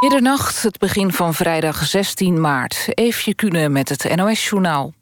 [0.00, 2.86] Middernacht, het begin van vrijdag 16 maart.
[2.88, 4.92] Eefje Kune met het NOS-journaal.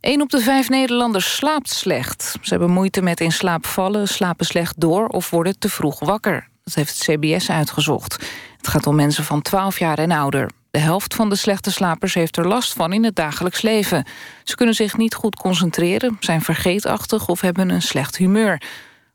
[0.00, 2.36] Een op de vijf Nederlanders slaapt slecht.
[2.40, 5.06] Ze hebben moeite met in slaap vallen, slapen slecht door...
[5.06, 6.48] of worden te vroeg wakker.
[6.64, 8.12] Dat heeft het CBS uitgezocht.
[8.56, 10.50] Het gaat om mensen van 12 jaar en ouder.
[10.70, 14.04] De helft van de slechte slapers heeft er last van in het dagelijks leven.
[14.44, 17.28] Ze kunnen zich niet goed concentreren, zijn vergeetachtig...
[17.28, 18.62] of hebben een slecht humeur.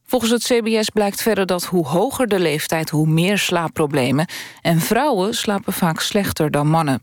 [0.10, 2.90] Volgens het CBS blijkt verder dat hoe hoger de leeftijd...
[2.90, 4.28] hoe meer slaapproblemen.
[4.62, 7.02] En vrouwen slapen vaak slechter dan mannen.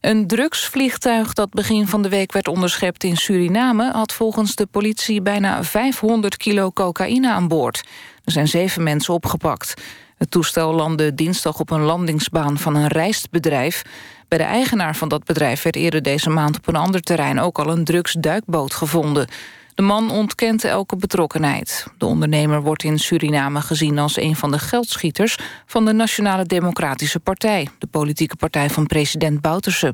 [0.00, 3.90] Een drugsvliegtuig dat begin van de week werd onderschept in Suriname...
[3.92, 7.84] had volgens de politie bijna 500 kilo cocaïne aan boord.
[8.24, 9.74] Er zijn zeven mensen opgepakt.
[10.16, 13.82] Het toestel landde dinsdag op een landingsbaan van een rijstbedrijf.
[14.28, 17.40] Bij de eigenaar van dat bedrijf werd eerder deze maand op een ander terrein...
[17.40, 19.28] ook al een drugsduikboot gevonden.
[19.80, 21.86] De man ontkent elke betrokkenheid.
[21.98, 25.38] De ondernemer wordt in Suriname gezien als een van de geldschieters...
[25.66, 29.92] van de Nationale Democratische Partij, de politieke partij van president Bouterse.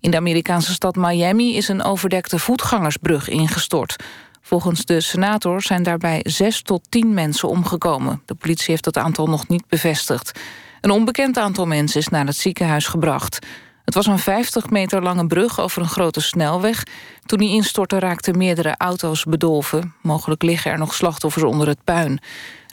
[0.00, 3.96] In de Amerikaanse stad Miami is een overdekte voetgangersbrug ingestort.
[4.40, 8.22] Volgens de senator zijn daarbij zes tot tien mensen omgekomen.
[8.24, 10.40] De politie heeft dat aantal nog niet bevestigd.
[10.80, 13.46] Een onbekend aantal mensen is naar het ziekenhuis gebracht.
[13.88, 16.82] Het was een 50 meter lange brug over een grote snelweg.
[17.26, 19.94] Toen die instortte raakten meerdere auto's bedolven.
[20.02, 22.20] Mogelijk liggen er nog slachtoffers onder het puin.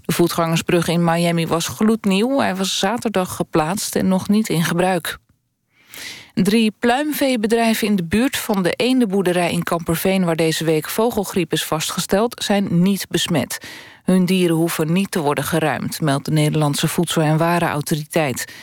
[0.06, 2.40] De voetgangersbrug in Miami was gloednieuw.
[2.40, 5.18] Hij was zaterdag geplaatst en nog niet in gebruik.
[6.34, 10.26] Drie pluimveebedrijven in de buurt van de eendenboerderij in Kamperveen...
[10.26, 13.58] waar deze week vogelgriep is vastgesteld, zijn niet besmet.
[14.04, 16.02] Hun dieren hoeven niet te worden geruimd...
[16.02, 18.54] meldt de Nederlandse Voedsel- en Warenautoriteit.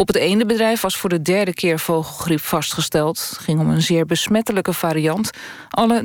[0.00, 3.26] Op het ene bedrijf was voor de derde keer vogelgriep vastgesteld.
[3.30, 5.30] Het ging om een zeer besmettelijke variant.
[5.70, 6.02] Alle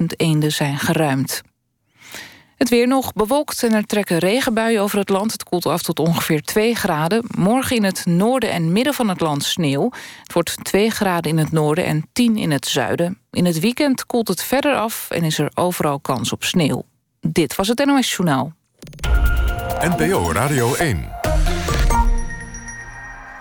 [0.00, 1.42] 30.000 eenden zijn geruimd.
[2.56, 5.32] Het weer nog bewolkt en er trekken regenbuien over het land.
[5.32, 7.24] Het koelt af tot ongeveer 2 graden.
[7.36, 9.90] Morgen in het noorden en midden van het land sneeuw.
[10.22, 13.18] Het wordt 2 graden in het noorden en 10 in het zuiden.
[13.30, 16.84] In het weekend koelt het verder af en is er overal kans op sneeuw.
[17.20, 18.52] Dit was het NOS Journaal.
[19.80, 21.21] NPO Radio 1.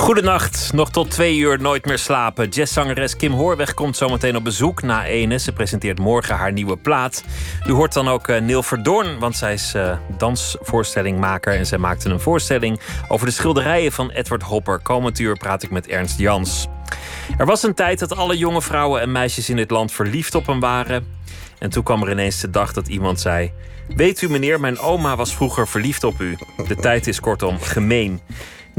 [0.00, 2.48] Goedenacht, nog tot twee uur nooit meer slapen.
[2.48, 5.38] Jazzzangeres Kim Hoorweg komt zometeen op bezoek na ene.
[5.38, 7.24] Ze presenteert morgen haar nieuwe plaat.
[7.66, 11.54] U hoort dan ook uh, Neil Verdoorn, want zij is uh, dansvoorstellingmaker...
[11.54, 14.78] en zij maakte een voorstelling over de schilderijen van Edward Hopper.
[14.78, 16.66] Komend uur praat ik met Ernst Jans.
[17.38, 20.46] Er was een tijd dat alle jonge vrouwen en meisjes in dit land verliefd op
[20.46, 21.06] hem waren.
[21.58, 23.52] En toen kwam er ineens de dag dat iemand zei...
[23.96, 26.38] Weet u meneer, mijn oma was vroeger verliefd op u.
[26.68, 28.20] De tijd is kortom gemeen.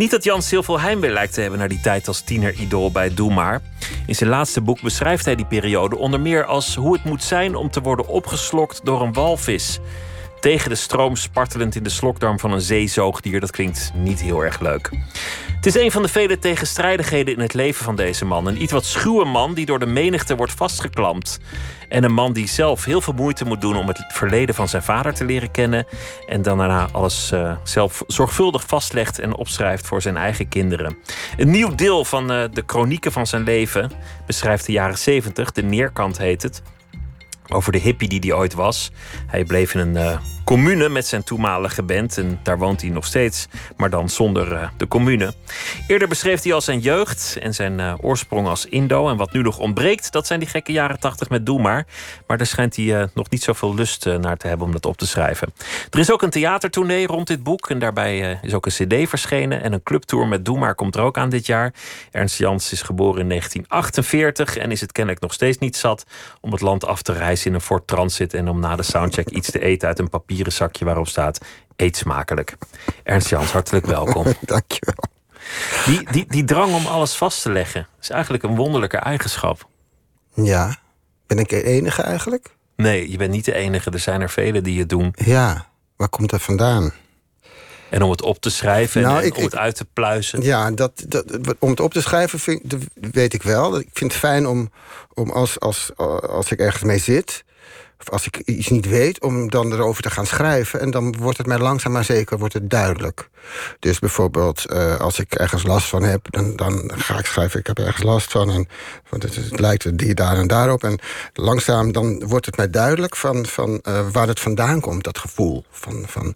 [0.01, 3.33] Niet dat Jan veel heimwee lijkt te hebben naar die tijd als tiener-idool bij Doe
[3.33, 3.61] Maar.
[4.05, 7.55] In zijn laatste boek beschrijft hij die periode onder meer als hoe het moet zijn
[7.55, 9.79] om te worden opgeslokt door een walvis.
[10.41, 14.59] Tegen de stroom spartelend in de slokdarm van een zeezoogdier, dat klinkt niet heel erg
[14.59, 14.89] leuk.
[15.55, 18.47] Het is een van de vele tegenstrijdigheden in het leven van deze man.
[18.47, 21.39] Een iets wat schuwe man die door de menigte wordt vastgeklampt.
[21.89, 24.83] En een man die zelf heel veel moeite moet doen om het verleden van zijn
[24.83, 25.85] vader te leren kennen.
[26.27, 30.97] En dan daarna alles uh, zelf zorgvuldig vastlegt en opschrijft voor zijn eigen kinderen.
[31.37, 33.91] Een nieuw deel van uh, de chronieken van zijn leven
[34.25, 35.51] beschrijft de jaren 70.
[35.51, 36.61] De neerkant heet het.
[37.53, 38.91] Over de hippie die hij ooit was.
[39.27, 42.17] Hij bleef in een uh, commune met zijn toenmalige band.
[42.17, 43.47] En daar woont hij nog steeds,
[43.77, 45.33] maar dan zonder uh, de commune.
[45.87, 49.09] Eerder beschreef hij al zijn jeugd en zijn uh, oorsprong als Indo.
[49.09, 51.85] En wat nu nog ontbreekt, dat zijn die gekke jaren tachtig met Doe Maar.
[52.27, 55.53] Daar schijnt hij nog niet zoveel lust naar te hebben om dat op te schrijven.
[55.89, 57.69] Er is ook een theatertournee rond dit boek.
[57.69, 59.61] En daarbij is ook een cd verschenen.
[59.61, 61.73] En een clubtour met Doe komt er ook aan dit jaar.
[62.11, 66.05] Ernst Jans is geboren in 1948 en is het kennelijk nog steeds niet zat
[66.41, 69.29] om het land af te reizen in een Ford Transit en om na de soundcheck
[69.29, 71.39] iets te eten uit een papieren zakje waarop staat:
[71.75, 72.57] eet smakelijk.
[73.03, 74.25] Ernst Jans, hartelijk welkom.
[74.41, 75.03] Dankjewel.
[75.85, 79.67] Die, die, die drang om alles vast te leggen is eigenlijk een wonderlijke eigenschap.
[80.33, 80.75] Ja.
[81.27, 82.55] Ben ik de enige eigenlijk?
[82.75, 83.89] Nee, je bent niet de enige.
[83.91, 85.13] Er zijn er velen die het doen.
[85.15, 85.65] Ja.
[85.95, 86.91] Waar komt dat vandaan?
[87.89, 90.41] En om het op te schrijven Nou, en ik- om het uit te pluizen.
[90.41, 91.25] Ja, dat, dat,
[91.59, 92.61] om het op te schrijven vind,
[92.93, 93.79] weet ik wel.
[93.79, 94.71] Ik vind het fijn om,
[95.13, 95.91] om als, als,
[96.27, 97.43] als ik ergens mee zit...
[98.01, 100.79] of als ik iets niet weet, om dan erover te gaan schrijven.
[100.79, 103.29] En dan wordt het mij langzaam maar zeker wordt het duidelijk.
[103.79, 107.67] Dus bijvoorbeeld, uh, als ik ergens last van heb, dan, dan ga ik schrijven: ik
[107.67, 108.49] heb ergens last van.
[108.49, 108.67] En,
[109.09, 110.83] want het, het lijkt die daar en daarop.
[110.83, 110.99] En
[111.33, 115.65] langzaam dan wordt het mij duidelijk van, van uh, waar het vandaan komt, dat gevoel.
[115.71, 116.35] Van, van,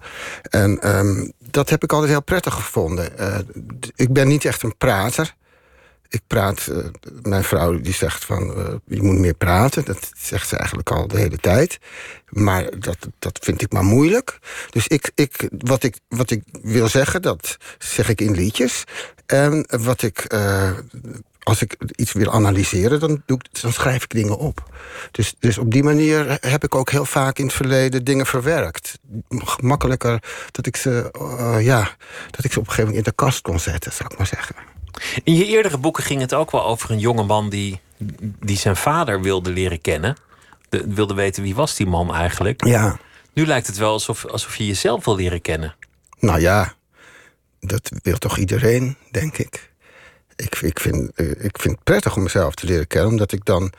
[0.49, 3.09] en um, dat heb ik altijd heel prettig gevonden.
[3.19, 3.37] Uh,
[3.95, 5.35] ik ben niet echt een prater
[6.15, 6.85] ik praat, uh,
[7.21, 9.85] mijn vrouw die zegt van uh, je moet meer praten.
[9.85, 11.77] Dat zegt ze eigenlijk al de hele tijd.
[12.29, 14.39] Maar dat, dat vind ik maar moeilijk.
[14.69, 18.83] Dus ik, ik, wat, ik, wat ik wil zeggen, dat zeg ik in liedjes.
[19.25, 20.71] En wat ik, uh,
[21.43, 24.75] als ik iets wil analyseren, dan, doe ik, dan schrijf ik dingen op.
[25.11, 28.99] Dus, dus op die manier heb ik ook heel vaak in het verleden dingen verwerkt.
[29.29, 31.11] Gemakkelijker dat ik ze,
[31.61, 31.95] ja,
[32.31, 34.27] dat ik ze op een gegeven moment in de kast kon zetten, zou ik maar
[34.27, 34.74] zeggen.
[35.23, 37.79] In je eerdere boeken ging het ook wel over een jongeman die,
[38.39, 40.15] die zijn vader wilde leren kennen.
[40.69, 42.65] De, wilde weten wie was die man eigenlijk.
[42.65, 42.99] Ja.
[43.33, 45.75] Nu lijkt het wel alsof, alsof je jezelf wil leren kennen.
[46.19, 46.73] Nou ja,
[47.59, 49.73] dat wil toch iedereen, denk ik.
[50.35, 53.73] Ik, ik, vind, ik vind het prettig om mezelf te leren kennen, omdat ik dan.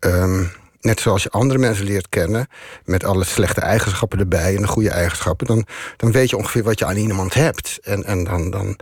[0.00, 0.52] Um,
[0.86, 2.48] net zoals je andere mensen leert kennen,
[2.84, 5.66] met alle slechte eigenschappen erbij en de goede eigenschappen, dan,
[5.96, 7.78] dan weet je ongeveer wat je aan iemand hebt.
[7.82, 8.78] En, en dan, dan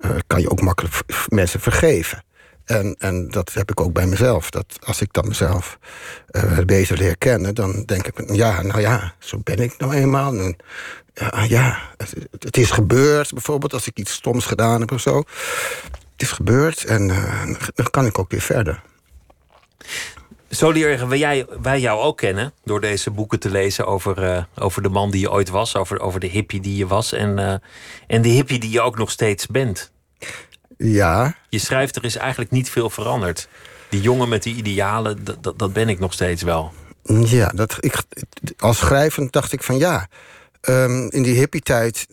[0.00, 0.94] uh, kan je ook makkelijk
[1.28, 2.22] mensen vergeven.
[2.64, 4.50] En, en dat heb ik ook bij mezelf.
[4.50, 5.78] Dat als ik dan mezelf
[6.30, 10.34] uh, beter leer kennen, dan denk ik, ja, nou ja, zo ben ik nou eenmaal.
[10.38, 10.56] En,
[11.48, 15.18] ja, het, het, is gebeurd, bijvoorbeeld als ik iets stoms gedaan heb of zo.
[16.12, 17.44] Het is gebeurd en uh,
[17.74, 18.82] dan kan ik ook weer verder.
[20.50, 24.82] Zo leren wij, wij jou ook kennen door deze boeken te lezen over, uh, over
[24.82, 27.54] de man die je ooit was, over, over de hippie die je was en, uh,
[28.06, 29.90] en de hippie die je ook nog steeds bent.
[30.76, 31.36] Ja.
[31.48, 33.48] Je schrijft, er is eigenlijk niet veel veranderd.
[33.88, 36.72] Die jongen met die idealen, dat, dat ben ik nog steeds wel.
[37.24, 38.02] Ja, dat, ik,
[38.58, 40.08] als schrijvend dacht ik van ja,
[40.60, 42.06] um, in die hippie-tijd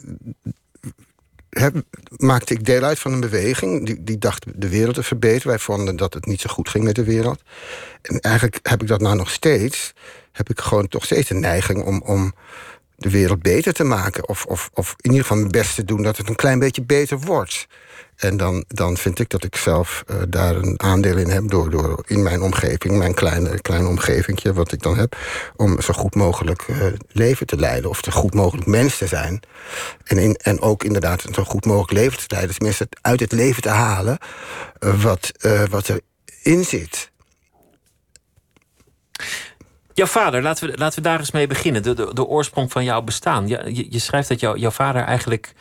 [1.59, 1.83] heb,
[2.17, 5.47] maakte ik deel uit van een beweging die, die dacht de wereld te verbeteren.
[5.47, 7.41] Wij vonden dat het niet zo goed ging met de wereld.
[8.01, 9.93] En eigenlijk heb ik dat nou nog steeds.
[10.31, 12.33] Heb ik gewoon toch steeds een neiging om, om
[12.95, 14.27] de wereld beter te maken.
[14.29, 16.83] Of, of, of in ieder geval mijn best te doen dat het een klein beetje
[16.83, 17.67] beter wordt.
[18.15, 21.49] En dan, dan vind ik dat ik zelf uh, daar een aandeel in heb...
[21.49, 25.17] Door, door in mijn omgeving, mijn kleine, kleine omgevingje wat ik dan heb...
[25.55, 29.39] om zo goed mogelijk uh, leven te leiden of zo goed mogelijk mens te zijn.
[30.03, 32.55] En, in, en ook inderdaad zo goed mogelijk leven te leiden.
[32.55, 34.17] Tenminste, uit het leven te halen
[34.79, 35.31] uh, wat,
[35.69, 36.01] wat
[36.43, 37.11] erin zit.
[39.93, 41.83] Jouw vader, laten we, laten we daar eens mee beginnen.
[41.83, 43.47] De, de, de oorsprong van jouw bestaan.
[43.47, 45.53] Je, je, je schrijft dat jou, jouw vader eigenlijk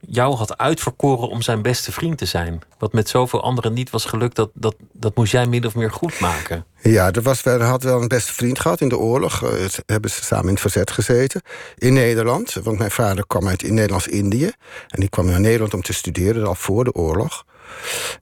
[0.00, 2.60] jou had uitverkoren om zijn beste vriend te zijn.
[2.78, 5.92] Wat met zoveel anderen niet was gelukt, dat, dat, dat moest jij min of meer
[5.92, 6.64] goed maken.
[6.82, 9.42] Ja, er, was, er had wel een beste vriend gehad in de oorlog.
[9.42, 9.50] Uh,
[9.86, 11.42] hebben ze samen in het verzet gezeten.
[11.78, 14.50] In Nederland, want mijn vader kwam uit in Nederlands-Indië.
[14.88, 17.44] En die kwam naar Nederland om te studeren, al voor de oorlog.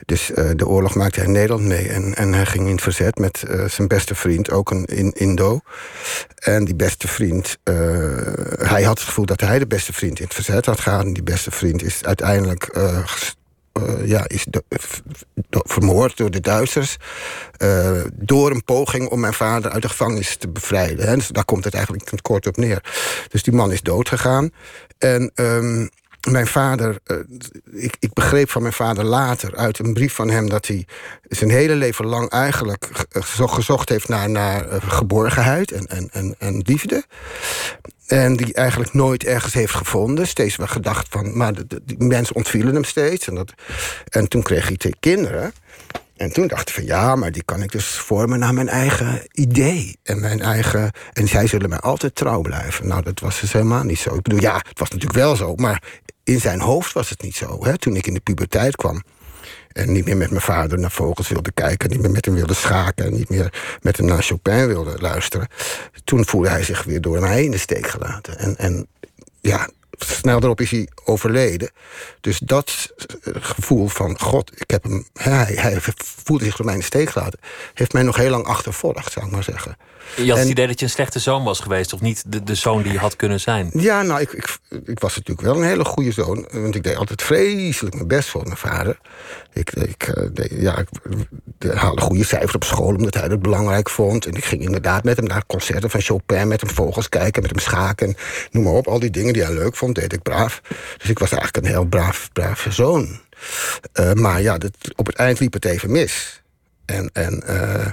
[0.06, 1.88] Dus uh, de oorlog maakte hij Nederland mee.
[1.88, 5.60] En, en hij ging in verzet met uh, zijn beste vriend, ook een in Indo.
[6.38, 7.74] En die beste vriend, uh,
[8.58, 11.04] hij had het gevoel dat hij de beste vriend in het verzet had gehad.
[11.04, 12.78] En die beste vriend is uiteindelijk
[14.04, 14.46] ja, is
[15.50, 16.96] vermoord door de Duitsers.
[18.12, 21.08] door een poging om mijn vader uit de gevangenis te bevrijden.
[21.08, 21.16] Hè.
[21.30, 22.82] Daar komt het eigenlijk kort op neer.
[23.28, 24.50] Dus die man is doodgegaan.
[24.98, 25.30] En.
[25.34, 25.88] Um,
[26.30, 27.16] mijn vader, uh,
[27.70, 30.86] ik, ik, begreep van mijn vader later uit een brief van hem dat hij
[31.22, 36.62] zijn hele leven lang eigenlijk gezocht heeft naar, naar uh, geborgenheid en, en, en, en
[36.66, 37.04] liefde.
[38.06, 40.26] En die eigenlijk nooit ergens heeft gevonden.
[40.26, 43.28] Steeds wel gedacht van, maar de, de, die mensen ontvielen hem steeds.
[43.28, 43.52] En, dat,
[44.08, 45.52] en toen kreeg hij twee kinderen.
[46.16, 49.22] En toen dacht ik van ja, maar die kan ik dus vormen naar mijn eigen
[49.32, 49.98] idee.
[50.02, 50.90] En mijn eigen.
[51.12, 52.88] En zij zullen mij altijd trouw blijven.
[52.88, 54.14] Nou, dat was dus helemaal niet zo.
[54.14, 55.54] Ik bedoel, ja, het was natuurlijk wel zo.
[55.54, 55.82] Maar
[56.28, 57.64] in zijn hoofd was het niet zo.
[57.64, 57.78] Hè?
[57.78, 59.02] Toen ik in de puberteit kwam.
[59.72, 61.90] En niet meer met mijn vader naar vogels wilde kijken.
[61.90, 63.04] Niet meer met hem wilde schaken.
[63.04, 65.48] En niet meer met hem naar Chopin wilde luisteren.
[66.04, 68.38] Toen voelde hij zich weer door mij in de steek gelaten.
[68.38, 68.86] En, en
[69.40, 69.68] ja,
[69.98, 71.70] snel daarop is hij overleden.
[72.20, 72.92] Dus dat
[73.24, 75.78] gevoel van God, ik heb hem, hij, hij
[76.24, 77.38] voelde zich door mij in de steek gelaten,
[77.74, 79.76] heeft mij nog heel lang achtervolgd, zou ik maar zeggen.
[80.16, 82.42] Je had en, het idee dat je een slechte zoon was geweest, of niet de,
[82.42, 83.70] de zoon die je had kunnen zijn?
[83.72, 86.48] Ja, nou, ik, ik, ik was natuurlijk wel een hele goede zoon.
[86.52, 88.98] Want ik deed altijd vreselijk mijn best voor mijn vader.
[89.52, 90.88] Ik, ik, deed, ja, ik
[91.74, 94.26] haalde goede cijfers op school omdat hij het belangrijk vond.
[94.26, 97.50] En ik ging inderdaad met hem naar concerten van Chopin, met hem vogels kijken, met
[97.50, 98.16] hem schaken.
[98.50, 100.60] Noem maar op, al die dingen die hij leuk vond, deed ik braaf.
[100.98, 103.20] Dus ik was eigenlijk een heel braaf, braaf zoon.
[104.00, 106.42] Uh, maar ja, dat, op het eind liep het even mis.
[106.84, 107.86] En, en uh,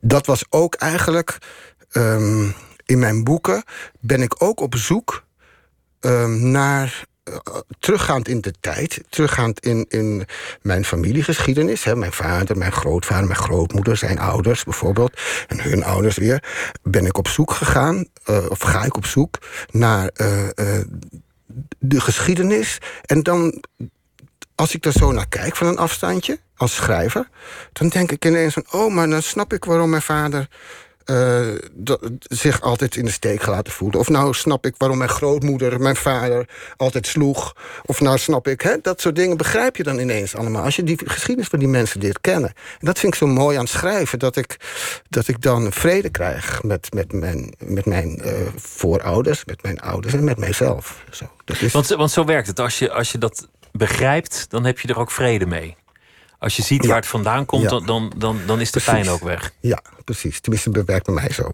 [0.00, 1.38] dat was ook eigenlijk
[1.90, 2.48] ehm,
[2.84, 3.62] in mijn boeken
[4.00, 5.24] ben ik ook op zoek
[6.00, 7.06] ehm, naar
[7.78, 10.26] teruggaand in de tijd, teruggaand in, in
[10.62, 11.84] mijn familiegeschiedenis.
[11.84, 16.44] Hè, mijn vader, mijn grootvader, mijn grootmoeder, zijn ouders bijvoorbeeld, en hun ouders weer,
[16.82, 18.06] ben ik op zoek gegaan,
[18.48, 19.38] of ga ik op zoek
[19.70, 20.10] naar
[21.78, 22.78] de geschiedenis.
[23.04, 23.62] En dan,
[24.54, 27.28] als ik daar zo naar kijk van een afstandje, als schrijver,
[27.72, 30.48] dan denk ik ineens van: oh, maar dan snap ik waarom mijn vader
[31.10, 31.54] uh,
[32.22, 33.98] zich altijd in de steek gelaten voelde.
[33.98, 37.56] Of nou snap ik waarom mijn grootmoeder mijn vader altijd sloeg.
[37.84, 40.62] Of nou snap ik, hè, dat soort dingen begrijp je dan ineens allemaal.
[40.62, 42.48] Als je die geschiedenis van die mensen leert kennen.
[42.48, 44.18] En dat vind ik zo mooi aan het schrijven.
[44.18, 44.56] Dat ik,
[45.08, 50.14] dat ik dan vrede krijg met, met mijn, met mijn uh, voorouders, met mijn ouders
[50.14, 51.04] en met mijzelf.
[51.10, 51.72] Zo, dat is...
[51.72, 52.60] want, want zo werkt het.
[52.60, 55.76] Als je, als je dat begrijpt, dan heb je er ook vrede mee.
[56.38, 59.52] Als je ziet waar het vandaan komt, dan, dan, dan is de pijn ook weg.
[59.60, 60.40] Ja, precies.
[60.40, 61.50] Tenminste, dat werkt bij mij zo.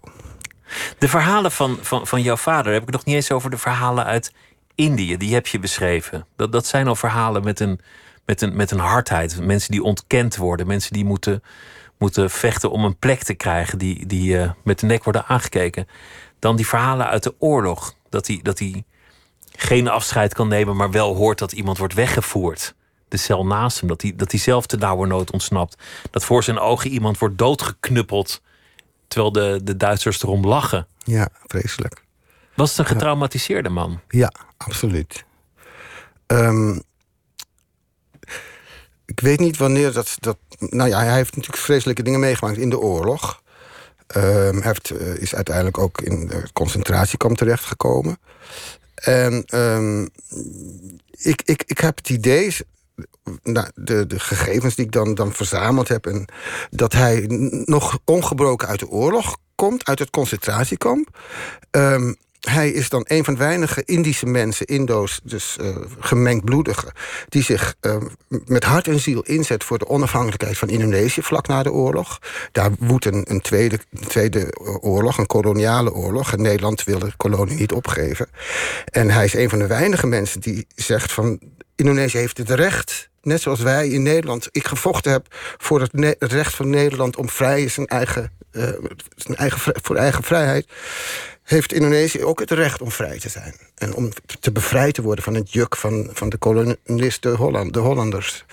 [0.97, 4.05] De verhalen van, van, van jouw vader, heb ik nog niet eens over de verhalen
[4.05, 4.33] uit
[4.75, 5.17] Indië.
[5.17, 6.27] Die heb je beschreven.
[6.35, 7.79] Dat, dat zijn al verhalen met een,
[8.25, 9.41] met, een, met een hardheid.
[9.41, 10.67] Mensen die ontkend worden.
[10.67, 11.43] Mensen die moeten,
[11.97, 13.77] moeten vechten om een plek te krijgen.
[13.77, 15.87] Die, die uh, met de nek worden aangekeken.
[16.39, 17.93] Dan die verhalen uit de oorlog.
[18.09, 18.85] Dat hij dat die
[19.55, 22.75] geen afscheid kan nemen, maar wel hoort dat iemand wordt weggevoerd
[23.15, 23.89] de cel naast hem.
[23.89, 25.83] Dat hij, dat hij zelf de nood ontsnapt.
[26.11, 28.41] Dat voor zijn ogen iemand wordt doodgeknuppeld.
[29.07, 30.87] Terwijl de, de Duitsers erom lachen.
[31.03, 32.03] Ja, vreselijk.
[32.55, 33.99] Was het een getraumatiseerde man?
[34.09, 35.25] Ja, absoluut.
[36.25, 36.79] Ehm,
[39.05, 40.37] ik weet niet wanneer dat, dat.
[40.59, 43.43] Nou ja, hij heeft natuurlijk vreselijke dingen meegemaakt in de oorlog.
[44.15, 48.17] Um, hij heeft, uh, is uiteindelijk ook in de concentratiekamp terechtgekomen.
[48.95, 50.09] En um,
[51.11, 52.55] ik, ik, ik heb het idee,
[53.43, 56.05] nou, de, de gegevens die ik dan, dan verzameld heb...
[56.05, 56.25] En
[56.69, 57.25] dat hij
[57.65, 61.17] nog ongebroken uit de oorlog komt, uit het concentratiekamp.
[61.71, 62.13] Ehm,
[62.49, 66.91] hij is dan een van de weinige Indische mensen, Indo's, dus uh, gemengdbloedigen,
[67.29, 67.95] die zich uh,
[68.45, 72.19] met hart en ziel inzet voor de onafhankelijkheid van Indonesië vlak na de oorlog.
[72.51, 76.31] Daar woedt een, tweede, tweede oorlog, een koloniale oorlog.
[76.31, 78.27] En Nederland wil de kolonie niet opgeven.
[78.85, 81.39] En hij is een van de weinige mensen die zegt van
[81.75, 85.25] Indonesië heeft het recht, net zoals wij in Nederland, ik gevochten heb
[85.57, 88.31] voor het, recht van Nederland om vrij zijn eigen,
[89.15, 90.67] zijn eigen, voor eigen vrijheid,
[91.45, 93.55] heeft Indonesië ook het recht om vrij te zijn.
[93.75, 94.09] En om
[94.39, 98.45] te bevrijd te worden van het juk van, van de kolonisten, Holland, de Hollanders.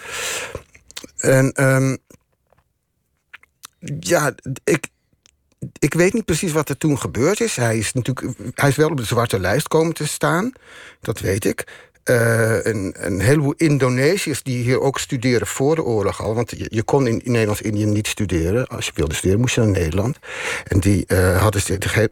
[1.17, 1.99] En um,
[4.01, 4.35] ja,
[4.65, 4.87] ik,
[5.79, 7.57] ik weet niet precies wat er toen gebeurd is.
[7.57, 10.53] Hij is natuurlijk hij is wel op de zwarte lijst komen te staan.
[11.01, 11.91] Dat weet ik.
[12.05, 16.35] Uh, een, een heleboel Indonesiërs die hier ook studeren voor de oorlog al.
[16.35, 18.67] Want je, kon in, in Nederlands-Indië niet studeren.
[18.67, 20.19] Als je wilde studeren moest je naar Nederland.
[20.65, 21.63] En die, uh, hadden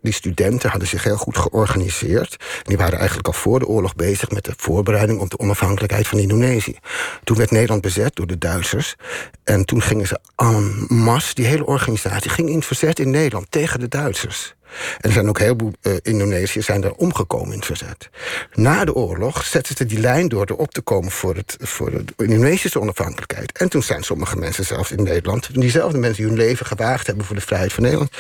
[0.02, 2.36] die studenten hadden zich heel goed georganiseerd.
[2.62, 6.18] Die waren eigenlijk al voor de oorlog bezig met de voorbereiding op de onafhankelijkheid van
[6.18, 6.76] Indonesië.
[7.24, 8.96] Toen werd Nederland bezet door de Duitsers.
[9.44, 13.80] En toen gingen ze en masse, die hele organisatie, ging in verzet in Nederland tegen
[13.80, 14.54] de Duitsers.
[15.00, 18.10] En er zijn ook heel veel uh, Indonesiërs zijn er omgekomen in het verzet.
[18.54, 22.04] Na de oorlog zetten ze die lijn door erop te komen voor, het, voor de
[22.16, 23.58] Indonesische onafhankelijkheid.
[23.58, 27.24] En toen zijn sommige mensen zelfs in Nederland, diezelfde mensen die hun leven gewaagd hebben
[27.24, 28.10] voor de vrijheid van Nederland,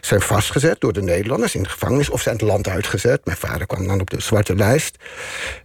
[0.00, 3.24] zijn vastgezet door de Nederlanders in de gevangenis of zijn het land uitgezet.
[3.24, 4.96] Mijn vader kwam dan op de zwarte lijst.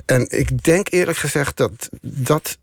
[0.06, 2.58] En ik denk eerlijk gezegd dat dat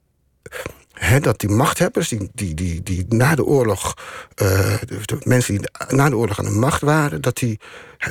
[1.21, 3.95] dat die machthebbers, die, die, die, die na de oorlog,
[4.43, 7.61] uh, de, mensen die na de oorlog aan de macht waren, dat, die,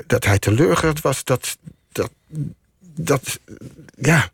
[0.07, 1.57] dat hij teleurgesteld was dat,
[1.91, 2.10] dat,
[2.95, 3.39] dat,
[3.95, 4.29] ja,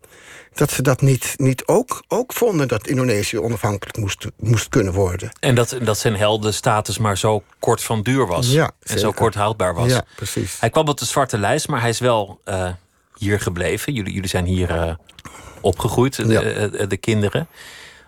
[0.54, 5.32] dat ze dat niet, niet ook, ook vonden dat Indonesië onafhankelijk moest, moest kunnen worden.
[5.40, 8.52] En dat, dat zijn heldenstatus maar zo kort van duur was.
[8.52, 9.90] Ja, en zo kort houdbaar was.
[9.90, 10.60] Ja, precies.
[10.60, 12.70] Hij kwam op de zwarte lijst, maar hij is wel uh,
[13.18, 13.94] hier gebleven.
[13.94, 14.94] Jullie, jullie zijn hier uh,
[15.62, 16.42] opgegroeid, ja.
[16.42, 17.48] de, de kinderen.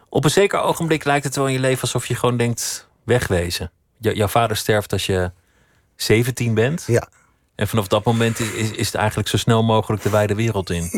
[0.10, 3.72] Op een zeker ogenblik lijkt het wel in je leven alsof je gewoon denkt: wegwezen.
[3.98, 5.32] jouw vader sterft als je
[5.96, 6.84] 17 bent.
[6.88, 7.10] Ja.
[7.56, 10.90] En vanaf dat moment is, is het eigenlijk zo snel mogelijk de wijde wereld in.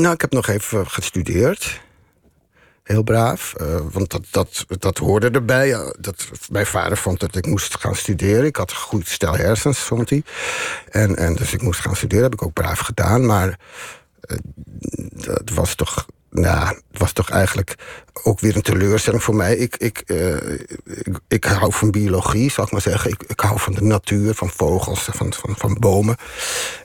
[0.00, 1.80] Nou, ik heb nog even gestudeerd.
[2.82, 3.54] Heel braaf.
[3.60, 5.92] Uh, want dat, dat, dat hoorde erbij.
[5.98, 8.44] Dat, mijn vader vond dat ik moest gaan studeren.
[8.44, 10.22] Ik had een goed stel hersens, vond hij.
[10.90, 12.24] En, en dus ik moest gaan studeren.
[12.24, 13.26] heb ik ook braaf gedaan.
[13.26, 13.58] Maar
[14.28, 14.38] uh,
[15.10, 17.74] dat was toch nou, het was toch eigenlijk
[18.22, 19.56] ook weer een teleurstelling voor mij.
[19.56, 20.36] Ik, ik, uh,
[21.28, 23.10] ik, hou van biologie, zal ik maar zeggen.
[23.10, 26.16] Ik, hou van de natuur, van vogels, van, van, van bomen.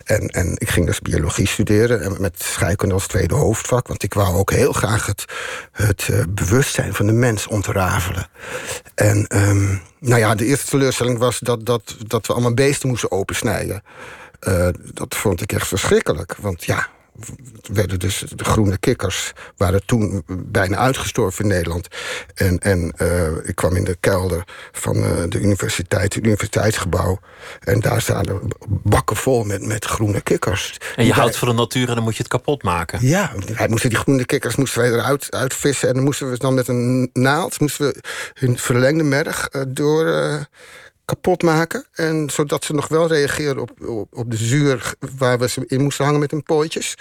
[0.04, 3.88] En, en ik ging dus biologie studeren en met scheikunde als tweede hoofdvak.
[3.88, 5.26] Want ik wou ook heel graag het,
[5.72, 8.28] het uh, bewustzijn van de mens ontrafelen.
[8.96, 13.12] En um, nou ja, de eerste teleurstelling was dat, dat, dat we allemaal beesten moesten
[13.12, 13.84] opensnijden.
[14.48, 16.36] Uh, dat vond ik echt verschrikkelijk.
[16.40, 16.88] Want ja,
[17.74, 21.88] werden dus de groene kikkers waren toen bijna uitgestorven in Nederland.
[22.36, 27.20] En, en uh, ik kwam in de kelder van uh, de universiteit, het universiteitsgebouw.
[27.60, 28.26] En daar staan
[28.68, 30.78] bakken vol met, met groene kikkers.
[30.96, 33.08] En je houdt van de natuur en dan moet je het kapot maken.
[33.08, 35.88] Ja, wij moesten die groene kikkers moesten wij eruit uitvissen.
[35.88, 38.02] En dan moesten we dan met een naald moesten we
[38.34, 40.08] hun verlengde merg uh, door
[41.06, 41.86] kapot maken.
[41.92, 45.82] En zodat ze nog wel reageerden op, op, op, de zuur waar we ze in
[45.82, 46.96] moesten hangen met hun pooitjes.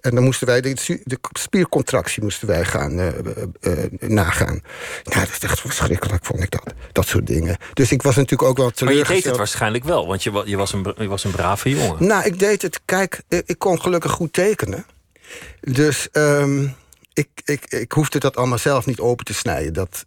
[0.00, 3.06] En dan moesten wij de, de spiercontractie moesten wij gaan uh,
[3.60, 4.62] uh, nagaan.
[5.02, 6.74] Ja, dat is echt verschrikkelijk, vond ik dat.
[6.92, 7.56] Dat soort dingen.
[7.72, 9.06] Dus ik was natuurlijk ook wel teleurgesteld.
[9.06, 11.70] Maar je deed het waarschijnlijk wel, want je, je, was, een, je was een brave
[11.70, 12.06] jongen.
[12.06, 12.80] Nou, ik deed het.
[12.84, 14.86] Kijk, ik kon gelukkig goed tekenen.
[15.60, 16.08] Dus...
[16.12, 16.74] Um,
[17.16, 19.72] ik, ik, ik hoefde dat allemaal zelf niet open te snijden.
[19.72, 20.02] Dat,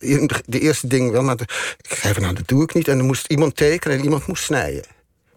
[0.45, 1.39] de eerste ding wel, maar
[1.81, 2.87] ik zei van nou, dat doe ik niet.
[2.87, 4.83] En dan moest iemand tekenen en iemand moest snijden.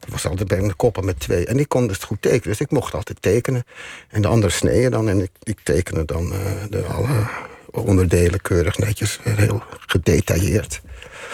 [0.07, 1.47] Ik was altijd bij de koppen met twee.
[1.47, 3.65] En ik kon dus goed tekenen, dus ik mocht altijd tekenen.
[4.09, 6.39] En de anderen sneden dan en ik, ik tekende dan uh,
[6.71, 7.27] de alle
[7.71, 10.81] onderdelen keurig netjes, heel gedetailleerd.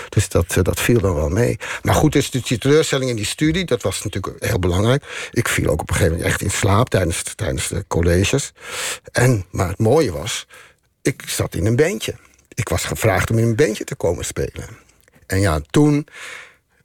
[0.08, 1.58] Dus dat, eh, dat viel dan wel mee.
[1.82, 5.28] Maar goed, dus die teleurstelling in die studie, dat was natuurlijk heel belangrijk.
[5.30, 8.52] Ik viel ook op een gegeven moment echt in slaap tijdens, tijdens de colleges.
[9.12, 10.46] En, maar het mooie was,
[11.02, 12.14] ik zat in een bandje.
[12.54, 14.68] Ik was gevraagd om in een bandje te komen spelen.
[15.26, 16.06] En ja, toen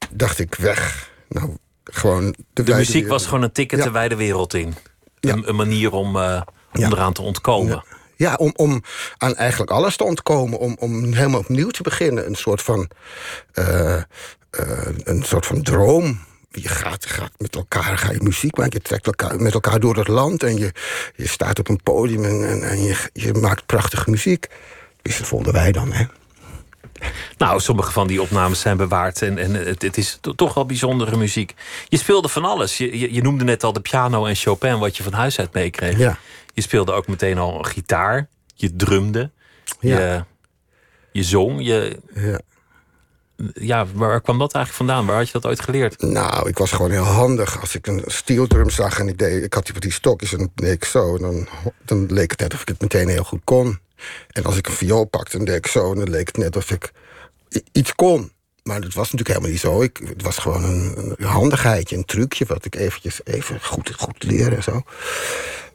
[0.10, 1.12] dacht ik weg.
[1.29, 3.86] Nou, gewoon de, de muziek was gewoon een ticket ja.
[3.86, 4.75] de wijde wereld in.
[5.20, 6.41] Een, een manier om, uh,
[6.74, 6.89] om ja.
[6.89, 7.84] eraan te ontkomen.
[8.15, 8.84] Ja, om, om
[9.17, 10.60] aan eigenlijk alles te ontkomen.
[10.60, 12.27] Om, om helemaal opnieuw te beginnen.
[12.27, 12.89] Een soort van,
[13.60, 13.65] uh,
[13.96, 14.01] uh,
[15.03, 16.20] een soort van droom.
[16.51, 18.74] Je gaat, gaat met elkaar, ga je muziek maken.
[18.74, 20.43] Je trekt elkaar, met elkaar door het land.
[20.43, 20.72] En je,
[21.15, 24.48] je staat op een podium en, en, en je, je maakt prachtige muziek.
[25.01, 26.05] Dus dat vonden wij dan, hè.
[27.38, 31.17] Nou, sommige van die opnames zijn bewaard en, en het, het is toch wel bijzondere
[31.17, 31.53] muziek.
[31.88, 32.77] Je speelde van alles.
[32.77, 35.53] Je, je, je, noemde net al de piano en Chopin, wat je van huis uit
[35.53, 35.98] meekreeg.
[35.98, 36.17] Ja.
[36.54, 38.30] Je speelde ook meteen al gitaar.
[38.56, 39.32] Je drumde.
[39.80, 40.00] Ja.
[40.00, 40.24] Je,
[41.12, 41.66] je zong.
[41.66, 42.40] Je, ja.
[43.54, 45.06] Ja, waar kwam dat eigenlijk vandaan?
[45.06, 46.02] Waar had je dat ooit geleerd?
[46.02, 47.62] Nou, ik was gewoon heel handig.
[47.62, 50.52] Als ik een steeldrum zag en ik, deed, ik had die, die stokjes en dan
[50.56, 51.16] deed ik zo.
[51.16, 51.48] En dan,
[51.86, 53.80] dan leek het net of ik het meteen heel goed kon.
[54.30, 55.92] En als ik een viool pakte, dan deed ik zo.
[55.92, 56.92] En dan leek het net of ik
[57.72, 58.32] iets kon.
[58.63, 59.82] Maar dat was natuurlijk helemaal niet zo.
[59.82, 62.46] Ik, het was gewoon een, een handigheidje, een trucje...
[62.46, 64.82] wat ik eventjes even goed, goed leren en zo.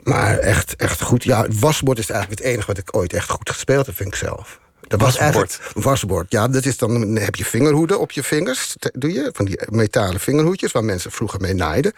[0.02, 1.24] Maar echt, echt goed.
[1.24, 4.14] Ja, wasbord is eigenlijk het enige wat ik ooit echt goed gespeeld heb, vind ik
[4.14, 4.58] zelf.
[4.88, 5.60] Dat was wasbord.
[5.74, 6.30] wasbord.
[6.30, 8.76] Ja, dat is dan, dan heb je vingerhoeden op je vingers.
[8.92, 9.30] Doe je?
[9.32, 11.92] Van die metalen vingerhoedjes waar mensen vroeger mee naaiden.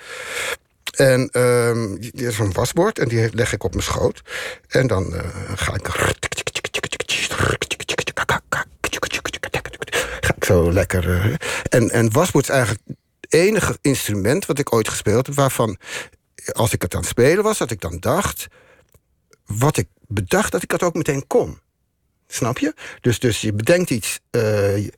[0.97, 4.23] En um, er is een wasbord en die leg ik op mijn schoot.
[4.69, 5.21] En dan uh,
[5.55, 5.89] ga ik.
[10.21, 11.09] Ga ik zo lekker.
[11.09, 11.35] Uh,
[11.69, 12.83] en, en wasbord is eigenlijk
[13.21, 15.35] het enige instrument wat ik ooit gespeeld heb.
[15.35, 15.79] waarvan
[16.53, 18.47] als ik het aan het spelen was, dat ik dan dacht.
[19.47, 21.61] wat ik bedacht, dat ik dat ook meteen kon.
[22.27, 22.75] Snap je?
[23.01, 24.21] Dus, dus je bedenkt iets.
[24.31, 24.89] Uh,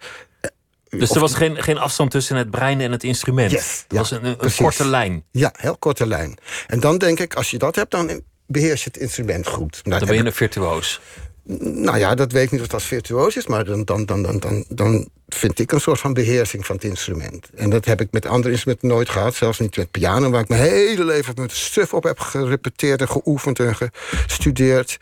[0.88, 3.50] dus er was geen, geen afstand tussen het brein en het instrument.
[3.50, 5.24] Yes, ja, was een, een korte lijn.
[5.30, 6.38] Ja, heel korte lijn.
[6.66, 9.80] En dan denk ik, als je dat hebt, dan beheers je het instrument goed.
[9.84, 11.00] Nou, dan ben je een virtuoos.
[11.44, 14.38] Nou ja, dat weet ik niet of dat virtuoos is, maar dan, dan, dan, dan,
[14.38, 17.50] dan, dan vind ik een soort van beheersing van het instrument.
[17.54, 20.48] En dat heb ik met andere instrumenten nooit gehad, zelfs niet met piano, waar ik
[20.48, 24.98] mijn hele leven met stuf op heb gerepeteerd en geoefend en gestudeerd.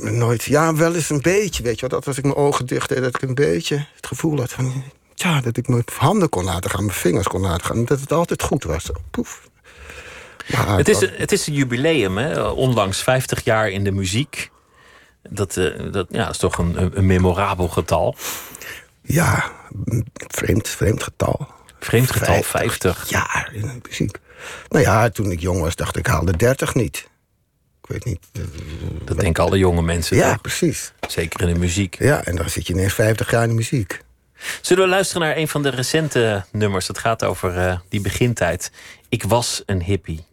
[0.00, 1.90] Nooit, ja, wel eens een beetje, weet je wat.
[1.90, 4.84] Dat als ik mijn ogen dicht deed, dat ik een beetje het gevoel had van...
[5.14, 7.84] Ja, dat ik mijn handen kon laten gaan, mijn vingers kon laten gaan.
[7.84, 8.90] Dat het altijd goed was.
[9.10, 9.49] Poef.
[10.50, 12.48] Ja, het, is, het is een jubileum, hè?
[12.48, 14.50] onlangs 50 jaar in de muziek.
[15.28, 18.14] Dat, uh, dat ja, is toch een, een memorabel getal.
[19.02, 19.50] Ja,
[20.14, 21.48] vreemd, vreemd getal.
[21.78, 23.08] Vreemd getal, 50.
[23.08, 24.18] jaar in de muziek.
[24.68, 27.08] Nou ja, toen ik jong was, dacht ik, haalde 30 niet
[27.90, 28.26] weet niet.
[29.04, 30.16] Dat denken alle jonge mensen.
[30.16, 30.92] Ja, precies.
[31.08, 31.98] Zeker in de muziek.
[31.98, 34.02] Ja, en dan zit je ineens 50 jaar in de muziek.
[34.60, 36.86] Zullen we luisteren naar een van de recente nummers?
[36.86, 38.72] Dat gaat over uh, die begintijd.
[39.08, 40.24] Ik was een hippie.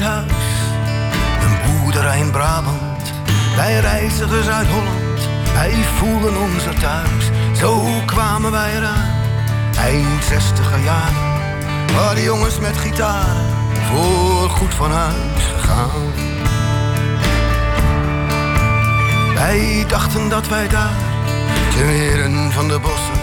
[0.00, 3.12] Een boerderij in Brabant,
[3.56, 7.30] wij reizigers uit Holland, wij voelen ons er thuis.
[7.58, 9.10] Zo kwamen wij eraan,
[9.78, 13.46] eind zestiger jaren, waar de jongens met gitaren
[13.90, 16.12] voor goed van huis gegaan.
[19.34, 20.96] Wij dachten dat wij daar,
[21.76, 23.20] te weren van de bossen,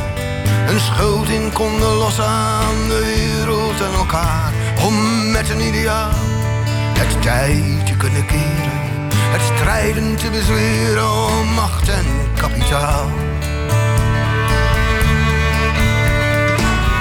[0.67, 4.51] een schuld in konden lossen aan de wereld en elkaar.
[4.85, 6.09] Om met een ideaal
[7.01, 8.79] het tijd te kunnen keren,
[9.35, 13.09] het strijden te bezweren om macht en kapitaal.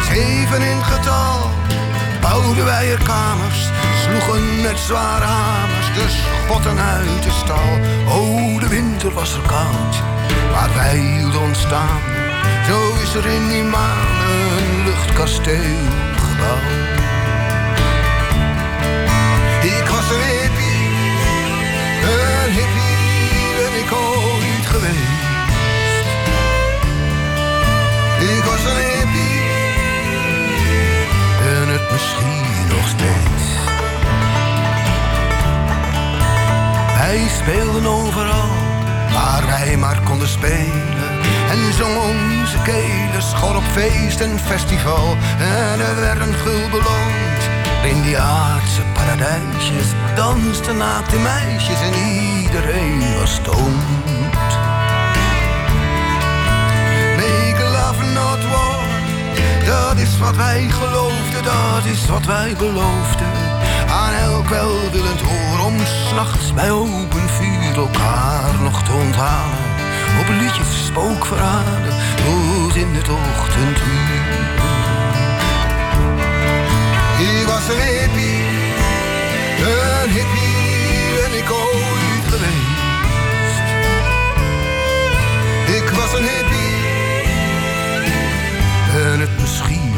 [0.09, 1.51] Zeven in getal
[2.21, 3.69] bouwden wij er kamers,
[4.03, 7.71] sloegen met zware hamers de schotten uit de stal.
[8.17, 9.95] Oh, de winter was er koud,
[10.53, 12.01] maar wij hielden ons staan.
[12.69, 15.79] Zo is er in die maan een luchtkasteel
[16.17, 16.90] gebouwd.
[19.91, 20.89] Ik was een hippie,
[22.03, 26.07] een hippie ben ik ooit geweest.
[28.37, 29.41] Ik was een hippie,
[31.53, 33.45] en het misschien nog steeds.
[36.97, 38.51] Wij speelden overal,
[39.13, 41.21] waar wij maar konden spelen.
[41.51, 45.17] En zongen onze kelen schor op feest en festival.
[45.39, 47.60] En er werden gul beloond.
[47.83, 54.51] In die aardse paradijsjes dansten naakte meisjes en iedereen was stoned.
[57.17, 58.85] Make love not war,
[59.65, 63.33] dat is wat wij geloofden, dat is wat wij beloofden.
[63.89, 69.69] Aan elk welwillend oor om s'nachts bij open vuur elkaar nog te onthalen.
[70.21, 74.70] Op liedjes spookverhalen, tot in het ochtenduur.
[77.51, 78.43] Ik was een hippie,
[80.03, 83.63] een hippie ben ik ooit geweest.
[85.83, 86.77] Ik was een hippie,
[89.05, 89.90] en het misschien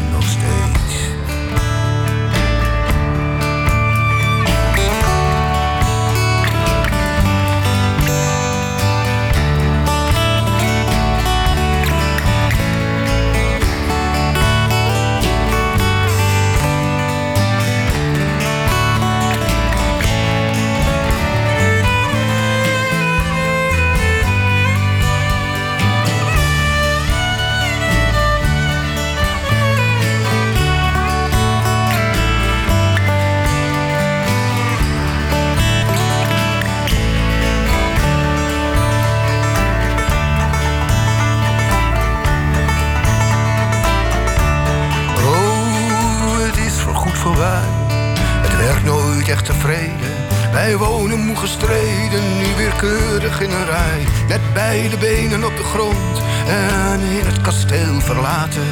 [53.41, 54.07] een rij.
[54.29, 58.67] Met beide benen op de grond en in het kasteel verlaten.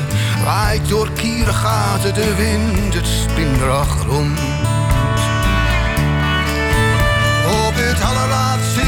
[0.45, 4.39] Waait door kieren gaten de wind, het spindrag rond.
[7.67, 8.87] Op dit allerlaatste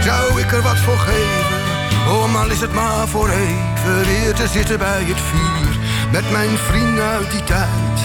[0.00, 1.62] zou ik er wat voor geven.
[2.08, 5.78] Oh, al is het maar voor even weer te zitten bij het vuur.
[6.12, 7.98] Met mijn vrienden uit die tijd.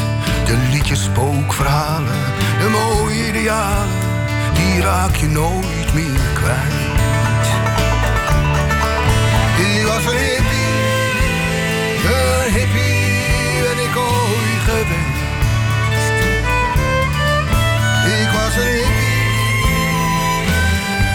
[0.45, 2.19] De liedjes spookverhalen,
[2.59, 4.08] de mooie idealen.
[4.81, 6.73] Raak je nooit meer kwijt.
[9.57, 10.67] Ik was een hippie,
[12.05, 15.27] een hippie ben ik ooit geweest.
[18.21, 19.27] Ik was een hippie,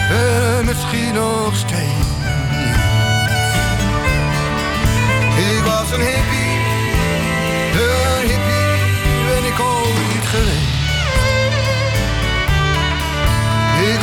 [0.09, 2.07] en misschien nog steeds.
[5.37, 6.59] Ik was een hippie,
[7.73, 10.64] een hippie ben ik ooit geweest.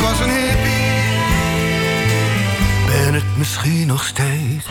[0.03, 0.91] Was een hippie,
[2.85, 4.67] ben het misschien nog steeds.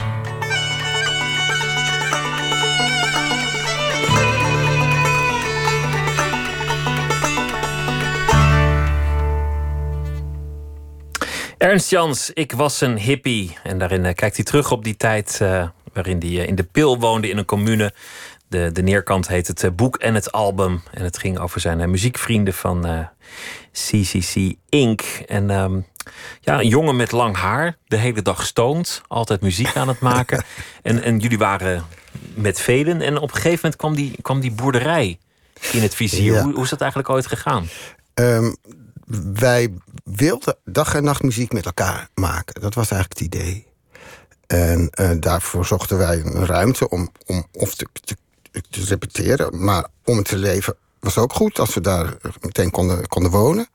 [11.62, 13.56] Ernst Jans, ik was een hippie.
[13.62, 16.62] En daarin eh, kijkt hij terug op die tijd eh, waarin hij eh, in de
[16.62, 17.92] Pil woonde in een commune.
[18.52, 20.82] De, de neerkant heet het eh, boek en het album.
[20.90, 23.06] En het ging over zijn eh, muziekvrienden van eh,
[23.72, 25.00] CCC Inc.
[25.26, 25.80] En ehm,
[26.40, 30.44] ja, een jongen met lang haar, de hele dag stoned, altijd muziek aan het maken.
[30.82, 31.84] en, en jullie waren
[32.34, 33.00] met velen.
[33.00, 35.18] En op een gegeven moment kwam die, kwam die boerderij
[35.72, 36.32] in het vizier.
[36.32, 36.42] Ja.
[36.42, 37.68] Hoe, hoe is dat eigenlijk ooit gegaan?
[38.14, 38.52] Ehm,
[39.34, 39.72] wij
[40.04, 42.60] wilden dag en nacht muziek met elkaar maken.
[42.60, 43.66] Dat was eigenlijk het idee.
[44.46, 48.16] En daarvoor zochten wij een ruimte om, om of te, te,
[48.70, 53.08] te repeteren, maar om het te leven was ook goed als we daar meteen konden,
[53.08, 53.68] konden wonen.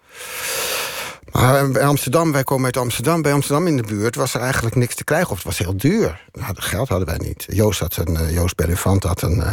[1.32, 3.22] Maar bij Amsterdam, wij komen uit Amsterdam.
[3.22, 5.30] Bij Amsterdam in de buurt was er eigenlijk niks te krijgen.
[5.30, 6.22] Of het was heel duur.
[6.32, 7.46] Nou, geld hadden wij niet.
[7.50, 9.52] Joost, had een, uh, Joost Bellefant had een, uh,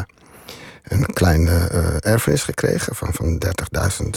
[0.83, 3.43] een kleine uh, erfenis gekregen van, van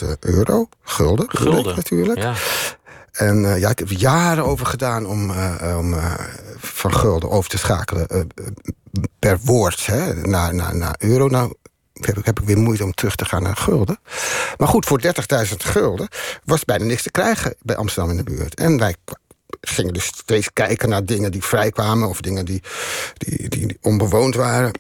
[0.01, 0.69] 30.000 euro.
[0.83, 2.19] Gulden, Gulden natuurlijk.
[2.19, 2.33] Ja.
[3.17, 6.13] En uh, ja, ik heb jaren over gedaan om, uh, om uh,
[6.58, 8.27] van gulden over te schakelen
[9.19, 11.27] per woord hè, naar, naar, naar euro.
[11.27, 11.53] Nou
[11.93, 13.99] heb ik, heb ik weer moeite om terug te gaan naar gulden.
[14.58, 15.12] Maar goed, voor 30.000
[15.58, 16.08] gulden
[16.43, 18.56] was bijna niks te krijgen bij Amsterdam in de buurt.
[18.56, 18.95] En wij
[19.62, 22.10] gingen dus steeds kijken naar dingen die vrijkwamen...
[22.10, 22.63] of dingen die,
[23.17, 24.71] die, die onbewoond waren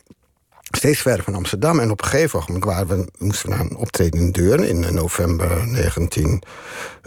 [0.71, 1.79] steeds verder van Amsterdam.
[1.79, 4.67] En op een gegeven moment waren we, moesten we naar een optreden in Deurne...
[4.67, 5.67] in november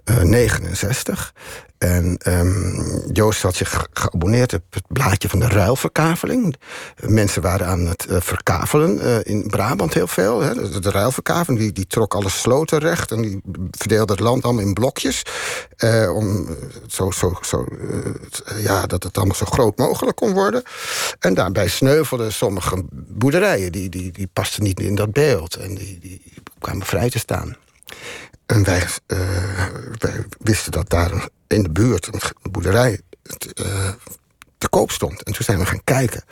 [0.04, 1.32] 1969.
[1.80, 6.56] En um, Joost had zich geabonneerd op het blaadje van de ruilverkaveling.
[7.06, 10.40] Mensen waren aan het uh, verkavelen, uh, in Brabant heel veel.
[10.40, 10.54] Hè.
[10.54, 13.10] De, de ruilverkaveling die, die trok alle sloten recht...
[13.10, 15.22] en die verdeelde het land allemaal in blokjes.
[15.84, 17.66] Uh, om zo, zo, zo,
[18.56, 20.62] ja, dat het allemaal zo groot mogelijk kon worden.
[21.18, 23.72] En daarbij sneuvelden sommige boerderijen.
[23.72, 25.56] Die, die, die pasten niet in dat beeld.
[25.56, 26.22] En die, die
[26.58, 27.56] kwamen vrij te staan.
[28.50, 29.18] En wij, uh,
[29.98, 33.00] wij, wisten dat daar in de buurt een boerderij
[33.60, 33.88] uh,
[34.58, 35.22] te koop stond.
[35.22, 36.24] En toen zijn we gaan kijken.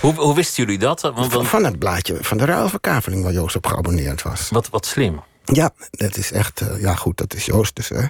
[0.00, 1.00] Hoe, hoe wisten jullie dat?
[1.00, 4.48] Want, van, van, het blaadje van de ruilverkaveling waar Joost op geabonneerd was.
[4.50, 5.20] Wat, wat slim.
[5.44, 6.60] Ja, dat is echt...
[6.60, 7.88] Uh, ja, goed, dat is Joost dus.
[7.88, 8.04] Hè.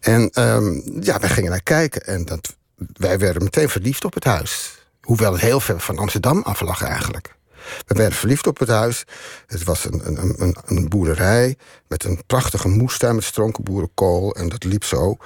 [0.00, 2.06] En um, ja, wij gingen naar kijken.
[2.06, 2.56] En dat,
[2.92, 4.74] wij werden meteen verliefd op het huis.
[5.00, 7.38] Hoewel het heel ver van Amsterdam af lag eigenlijk.
[7.86, 9.04] We werden verliefd op het huis.
[9.46, 11.56] Het was een, een, een, een boerderij
[11.88, 14.34] met een prachtige moestuin met stronkenboerenkool.
[14.34, 15.16] En dat liep zo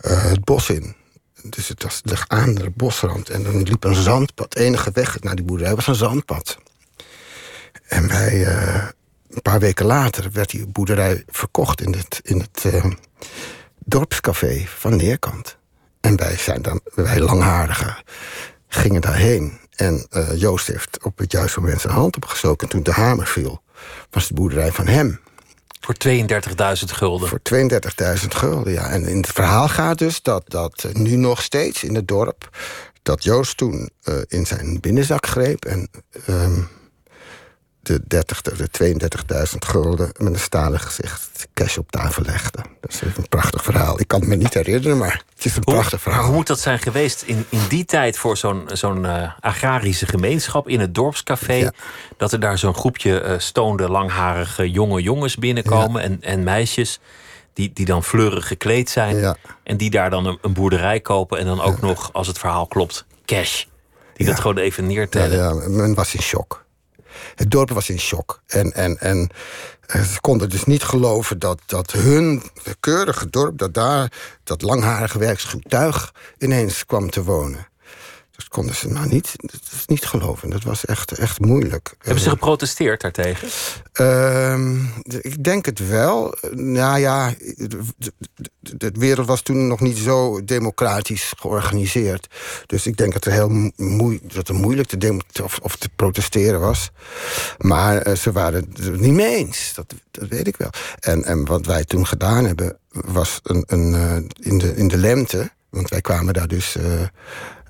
[0.00, 0.94] uh, het bos in.
[1.42, 3.30] Dus het was de aan de bosrand.
[3.30, 4.52] En dan liep een zandpad.
[4.52, 6.58] De enige weg naar die boerderij was een zandpad.
[7.88, 8.88] En wij, uh,
[9.30, 12.84] een paar weken later werd die boerderij verkocht in het, in het uh,
[13.84, 15.56] dorpscafé van Neerkant.
[16.00, 17.96] En wij zijn dan, wij langharigen,
[18.68, 19.58] gingen daarheen.
[19.76, 22.66] En uh, Joost heeft op het juiste moment zijn hand opgestoken.
[22.66, 23.62] En toen de hamer viel,
[24.10, 25.20] was de boerderij van hem.
[25.80, 26.16] Voor 32.000
[26.86, 27.28] gulden?
[27.28, 27.40] Voor
[28.20, 28.90] 32.000 gulden, ja.
[28.90, 32.48] En in het verhaal gaat dus dat, dat nu nog steeds in het dorp...
[33.02, 35.88] dat Joost toen uh, in zijn binnenzak greep en...
[36.28, 36.68] Um,
[37.86, 38.68] de, 30, de
[39.50, 42.58] 32.000 gulden met een stalen gezicht cash op tafel legde.
[42.80, 44.00] Dat is een prachtig verhaal.
[44.00, 46.24] Ik kan het me niet herinneren, maar het is een hoe, prachtig verhaal.
[46.24, 50.68] Hoe moet dat zijn geweest in, in die tijd voor zo'n zo'n uh, agrarische gemeenschap
[50.68, 51.52] in het dorpscafé?
[51.52, 51.72] Ja.
[52.16, 56.08] Dat er daar zo'n groepje uh, stoonde, langharige jonge jongens binnenkomen ja.
[56.08, 57.00] en, en meisjes.
[57.52, 59.16] Die, die dan fleurig gekleed zijn.
[59.16, 59.36] Ja.
[59.62, 61.38] En die daar dan een, een, boerderij kopen.
[61.38, 63.64] En dan ook nog, als het verhaal klopt, cash.
[64.14, 65.36] Die dat gewoon even neertellen.
[65.36, 66.63] Ja, ja, men was in shock.
[67.34, 68.42] Het dorp was in shock.
[68.46, 69.30] En, en, en
[69.88, 72.42] ze konden dus niet geloven dat, dat hun
[72.80, 73.58] keurige dorp...
[73.58, 74.12] dat daar
[74.44, 77.66] dat langharige werksgetuig ineens kwam te wonen.
[78.36, 80.50] Dat konden ze nou niet, dat is niet geloven.
[80.50, 81.94] Dat was echt, echt moeilijk.
[81.98, 83.48] Hebben ze geprotesteerd daartegen?
[84.00, 84.70] Uh,
[85.20, 86.34] ik denk het wel.
[86.50, 87.34] Nou ja,
[88.60, 92.26] de, wereld was toen nog niet zo democratisch georganiseerd.
[92.66, 96.60] Dus ik denk dat, er heel moe, dat het moeilijk te, of, of te protesteren
[96.60, 96.90] was.
[97.58, 99.72] Maar uh, ze waren het niet mee eens.
[99.74, 100.70] Dat, dat weet ik wel.
[101.00, 104.16] En, en wat wij toen gedaan hebben, was een, een, uh,
[104.50, 105.50] in, de, in de lente...
[105.70, 106.76] want wij kwamen daar dus...
[106.76, 107.02] Uh,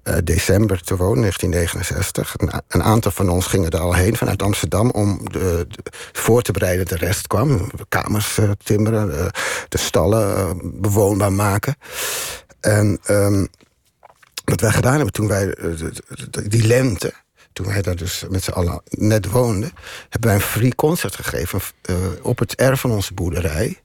[0.04, 2.34] uh, december te wonen, 1969.
[2.36, 5.66] Een, een, aantal van ons gingen er al heen vanuit Amsterdam om de,
[6.12, 6.86] voor te bereiden.
[6.86, 7.70] De rest kwam.
[7.88, 9.30] Kamers uh, timmeren, de,
[9.68, 11.76] de stallen bewoonbaar maken.
[12.60, 13.48] En um,
[14.44, 15.56] wat wij gedaan hebben toen wij
[16.46, 17.12] die lente.
[17.52, 19.72] Toen wij daar dus met z'n allen net woonden,
[20.08, 21.60] hebben wij een free concert gegeven
[22.22, 23.83] op het erf van onze boerderij.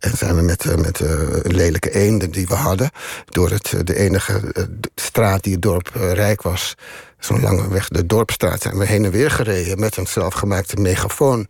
[0.00, 2.90] En zijn we met, met uh, lelijke eenden die we hadden...
[3.24, 4.54] door het, de enige
[4.94, 6.74] straat die het dorp rijk was...
[7.18, 8.62] zo'n lange weg, de dorpstraat...
[8.62, 11.48] zijn we heen en weer gereden met een zelfgemaakte megafoon.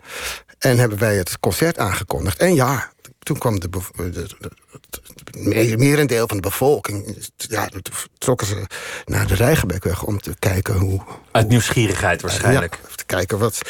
[0.58, 2.38] En hebben wij het concert aangekondigd.
[2.38, 4.50] En ja, toen kwam de, de, de,
[5.30, 7.16] de merendeel van de bevolking...
[7.36, 7.68] Ja,
[8.18, 8.66] trokken ze
[9.04, 11.00] naar de Rijgenbekweg om te kijken hoe...
[11.30, 12.78] Uit nieuwsgierigheid waarschijnlijk.
[12.82, 13.60] Ja, te kijken wat,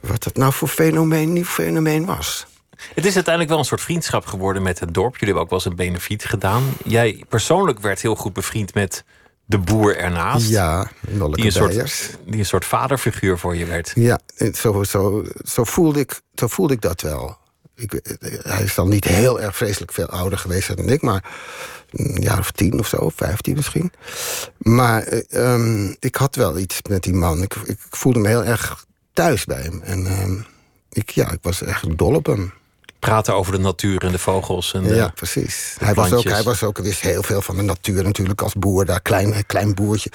[0.00, 2.46] wat dat nou voor fenomeen, nieuw fenomeen was.
[2.94, 5.12] Het is uiteindelijk wel een soort vriendschap geworden met het dorp.
[5.12, 6.62] Jullie hebben ook wel eens een benefiet gedaan.
[6.84, 9.04] Jij persoonlijk werd heel goed bevriend met
[9.44, 10.48] de boer ernaast.
[10.48, 13.92] Ja, die een, soort, die een soort vaderfiguur voor je werd.
[13.94, 14.20] Ja,
[14.52, 17.36] zo, zo, zo, voelde, ik, zo voelde ik dat wel.
[17.74, 18.00] Ik,
[18.42, 21.24] hij is dan niet heel erg vreselijk veel ouder geweest dan ik, maar
[21.90, 23.92] een jaar of tien of zo, vijftien misschien.
[24.58, 27.42] Maar um, ik had wel iets met die man.
[27.42, 29.82] Ik, ik voelde me heel erg thuis bij hem.
[29.82, 30.46] En um,
[30.90, 32.52] ik, ja, ik was echt dol op hem.
[33.02, 34.74] Praten over de natuur en de vogels.
[34.74, 35.76] En de, ja, precies.
[35.78, 38.84] Hij was, ook, hij was ook, wist heel veel van de natuur natuurlijk als boer.
[38.84, 40.10] Daar klein, klein boertje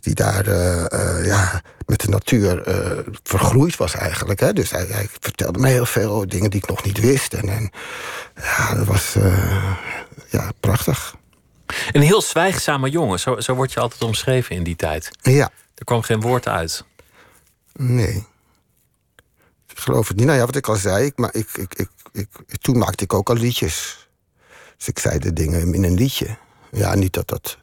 [0.00, 4.40] die daar uh, uh, ja, met de natuur uh, vergroeid was eigenlijk.
[4.40, 4.52] Hè.
[4.52, 7.32] Dus hij, hij, vertelde mij heel veel dingen die ik nog niet wist.
[7.32, 7.70] En, en
[8.34, 9.16] ja, dat was
[10.30, 11.14] ja, prachtig.
[11.92, 15.10] Een heel zwijgzame jongen, zo, zo word je altijd omschreven in die tijd.
[15.20, 15.50] Ja.
[15.74, 16.84] Er kwam geen woord uit.
[17.72, 18.26] Nee.
[19.68, 20.26] Ik geloof het niet.
[20.26, 22.28] Nou ja, wat ik al zei, ik, maar ik, ik, ik, ik,
[22.60, 24.08] toen maakte ik ook al liedjes.
[24.76, 26.36] Dus ik zei de dingen in een liedje.
[26.70, 27.58] Ja, niet dat dat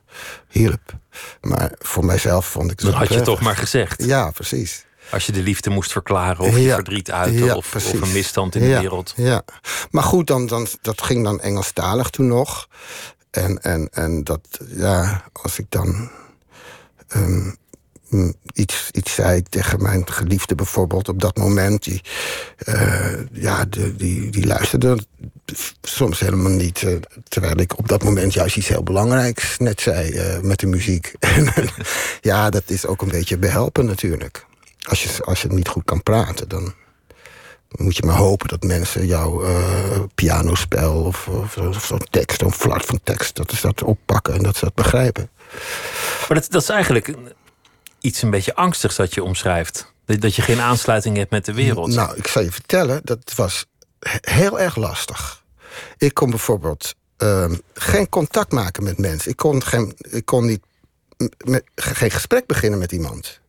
[0.48, 0.98] hielp.
[1.42, 2.90] Maar voor mijzelf vond ik het.
[2.90, 4.04] Dat had je toch maar gezegd.
[4.04, 4.86] Ja, precies.
[5.12, 8.56] Als je de liefde moest verklaren of je verdriet uiten ja, of, of, een misstand
[8.56, 9.14] in de wereld.
[9.16, 9.42] Ja,
[9.92, 12.68] maar goed, dan, dan, dat ging dan Engelstalig toen nog.
[13.32, 16.10] En, en, en dat, ja, als ik dan
[17.16, 17.58] um,
[18.54, 22.02] iets, iets zei tegen mijn geliefde bijvoorbeeld op dat moment, die,
[22.67, 24.98] uh, ja, die, die luisterde
[25.82, 26.82] soms helemaal niet.
[26.82, 26.95] Uh,
[27.28, 31.13] terwijl ik op dat moment juist iets heel belangrijks net zei uh, met de muziek.
[32.22, 34.45] ja, dat is ook een beetje behelpen natuurlijk.
[34.82, 36.74] Als je, als je niet goed kan praten, dan
[37.69, 39.43] moet je maar hopen dat mensen jouw
[40.15, 44.56] pianospel of, of, zo'n tekst, een flart van tekst, dat ze dat oppakken en dat
[44.56, 45.30] ze dat begrijpen.
[46.28, 47.13] Maar dat, dat is eigenlijk
[48.00, 49.94] iets een beetje angstigs dat je omschrijft.
[50.06, 51.94] Dat je geen aansluiting hebt met de wereld.
[51.96, 53.66] Nou, ik zal je vertellen, dat was
[54.22, 55.44] heel erg lastig.
[55.98, 59.32] Ik kon bijvoorbeeld uh, geen contact maken met mensen.
[59.32, 60.62] Ik kon, geen, ik kon niet
[61.46, 63.40] met, geen gesprek beginnen met iemand.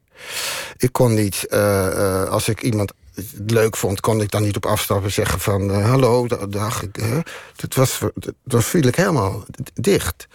[0.77, 2.93] Ik kon niet, uh, uh, als ik iemand
[3.47, 6.83] leuk vond, kon ik dan niet op afstappen zeggen van uh, hallo, dag.
[6.83, 7.19] Uh,
[7.57, 7.99] dat, was,
[8.45, 10.27] dat viel ik helemaal dicht.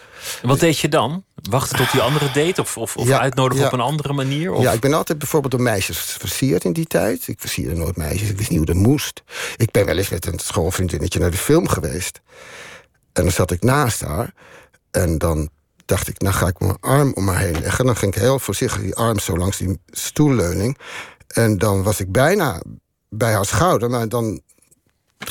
[0.42, 1.24] wat deed je dan?
[1.50, 2.58] Wachten tot die andere deed?
[2.58, 4.52] Of, of, of uitnodigen op een andere manier?
[4.52, 4.62] Of?
[4.62, 7.28] Ja, ik ben altijd bijvoorbeeld door meisjes versierd in die tijd.
[7.28, 9.22] Ik versierde nooit meisjes, ik wist niet hoe dat moest.
[9.56, 12.20] Ik ben wel eens met een schoolvriendinnetje naar de film geweest.
[13.12, 14.34] En dan zat ik naast haar.
[14.90, 15.48] En dan
[15.86, 17.86] dacht ik, nou ga ik mijn arm om haar heen leggen.
[17.86, 20.78] Dan ging ik heel voorzichtig die arm zo langs die stoelleuning.
[21.26, 22.62] En dan was ik bijna
[23.08, 24.40] bij haar schouder, maar dan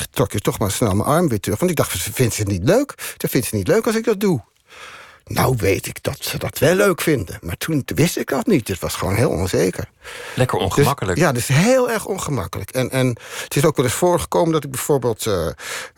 [0.09, 1.59] trok je toch maar snel mijn arm weer terug.
[1.59, 3.15] Want ik dacht, vindt ze het niet leuk?
[3.17, 4.43] Dat vindt ze niet leuk als ik dat doe.
[5.25, 7.39] Nou weet ik dat ze dat wel leuk vinden.
[7.41, 8.67] Maar toen wist ik dat niet.
[8.67, 9.89] Het was gewoon heel onzeker.
[10.35, 11.17] Lekker ongemakkelijk.
[11.17, 12.71] Dus, ja, dus heel erg ongemakkelijk.
[12.71, 13.07] En, en
[13.43, 15.25] het is ook wel eens voorgekomen dat ik bijvoorbeeld...
[15.25, 15.47] Uh,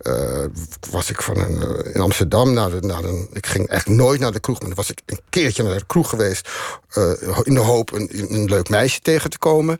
[0.01, 0.45] uh,
[0.89, 3.27] was ik van een, uh, in Amsterdam naar de, naar een...
[3.33, 5.85] Ik ging echt nooit naar de kroeg, maar dan was ik een keertje naar de
[5.85, 6.49] kroeg geweest...
[7.43, 9.77] in de hoop een, een leuk meisje tegen te komen.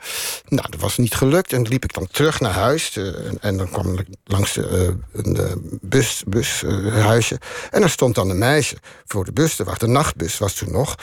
[0.47, 1.53] Nou, dat was niet gelukt.
[1.53, 2.97] En liep ik dan terug naar huis.
[2.97, 7.39] En, en, dan kwam ik langs de, een bus, bushuisje.
[7.71, 9.87] en er stond dan een meisje voor de bus te wachten.
[9.87, 10.95] De nachtbus was toen nog.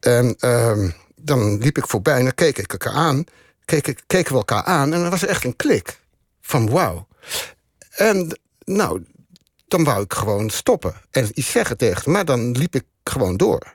[0.00, 0.36] En...
[1.20, 3.24] Dan liep ik voorbij en dan keek ik elkaar aan.
[3.64, 6.00] Keek, keken we elkaar aan en dan was er echt een klik.
[6.40, 7.06] Van wauw.
[7.90, 9.04] En nou,
[9.68, 13.74] dan wou ik gewoon stoppen en iets zeggen tegen Maar dan liep ik gewoon door.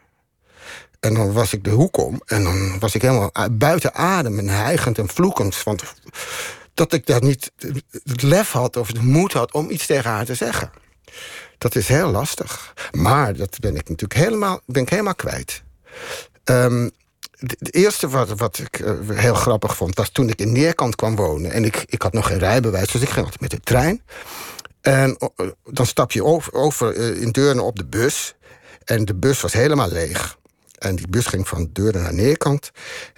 [0.99, 4.49] En dan was ik de hoek om en dan was ik helemaal buiten adem en
[4.49, 5.63] hijgend en vloekend.
[5.63, 5.83] Want
[6.73, 7.51] dat ik daar niet
[8.03, 10.71] het lef had of de moed had om iets tegen haar te zeggen.
[11.57, 12.73] Dat is heel lastig.
[12.91, 15.63] Maar dat ben ik natuurlijk helemaal, ben ik helemaal kwijt.
[16.43, 16.91] Um,
[17.47, 19.95] het eerste wat, wat ik uh, heel grappig vond...
[19.95, 21.51] was toen ik in Neerkant kwam wonen.
[21.51, 24.01] En ik, ik had nog geen rijbewijs, dus ik ging altijd met de trein.
[24.81, 28.35] En uh, dan stap je over, uh, in Deurne op de bus.
[28.83, 30.37] En de bus was helemaal leeg.
[30.77, 32.71] En die bus ging van Deurne naar Neerkant.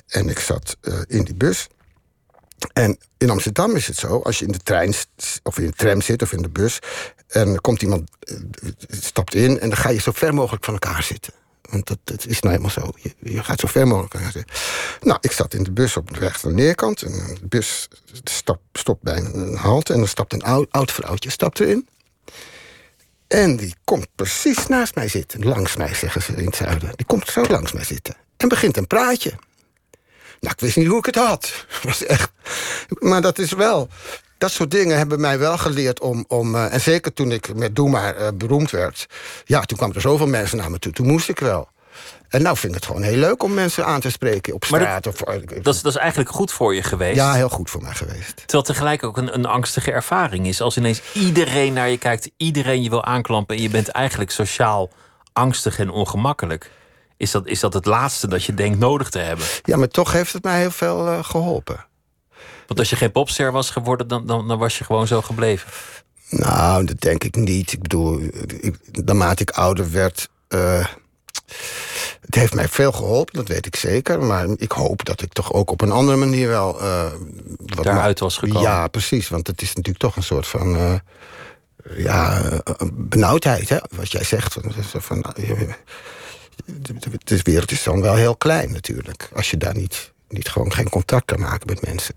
[0.08, 1.68] En ik zat in die bus.
[2.74, 4.94] En in Amsterdam is het zo, als je in de trein
[5.44, 6.80] of in de tram zit of in de bus...
[7.28, 8.10] en er komt iemand,
[8.88, 11.34] stapt in en dan ga je zo ver mogelijk van elkaar zitten.
[11.70, 12.92] Want dat, is nou helemaal zo.
[13.20, 14.46] Je, gaat zo ver mogelijk.
[15.02, 17.02] Nou, ik zat in de bus op de weg naar neerkant.
[17.02, 17.88] En de bus
[18.24, 19.94] stop, stopt bij een halte.
[19.94, 21.88] En dan stapt een oud, oud vrouwtje stapt erin.
[23.28, 25.46] En die komt precies naast mij zitten.
[25.46, 26.92] Langs mij, zeggen ze in het zuiden.
[26.96, 28.16] Die komt zo langs mij zitten.
[28.38, 29.34] En begint een praatje.
[30.40, 31.66] Nou, ik wist niet hoe ik het had.
[31.84, 32.32] was echt...
[33.00, 33.90] Maar dat is wel
[34.38, 36.26] dat soort dingen hebben mij wel geleerd om...
[36.28, 39.06] om uh, en zeker toen ik met Doe Maar uh, beroemd werd...
[39.46, 40.92] ja, toen kwamen er zoveel mensen naar me toe.
[40.92, 41.70] Toen moest ik wel.
[42.30, 45.04] En nou vind ik het gewoon heel leuk om mensen aan te spreken op straat.
[45.04, 47.16] Dat, of, dat, is, dat is eigenlijk goed voor je geweest.
[47.16, 48.36] Ja, heel goed voor mij geweest.
[48.36, 50.62] Terwijl tegelijk ook een, een angstige ervaring is.
[50.62, 53.56] Als ineens iedereen naar je kijkt, iedereen je wil aanklampen...
[53.56, 54.90] en je bent eigenlijk sociaal
[55.34, 56.72] angstig en ongemakkelijk.
[57.18, 59.46] Is dat, is dat het laatste dat je denkt nodig te hebben?
[59.64, 61.86] Ja, maar toch heeft het mij heel veel uh, geholpen.
[62.68, 65.72] Want als je geen popster was geworden, dan, dan, dan was je gewoon zo gebleven.
[66.30, 67.72] Nou, dat denk ik niet.
[67.72, 68.20] Ik bedoel,
[68.62, 70.30] ik, naarmate ik ouder werd.
[70.50, 70.86] Uh,
[72.22, 74.24] het heeft mij veel geholpen, dat weet ik zeker.
[74.24, 77.12] Maar ik hoop dat ik toch ook op een andere manier wel uh,
[77.66, 78.62] wat daaruit was gekomen.
[78.62, 79.30] Ja, precies.
[79.30, 80.76] Want het is natuurlijk toch een soort van...
[80.76, 80.94] eh,
[81.98, 84.54] ja, eh, benauwdheid, hè, wat jij zegt.
[84.54, 85.74] Van, van, eh,
[86.66, 89.30] de, de wereld is dan wel heel klein natuurlijk.
[89.34, 92.16] Als je daar niet, niet gewoon geen contact kan maken met mensen.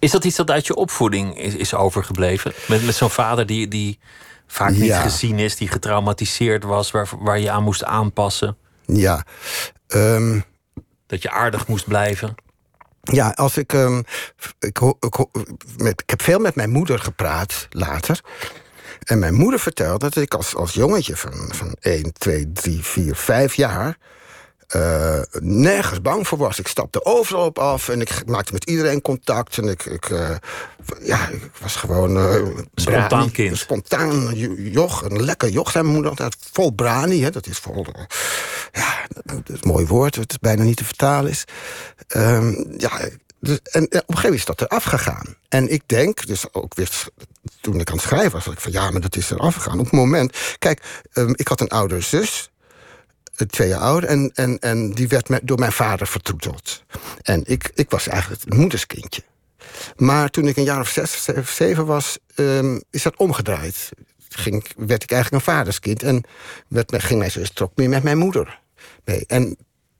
[0.00, 2.52] Is dat iets dat uit je opvoeding is, is overgebleven?
[2.68, 3.98] Met, met zo'n vader die, die
[4.46, 5.00] vaak niet Ja.
[5.00, 8.56] gezien is, die getraumatiseerd was, waar, waar je aan moest aanpassen.
[8.86, 9.24] Ja,
[9.86, 10.40] ehm,
[11.06, 12.34] Dat je aardig moest blijven.
[13.02, 13.72] Ja, als ik.
[13.72, 14.02] ehm,
[14.58, 14.80] ik,
[15.76, 18.20] met, ik heb veel met mijn moeder gepraat later.
[19.04, 23.16] En mijn moeder vertelde dat ik als, als jongetje van, van 1, 2, 3, 4,
[23.16, 23.98] 5 jaar.
[24.70, 26.58] Eh, nergens bang voor was.
[26.58, 29.58] Ik stapte overal op af en ik maakte met iedereen contact.
[29.58, 30.30] En ik, ik, eh,
[31.02, 32.16] ja, ik was gewoon.
[32.16, 33.58] eh, Spontaan brani, kind.
[33.58, 36.36] Spontaan jo- joch, een lekker joch, zei mijn moeder altijd.
[36.52, 37.86] Vol brani, hè, dat is vol.
[38.72, 41.44] ja, dat is een mooi woord, het bijna niet te vertalen is.
[42.08, 42.90] Ehm, ja,
[43.40, 45.34] dus, en, en op een gegeven moment is dat eraf gegaan.
[45.48, 46.90] En ik denk, dus ook weer
[47.60, 49.78] toen ik aan het schrijven was, dat ik van ja, maar dat is eraf gegaan.
[49.78, 52.49] Op het moment, kijk, ehm, ik had een oudere zus,
[53.46, 56.82] twee jaar ouder, en, en, en die werd me- door mijn vader vertroeteld.
[57.22, 59.22] En ik, ik was eigenlijk het moederskindje.
[59.96, 63.88] Maar toen ik een jaar of zes, zeven, zeven was, ehm, is dat omgedraaid.
[64.28, 66.24] Ging, werd ik eigenlijk een vaderskind en
[66.68, 68.60] werd, ging mijn zus trok meer met mijn moeder
[69.04, 69.24] mee.
[69.26, 69.56] En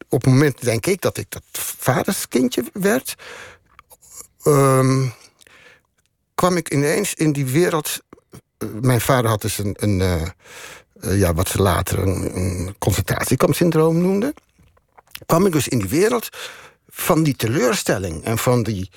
[0.08, 3.14] op het moment denk ik dat ik dat vaderskindje werd,
[4.44, 5.06] ehm,
[6.34, 7.98] kwam ik ineens in die wereld.
[8.58, 10.22] eh, Mijn vader had dus een, een eh,
[11.00, 14.34] ja, wat ze later een, een concentratiekampsyndroom noemden.
[15.26, 16.28] Kwam ik dus in die wereld
[16.88, 18.90] van die teleurstelling en van die,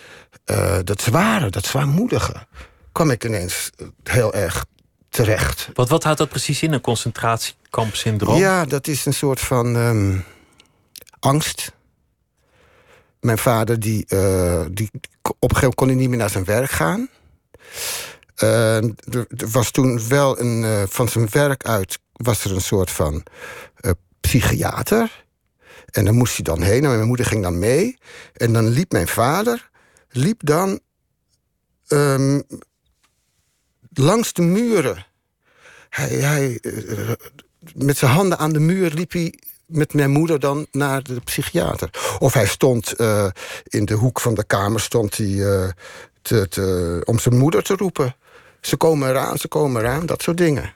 [0.46, 2.48] eh, dat zware, dat zwaarmoedige.
[2.92, 4.66] kwam ik ineens eh, heel erg
[5.10, 5.70] terecht.
[5.74, 8.38] Wat, wat houdt dat precies in, een concentratiekampsyndroom?
[8.38, 10.18] Ja, dat is een soort van ehm,
[11.20, 11.72] angst.
[13.20, 14.90] Mijn vader, die, eh, die,
[15.22, 17.10] op een gegeven moment kon hij niet meer naar zijn werk gaan.
[18.36, 22.92] Eh, er, was toen wel een, eh, van zijn werk uit, was er een soort
[22.92, 23.24] van
[23.76, 25.26] eh, psychiater.
[25.86, 27.98] En daar moest hij dan heen en mijn moeder ging dan mee.
[28.34, 29.70] En dan liep mijn vader,
[30.10, 30.80] liep dan
[31.88, 32.42] ehm,
[33.94, 35.06] langs de muren.
[35.90, 36.60] Hij, hij,
[37.76, 41.90] met zijn handen aan de muur liep hij met mijn moeder dan naar de psychiater.
[42.20, 42.96] Of hij stond
[43.64, 45.74] in de hoek van de kamer stond hij,
[46.22, 48.16] te, te, om zijn moeder te roepen.
[48.68, 50.74] Ze komen eraan, ze komen eraan, dat soort dingen.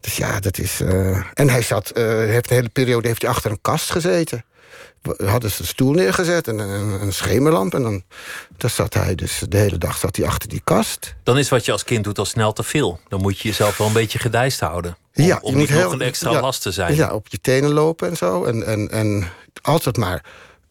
[0.00, 0.80] Dus ja, dat is.
[0.80, 4.44] eh, en hij zat, eh, heeft een hele periode heeft hij achter een kast gezeten.
[5.02, 7.74] We hadden ze een stoel neergezet en een, een schemerlamp.
[7.74, 8.02] En dan
[8.56, 11.14] daar zat hij dus de hele dag zat hij achter die kast.
[11.22, 13.00] Dan is wat je als kind doet al snel te veel.
[13.08, 14.96] Dan moet je jezelf wel een beetje gedijst houden.
[15.14, 16.94] Om, Ja, om niet nog een extra ja, last te zijn.
[16.94, 18.44] Ja, op je tenen lopen en zo.
[18.44, 19.28] En, en, en
[19.62, 20.24] altijd maar.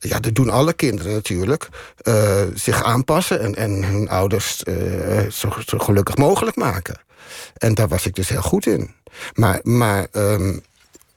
[0.03, 1.69] Ja, dat doen alle kinderen natuurlijk.
[1.97, 6.99] eh, zich aanpassen en, en hun ouders eh, zo, zo gelukkig mogelijk maken.
[7.57, 8.93] En daar was ik dus heel goed in.
[9.33, 10.57] Maar, maar ehm,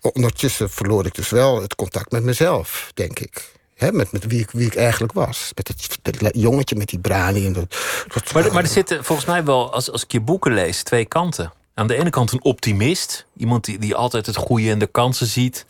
[0.00, 3.52] ondertussen verloor ik dus wel het contact met mezelf, denk ik.
[3.74, 5.50] Hè, met, met wie, ik, wie ik eigenlijk was.
[5.54, 7.46] Met het, dat jongetje met die brani.
[7.46, 7.76] En dat,
[8.14, 11.04] dat- Maar, maar er zitten volgens mij wel, als, als ik je boeken lees, twee
[11.06, 11.52] kanten.
[11.74, 13.26] Aan de ene kant een optimist.
[13.36, 15.66] Iemand die, die altijd het goede en de kansen ziet.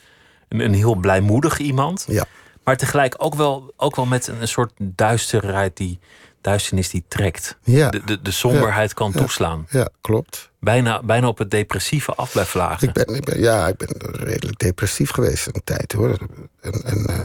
[0.48, 2.04] Een, een heel blijmoedig iemand.
[2.08, 2.24] Ja.
[2.64, 5.98] Maar tegelijk ook wel, ook wel met een, soort duisterheid die
[6.40, 7.56] duisternis die trekt.
[7.62, 7.90] Ja.
[7.90, 9.66] De, de, de somberheid kan toeslaan.
[9.70, 10.50] ja, klopt.
[10.60, 12.88] Bijna, bijna op het depressieve af vlagen.
[12.88, 16.18] Ik ben, ik ben, ja, ik ben redelijk depressief geweest een tijd hoor.
[16.60, 17.18] En, en, eh,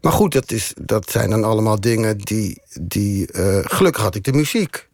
[0.00, 2.62] maar goed, dat, is, dat zijn dan allemaal dingen die.
[2.80, 4.88] die eh, gelukkig had ik de muziek.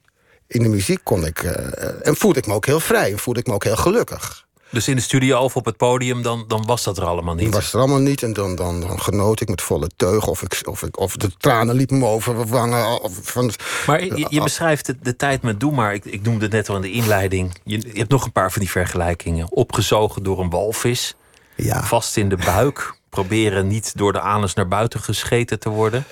[0.46, 1.42] In de muziek kon ik.
[1.42, 3.12] eh, en voelde ik me ook heel vrij.
[3.12, 4.45] En voelde ik me ook heel gelukkig.
[4.70, 7.54] Dus in de studio of op het podium, dan, dan was dat er allemaal niet.
[7.54, 8.22] Was er allemaal niet.
[8.22, 10.26] En dan, dan, dan genoot ik met volle teug.
[10.26, 13.00] Of, ik, of, ik, of de tranen liepen me over mijn wangen.
[13.02, 13.52] Of van,
[13.86, 15.94] Maar je, je beschrijft de, de tijd met Doe maar.
[15.94, 17.54] Ik, ik noemde het net al in de inleiding.
[17.64, 19.52] Je, je hebt nog een paar van die vergelijkingen.
[19.52, 21.14] Opgezogen door een walvis.
[21.54, 22.94] ja, Vast in de buik.
[23.10, 26.04] Proberen niet door de anus naar buiten gescheten te worden.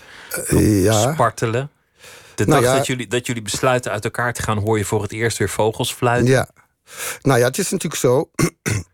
[0.58, 1.12] ja.
[1.12, 1.70] Spartelen.
[2.34, 2.76] De Nou dag ja.
[2.76, 4.58] dat, jullie, dat jullie besluiten uit elkaar te gaan...
[4.58, 6.32] hoor je voor het eerst weer vogels fluiten.
[6.32, 6.48] Ja.
[7.22, 8.30] Nou ja, het is natuurlijk zo.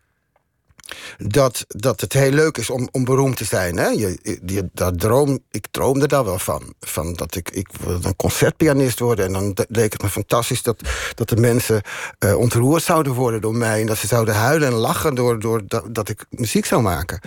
[1.17, 3.77] Dat, dat het heel leuk is om, om beroemd te zijn.
[3.77, 3.87] Hè?
[3.87, 6.73] Je, je, dat droom, ik droomde daar wel van.
[6.79, 9.25] van dat ik, ik wilde een concertpianist worden.
[9.25, 10.81] En dan leek het me fantastisch dat,
[11.15, 11.81] dat de mensen
[12.19, 13.81] eh, ontroerd zouden worden door mij.
[13.81, 17.19] En dat ze zouden huilen en lachen door, door dat, dat ik muziek zou maken.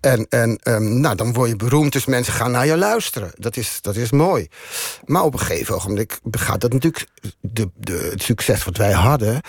[0.00, 3.30] En, en ehm, nou, dan word je beroemd, dus mensen gaan naar je luisteren.
[3.34, 4.48] Dat is, dat is mooi.
[5.04, 7.06] Maar op een gegeven ogenblik gaat dat natuurlijk...
[7.40, 9.40] De, de, het succes wat wij hadden...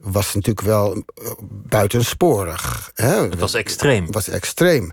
[0.00, 2.90] was natuurlijk wel eh, buitensporig.
[2.94, 3.22] Hè?
[3.22, 4.04] Het was extreem.
[4.04, 4.90] Het was extreem.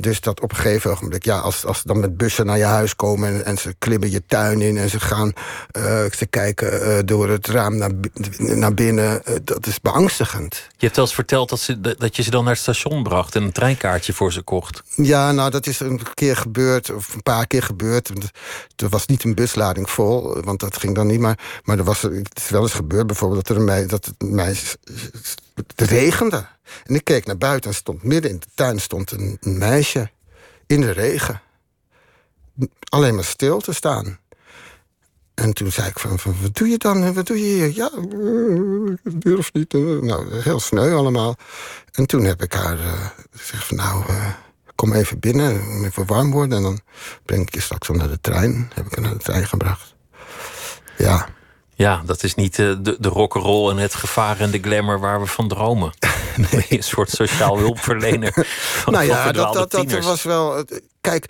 [0.00, 2.64] Dus dat op een gegeven ogenblik, ja, als, als ze dan met bussen naar je
[2.64, 5.32] huis komen en, en ze klimmen je tuin in en ze gaan,
[5.76, 7.90] uh, ze kijken uh, door het raam naar,
[8.36, 10.54] naar binnen, uh, dat is beangstigend.
[10.54, 13.34] Je hebt wel eens verteld dat, ze, dat je ze dan naar het station bracht
[13.34, 14.82] en een treinkaartje voor ze kocht.
[14.94, 18.10] Ja, nou, dat is een keer gebeurd, of een paar keer gebeurd.
[18.76, 22.02] Er was niet een buslading vol, want dat ging dan niet, maar, maar er was,
[22.02, 24.76] het is wel eens gebeurd bijvoorbeeld dat er een meisje, dat het meisje
[25.66, 26.46] het regende.
[26.84, 30.10] En ik keek naar buiten en stond midden in de tuin stond een, meisje
[30.66, 31.42] in de regen.
[32.88, 34.18] Alleen maar stil te staan.
[35.34, 37.14] En toen zei ik van, van wat doe je dan?
[37.14, 37.74] Wat doe je hier?
[37.74, 37.90] Ja,
[39.04, 39.72] ik durf niet.
[39.72, 41.36] Nou, heel sneu allemaal.
[41.92, 44.26] En toen heb ik haar uh, gezegd van nou, uh,
[44.74, 46.56] kom even binnen, even warm worden.
[46.56, 46.80] En dan
[47.24, 48.70] breng ik je straks naar de trein.
[48.74, 49.94] Heb ik haar naar de trein gebracht.
[50.96, 51.28] Ja.
[51.80, 55.20] Ja, dat is niet uh, de, de rock'n'roll en het gevaar en de glamour waar
[55.20, 55.92] we van dromen.
[56.52, 56.66] nee.
[56.68, 58.32] Een soort sociaal hulpverlener.
[58.86, 60.64] Nou ja, dat, dat, dat was wel.
[61.00, 61.26] Kijk,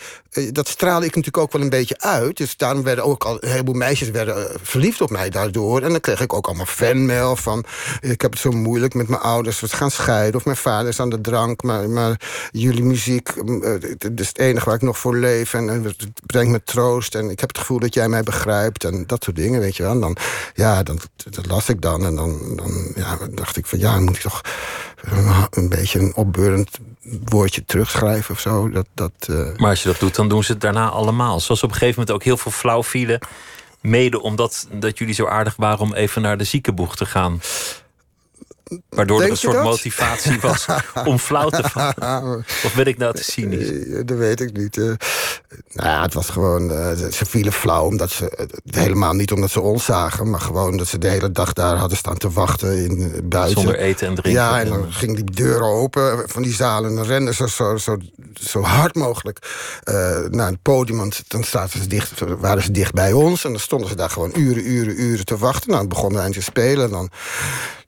[0.53, 2.37] dat straalde ik natuurlijk ook wel een beetje uit.
[2.37, 5.83] Dus daarom werden ook al een heleboel meisjes werden verliefd op mij daardoor.
[5.83, 7.65] En dan kreeg ik ook allemaal fanmail van...
[8.01, 10.35] ik heb het zo moeilijk met mijn ouders, we gaan scheiden...
[10.35, 13.29] of mijn vader is aan de drank, maar, maar jullie muziek...
[13.99, 17.15] het is het enige waar ik nog voor leef en, en het brengt me troost...
[17.15, 19.83] en ik heb het gevoel dat jij mij begrijpt en dat soort dingen, weet je
[19.83, 19.93] wel.
[19.93, 20.17] En dan,
[20.55, 21.01] ja, dan,
[21.31, 23.79] dat las ik dan en dan, dan ja, dacht ik van...
[23.79, 24.41] ja, moet ik toch
[25.51, 26.79] een beetje een opbeurend
[27.25, 28.71] woordje terugschrijven of zo.
[28.71, 29.57] Dat, dat, uh...
[29.57, 31.41] Maar als je dat doet, dan doen ze het daarna allemaal.
[31.41, 33.19] Zoals op een gegeven moment ook heel veel flauw vielen.
[33.81, 37.41] Mede omdat dat jullie zo aardig waren om even naar de ziekenboeg te gaan.
[38.89, 39.65] Waardoor Denk er een soort dat?
[39.65, 40.67] motivatie was
[41.05, 42.39] om flauw te vallen.
[42.65, 43.71] Of ben ik nou te cynisch?
[43.71, 44.77] Uh, dat weet ik niet.
[44.77, 44.85] Uh,
[45.73, 46.71] nou ja, het was gewoon...
[46.71, 50.31] Uh, ze vielen flauw, omdat ze, helemaal niet omdat ze ons zagen...
[50.31, 53.61] maar gewoon dat ze de hele dag daar hadden staan te wachten in, buiten.
[53.61, 54.43] Zonder eten en drinken.
[54.43, 56.91] Ja, en dan ging die deuren open van die zalen...
[56.91, 57.97] en dan renden ze zo, zo,
[58.35, 59.39] zo hard mogelijk
[60.31, 60.99] naar het podium...
[60.99, 63.45] want dan zaten ze dicht, waren ze dicht bij ons...
[63.45, 65.69] en dan stonden ze daar gewoon uren, uren, uren te wachten.
[65.69, 67.11] Nou, dan begonnen wij te spelen en dan...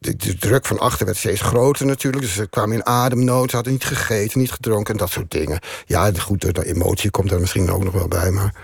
[0.03, 2.23] De, de, druk van achter werd steeds groter natuurlijk.
[2.23, 5.61] Dus ze kwamen in ademnood, ze hadden niet gegeten, niet gedronken en dat soort dingen.
[5.87, 8.31] Ja, goed, de emotie komt er misschien ook nog wel bij.
[8.31, 8.55] Maar,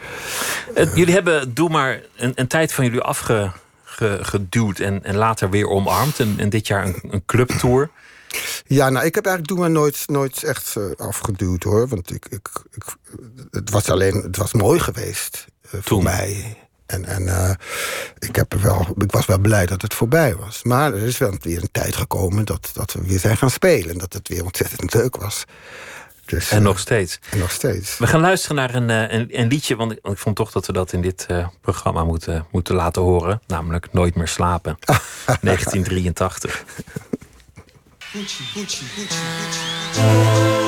[0.76, 5.68] uh, jullie hebben Doe maar een, een tijd van jullie afgeduwd en, en later weer
[5.68, 6.20] omarmd.
[6.20, 7.90] En, en dit jaar een, een clubtour.
[8.66, 11.88] Ja, nou, ik heb eigenlijk Doe maar nooit, nooit echt uh, afgeduwd hoor.
[11.88, 12.84] Want ik, ik, ik,
[13.50, 16.56] het was alleen, het was mooi geweest uh, voor mij.
[16.88, 17.50] En, en uh,
[18.18, 20.62] ik, heb wel, ik was wel blij dat het voorbij was.
[20.62, 23.90] Maar er is wel weer een tijd gekomen dat, dat we weer zijn gaan spelen.
[23.90, 25.44] En dat het weer ontzettend leuk was.
[26.24, 27.18] Dus, en nog steeds.
[27.30, 27.98] En nog steeds.
[27.98, 29.76] We gaan luisteren naar een, een, een liedje.
[29.76, 32.74] Want ik, want ik, vond toch dat we dat in dit uh, programma moeten, moeten
[32.74, 33.40] laten horen.
[33.46, 34.78] Namelijk Nooit meer slapen.
[35.40, 36.64] 1983.
[37.98, 39.18] Gucci, Gucci, Gucci,
[39.92, 40.67] Gucci.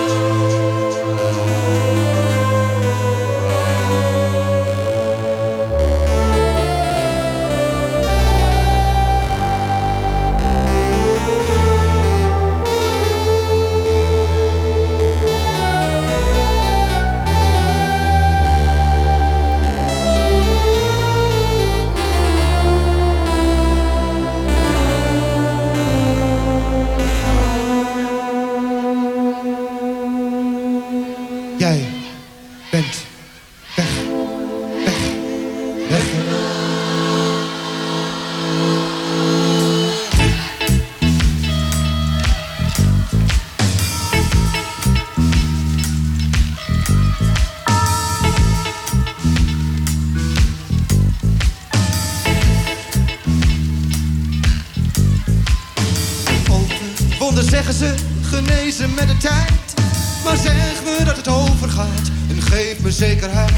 [57.64, 59.74] Zeggen ze, genezen met de tijd.
[60.24, 63.52] Maar zeg me dat het overgaat en geef me zekerheid.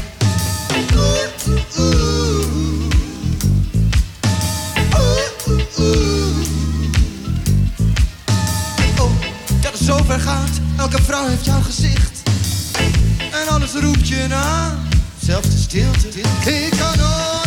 [8.99, 9.11] Oh,
[9.61, 12.21] dat het zover gaat, elke vrouw heeft jouw gezicht.
[13.31, 14.77] En alles roept je na,
[15.19, 16.07] zelfs de stilte.
[16.49, 17.42] Ik kan no,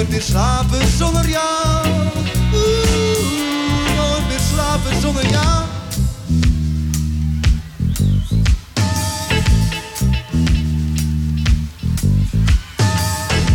[0.00, 1.86] Nooit meer slapen zonder jou.
[2.52, 5.64] Oeh, nooit meer slapen zonder jou.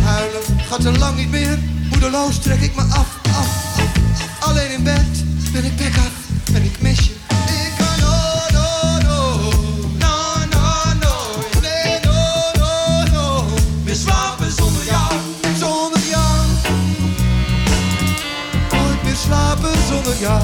[0.04, 1.58] Huilen gaat er lang niet meer.
[1.90, 4.48] Moedeloos trek ik me af, af, af.
[4.48, 6.12] Alleen in bed ben ik bek af
[6.54, 7.65] en ik mis je.
[20.18, 20.42] Jou.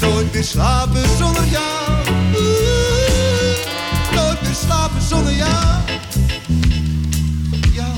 [0.00, 2.04] Nooit meer slapen zonder jou.
[4.14, 5.52] Nooit meer slapen zonder jou.
[7.50, 7.94] Zonder jou.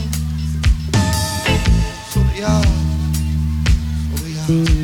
[2.12, 2.64] Zonder jou.
[4.14, 4.79] Zonder jou.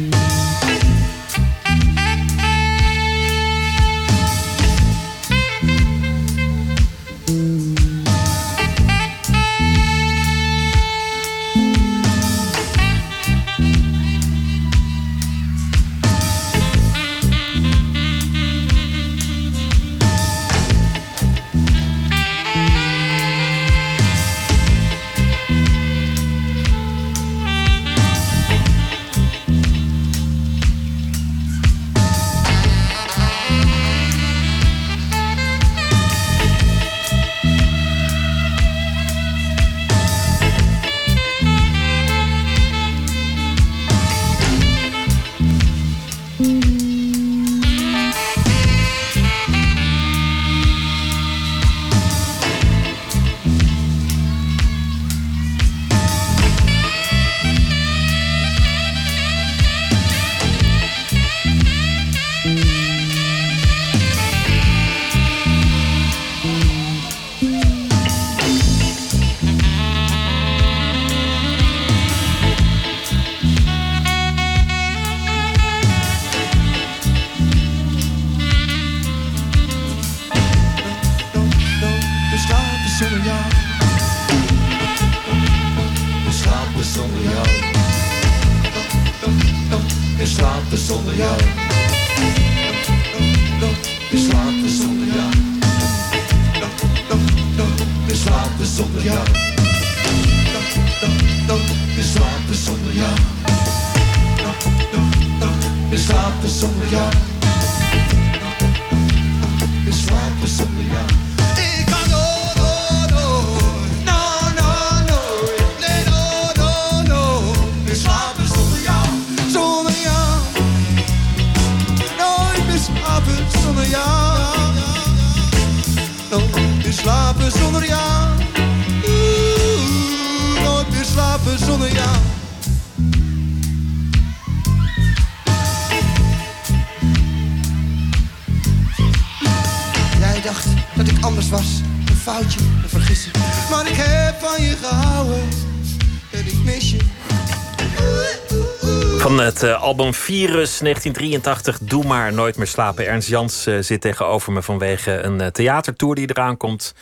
[149.86, 153.06] Album Virus 1983, Doe maar nooit meer slapen.
[153.06, 156.94] Ernst Jans eh, zit tegenover me vanwege een uh, theatertour die eraan komt.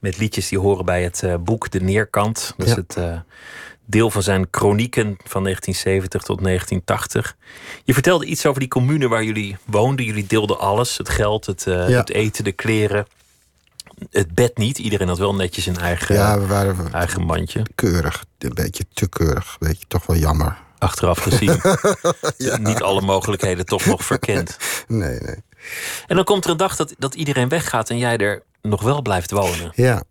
[0.00, 2.54] Met liedjes die horen bij het uh, boek De Neerkant.
[2.56, 2.96] Dat is het
[3.86, 7.36] deel van zijn chronieken van 1970 tot 1980.
[7.84, 10.04] Je vertelde iets over die commune waar jullie woonden.
[10.04, 11.72] Jullie deelden alles: het geld, het, Ja.
[11.72, 13.06] het eten, de kleren.
[14.10, 14.78] Het bed niet.
[14.78, 17.62] Iedereen had wel netjes een eigen, Ja, we waren eigen mandje.
[17.74, 18.24] keurig.
[18.38, 19.56] Een beetje te keurig.
[19.58, 20.56] Een beetje toch wel jammer.
[20.80, 21.60] Achteraf gezien.
[22.68, 24.56] Niet alle mogelijkheden toch nog verkend.
[24.86, 25.36] Nee, nee.
[26.06, 29.02] En dan komt er een dag dat, dat iedereen weggaat en jij er nog wel
[29.02, 29.72] blijft wonen.
[29.74, 30.02] Ja.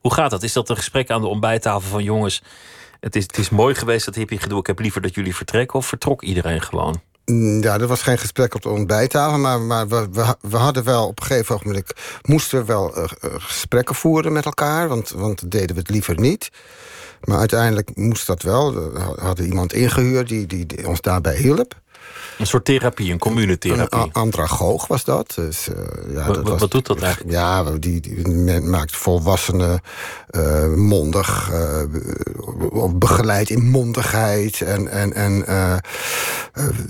[0.00, 0.42] Hoe gaat dat?
[0.42, 2.42] Is dat een gesprek aan de ontbijttafel van jongens?
[3.00, 4.58] Het is, het is mooi geweest dat hippie gedoe.
[4.58, 5.78] Ik heb liever dat jullie vertrekken.
[5.78, 7.00] Of vertrok iedereen gewoon?
[7.24, 10.84] Mm, Ja, er was geen gesprek op de ontbijttafel, maar, maar we, we, we hadden
[10.84, 11.92] wel op een gegeven moment
[12.22, 16.20] moesten we wel eh, eh, gesprekken voeren met elkaar, want, want deden we het liever
[16.20, 16.50] niet.
[17.24, 18.74] Maar uiteindelijk moest dat wel.
[18.74, 21.74] We hadden iemand ingehuurd die, die, die ons daarbij hielp.
[22.38, 24.00] Een soort therapie, een communetherapie.
[24.00, 25.32] Een andragoog was dat.
[25.34, 25.74] Dus, eh,
[26.12, 27.32] ja, Wa- dat wa- was, wat doet dat eigenlijk?
[27.32, 28.28] Ja, die,
[28.60, 29.80] maakt volwassenen
[30.28, 35.44] eh, mondig, eh, be- begeleid in mondigheid en, en, en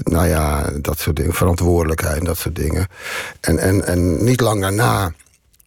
[0.03, 2.87] nou ja, dat soort dingen, verantwoordelijkheid en dat soort dingen.
[3.41, 5.13] En, en, en niet lang daarna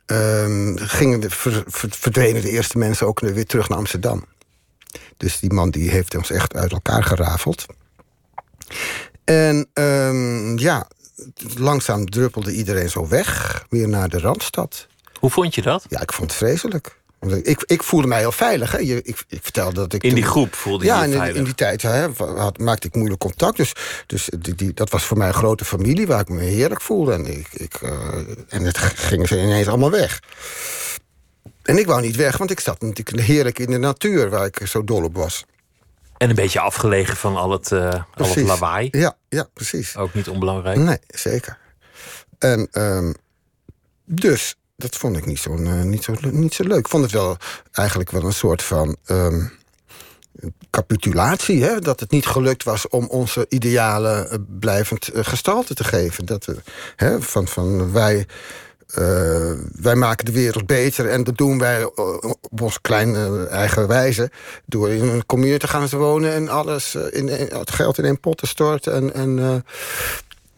[0.05, 4.23] ehm, gingen de, ver- ver- verdwenen de eerste mensen ook weer terug naar Amsterdam.
[5.17, 7.65] Dus die man die heeft ons echt uit elkaar gerafeld.
[9.23, 10.87] En ehm, ja,
[11.57, 14.87] langzaam druppelde iedereen zo weg, weer naar de Randstad.
[15.19, 15.85] Hoe vond je dat?
[15.89, 16.99] Ja, ik vond het vreselijk.
[17.43, 18.71] Ik, ik voelde mij heel veilig.
[18.71, 18.77] Hè.
[18.77, 20.03] Je, ik, ik vertelde dat ik.
[20.03, 21.37] In die toen- groep voelde je ja, je en in, veilig?
[21.37, 23.57] in die tijd hè, had, maakte ik moeilijk contact.
[23.57, 23.73] Dus,
[24.05, 27.13] dus die, die, dat was voor mij een grote familie waar ik me heerlijk voelde.
[27.13, 27.91] En, ik, ik, eh,
[28.49, 30.19] en het gingen ze ineens allemaal weg.
[31.63, 34.67] En ik wou niet weg, want ik zat natuurlijk heerlijk in de natuur waar ik
[34.67, 35.45] zo dol op was.
[36.17, 38.87] En een beetje afgelegen van al het, uh, al het lawaai.
[38.91, 39.97] Ja, ja, precies.
[39.97, 40.77] Ook niet onbelangrijk.
[40.77, 41.57] Nee, zeker.
[42.37, 43.13] En ehm,
[44.05, 46.79] dus, dat vond ik niet zo, eh, niet, zo, niet zo leuk.
[46.79, 47.37] Ik vond het wel
[47.71, 49.45] eigenlijk wel een soort van ehm,
[50.69, 51.63] capitulatie.
[51.63, 51.79] Hè?
[51.79, 56.25] Dat het niet gelukt was om onze idealen eh, blijvend eh, gestalte te geven.
[56.25, 56.55] Dat we,
[56.95, 58.27] hè, van, van wij.
[58.93, 61.87] Eh, wij maken de wereld beter en dat doen wij eh,
[62.41, 64.31] op onze kleine eigen wijze.
[64.65, 68.05] Door in een commune te gaan wonen en alles, eh, in, in- het geld in
[68.05, 68.93] één pot te storten.
[68.93, 69.55] En, en eh,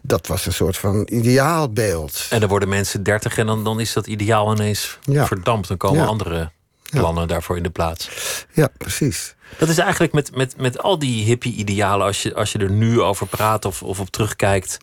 [0.02, 2.28] dat was een soort van ideaalbeeld.
[2.30, 5.26] En dan worden mensen dertig en dan, dan is dat ideaal ineens Ja.
[5.28, 5.68] verdampt.
[5.68, 6.06] Dan komen Ja.
[6.06, 6.52] andere
[6.90, 8.10] plannen daarvoor in de plaats.
[8.54, 9.36] Ja, precies.
[9.58, 13.02] Dat is eigenlijk met, met, met al die hippie-idealen, als je, als je er nu
[13.02, 14.78] over praat of, of op terugkijkt,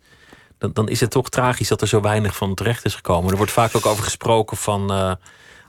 [0.60, 3.30] dan, dan is het toch tragisch dat er zo weinig van terecht is gekomen.
[3.30, 5.12] Er wordt vaak ook over gesproken van, eh,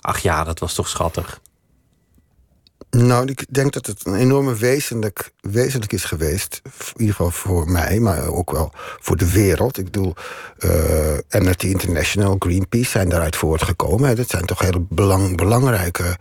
[0.01, 1.39] ach ja, dat was toch schattig.
[2.89, 6.61] Nou, ik denk dat het een enorme wezenlijk, wezenlijk is geweest.
[6.63, 9.77] In ieder geval voor mij, maar ook wel voor de wereld.
[9.77, 10.13] Ik bedoel,
[10.57, 14.15] eh Amnesty International, Greenpeace zijn daaruit voortgekomen.
[14.15, 16.17] Dat zijn toch hele belang, belangrijke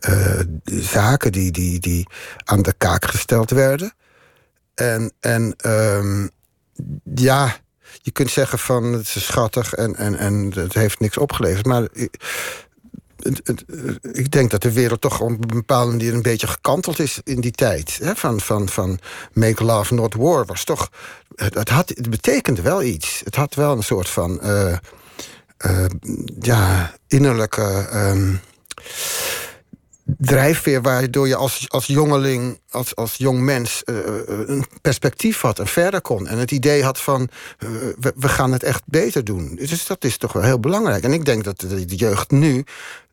[0.00, 2.08] eh, zaken die, die, die
[2.44, 3.92] aan de kaak gesteld werden.
[4.74, 6.26] En, en ehm,
[7.14, 7.56] ja,
[8.02, 11.66] je kunt zeggen van het is schattig en, en, en het heeft niks opgeleverd.
[11.66, 12.16] Maar ik-
[14.32, 17.50] denk dat de wereld toch op een bepaalde manier een beetje gekanteld is in die
[17.50, 17.98] tijd.
[18.02, 18.14] Hè?
[18.16, 18.98] Van, van, van
[19.32, 20.90] Make Love Not War was toch.
[21.34, 23.20] Het, had, het betekende wel iets.
[23.24, 24.40] Het had wel een soort van.
[24.40, 24.76] eh,
[26.40, 27.86] ja, innerlijke.
[27.90, 28.34] ehm,
[30.18, 33.84] drijfveer waardoor je als, als jongeling, als, als jong mens...
[33.84, 33.96] eh,
[34.26, 36.26] een perspectief had en verder kon.
[36.26, 39.54] En het idee had van, eh, we, we gaan het echt beter doen.
[39.54, 41.04] Dus dat is toch wel heel belangrijk.
[41.04, 42.64] En ik denk dat de, de jeugd nu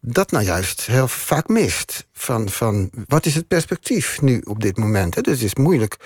[0.07, 2.05] dat nou juist heel vaak mist.
[2.13, 5.23] Van, van wat is het perspectief nu op dit moment?
[5.23, 5.97] Dus het is moeilijk,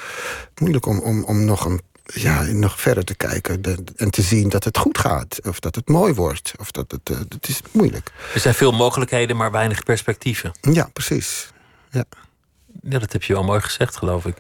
[0.56, 1.82] moeilijk om, om, om nog, een,
[2.14, 3.62] ja, nog verder te kijken...
[3.96, 5.40] en te zien dat het goed gaat.
[5.48, 6.52] Of dat het mooi wordt.
[6.60, 8.12] Of dat het, eh, het is moeilijk.
[8.34, 10.52] Er zijn veel mogelijkheden, maar weinig perspectieven.
[10.62, 11.50] Ja, precies.
[11.92, 12.04] Ja.
[12.82, 14.38] Ja, dat heb je wel mooi gezegd, geloof ik.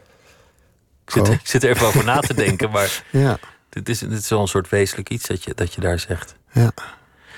[1.06, 1.34] Ik zit, Oh.
[1.42, 3.40] ik zit er even over na te denken, maar Ja.
[3.70, 6.36] dit is, dit is wel een soort wezenlijk iets dat je, dat je daar zegt.
[6.52, 6.72] Ja.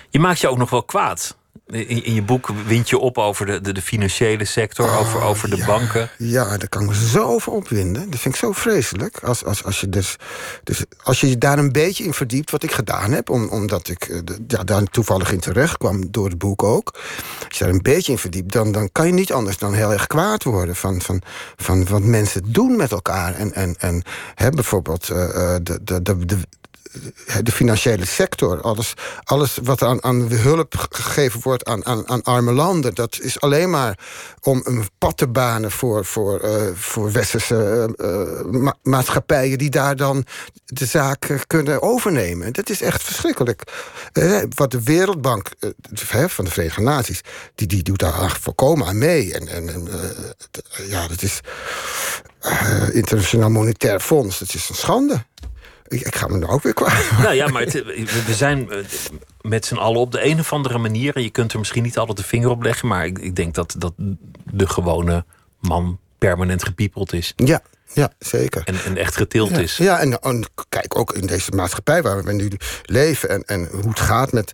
[0.09, 1.37] Je maakt je ook nog wel kwaad.
[1.71, 5.49] In, in je boek wint je op over de, de, de financiële sector, over, over
[5.49, 5.65] de ja.
[5.65, 6.09] banken.
[6.17, 8.09] Ja, daar kan ik me zo over opwinden.
[8.09, 9.19] Dat vind ik zo vreselijk.
[9.23, 10.15] Als, als, als, je, dus,
[10.63, 13.87] dus als je je daar een beetje in verdiept, wat ik gedaan heb, om, omdat
[13.87, 16.99] ik eh, ja, daar toevallig in terecht kwam, door het boek ook.
[17.47, 19.93] Als je daar een beetje in verdiept, dan, dan kan je niet anders dan heel
[19.93, 21.21] erg kwaad worden van, van,
[21.55, 23.35] van wat mensen doen met elkaar.
[23.35, 24.03] En, en, en
[24.35, 26.37] hè, bijvoorbeeld eh, eh, de, de, de, de,
[27.43, 32.23] de financiële sector, alles, alles wat aan, aan hulp ge- gegeven wordt aan, aan, aan
[32.23, 33.99] arme landen, dat is alleen maar
[34.41, 37.55] om een pad te banen voor, voor, eh, voor westerse
[37.97, 40.25] eh, eh, ma- maatschappijen die daar dan
[40.65, 42.53] de zaak kunnen overnemen.
[42.53, 43.63] Dat is echt verschrikkelijk.
[44.55, 45.49] Wat de Wereldbank
[46.27, 47.21] van de Verenigde Naties,
[47.55, 49.33] die, die doet daar volkomen aan mee.
[49.33, 49.87] En, en,
[50.87, 51.39] ja, dat is
[52.91, 55.25] Internationaal Monetair Fonds, dat is een schande.
[55.91, 57.11] Ik, ik ga me nou ook weer kwaad.
[57.21, 58.77] Nou ja, maar het- we we zijn eh,
[59.41, 61.15] met z'n allen op de een of andere manier.
[61.15, 62.87] En je kunt er misschien niet altijd de vinger op leggen.
[62.87, 63.93] Maar ik, ik denk dat, dat
[64.51, 65.25] de gewone
[65.59, 67.33] man permanent gepiepeld is.
[67.35, 67.61] Ja,
[67.93, 68.61] ja zeker.
[68.65, 69.77] En, en echt getild Ja, is.
[69.77, 72.51] ja en, en kijk ook in deze maatschappij waar we nu
[72.85, 74.51] leven en, en hoe het gaat met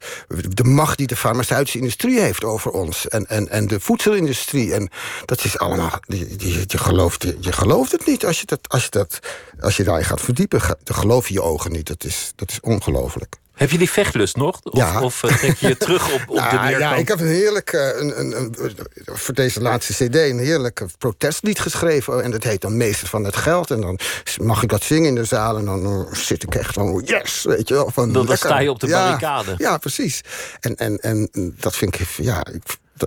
[0.50, 4.74] de macht die de farmaceutische industrie heeft over ons en, en, en de voedselindustrie.
[4.74, 4.90] En
[5.26, 8.60] dat is allemaal, je, je, je, gelooft, je, je gelooft het niet als je, dat,
[8.68, 9.20] als je, dat,
[9.60, 10.62] als je daarin gaat verdiepen.
[10.84, 11.88] Dan geloof je je ogen niet.
[11.88, 13.36] Dat is, dat is ongelooflijk.
[13.58, 14.60] Heb je die vechtlust nog?
[14.64, 15.02] Of, Ja.
[15.02, 16.80] of eh, trek je je terug op, op de Nou, meerkant?
[16.82, 20.80] ja, ik heb een heerlijk, eh, een, een, een, voor deze laatste cd, een heerlijk
[20.80, 22.24] eh, protestlied geschreven.
[22.24, 23.72] En dat heet dan Meester van het Geld.
[23.72, 24.00] En dan
[24.42, 25.58] mag ik dat zingen in de zaal.
[25.58, 27.90] En dan zit ik echt van, yes, weet je wel.
[27.94, 29.54] Van, Dan- sta je op de barricade.
[29.58, 30.22] Ja, precies.
[30.60, 32.46] En, en, en dat vind ik, ja...
[32.54, 32.62] Ik,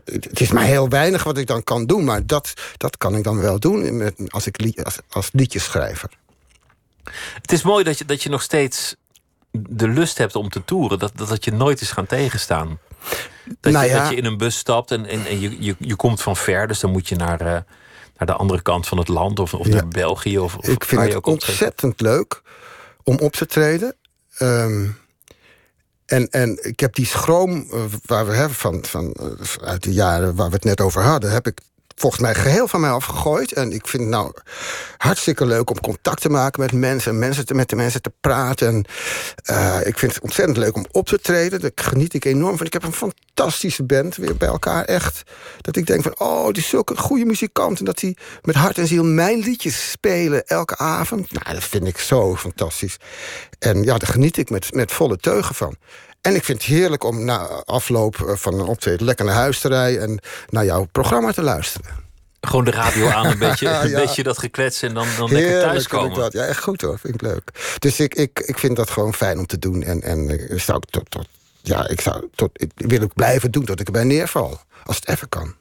[0.04, 2.04] het is maar heel weinig wat ik dan kan doen.
[2.04, 6.10] Maar dat, dat kan ik dan wel doen met, als, ik als, als liedjeschrijver.
[7.42, 8.94] Het is mooi dat je, dat je nog steeds
[9.50, 10.98] de lust hebt om te toeren.
[10.98, 12.78] Dat, dat, dat je nooit is gaan tegenstaan.
[13.60, 15.96] Dat, Nou je, dat je in een bus stapt en, en, en je, je, je
[15.96, 16.66] komt van ver.
[16.66, 17.46] Dus dan moet je naar, eh,
[18.16, 19.38] naar de andere kant van het land.
[19.38, 19.74] Of, of Ja.
[19.74, 20.38] naar België.
[20.38, 22.42] Of, of Ik vind het ontzettend leuk
[23.04, 23.96] om op te treden.
[24.36, 24.86] Ehm,
[26.06, 29.92] en, en ik heb die schroom eh, waar we hebben van, van, eh, uit de
[29.92, 31.60] jaren waar we het net over hadden, heb ik
[32.00, 33.52] volgens mij geheel van mij afgegooid.
[33.52, 34.32] En ik vind het nou
[34.96, 37.12] hartstikke leuk om contact te maken met mensen...
[37.12, 38.68] en mensen te, met de mensen te praten.
[38.68, 38.84] En,
[39.44, 41.60] eh, ik vind het ontzettend leuk om op te treden.
[41.60, 42.66] Daar geniet ik enorm van.
[42.66, 45.22] Ik heb een fantastische band weer bij elkaar, echt.
[45.60, 47.78] Dat ik denk van, oh, die is zulke goede muzikant...
[47.78, 51.32] en dat die met hart en ziel mijn liedjes spelen elke avond.
[51.32, 52.96] Nou, dat vind ik zo fantastisch.
[53.58, 55.76] En ja, daar geniet ik met, met volle teugen van.
[56.20, 59.60] En ik vind het heerlijk om na afloop eh, van een optreden lekker naar huis
[59.60, 62.08] te rijden en naar jouw programma te luisteren.
[62.40, 64.00] Gewoon de radio aan, een beetje, een Ja.
[64.00, 66.04] beetje dat geklets en dan, dan lekker Heerlijk thuiskomen.
[66.14, 66.32] vind ik dat.
[66.42, 66.98] Ja, echt goed hoor.
[66.98, 67.74] Vind ik leuk.
[67.78, 69.82] Dus ik, ik, ik vind dat gewoon fijn om te doen.
[69.82, 71.26] En, en ik zou tot, tot,
[71.62, 74.60] ja, ik zou tot, ik wil ook blijven doen tot ik erbij neerval.
[74.84, 75.54] Als het even kan.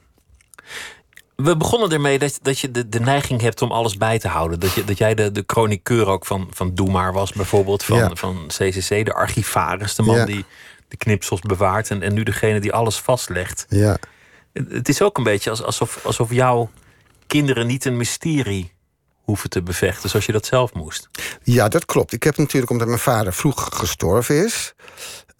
[1.44, 4.60] We begonnen ermee dat, dat je de, de neiging hebt om alles bij te houden.
[4.60, 7.84] Dat, je, dat jij de, de chroniqueur ook van, van Doe Maar was, bijvoorbeeld.
[7.84, 8.12] Van, Ja.
[8.16, 10.26] van CCC, de archivaris, de man Ja.
[10.26, 10.46] die
[10.88, 11.90] de knipsels bewaart.
[11.90, 13.66] En, en nu degene die alles vastlegt.
[13.70, 13.98] Ja.
[14.54, 16.70] Het, is ook een beetje als- alsof, alsof jouw
[17.28, 18.72] kinderen niet een mysterie
[19.24, 20.10] hoeven te bevechten.
[20.10, 21.10] Zoals je dat zelf moest.
[21.44, 22.14] Ja, dat klopt.
[22.14, 24.74] Ik heb natuurlijk, omdat mijn vader vroeg gestorven is...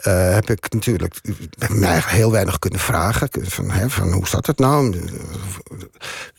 [0.02, 1.22] eh, heb ik natuurlijk
[1.70, 3.30] mij heel weinig kunnen vragen.
[3.32, 5.00] Van, hè, van hoe zat het nou?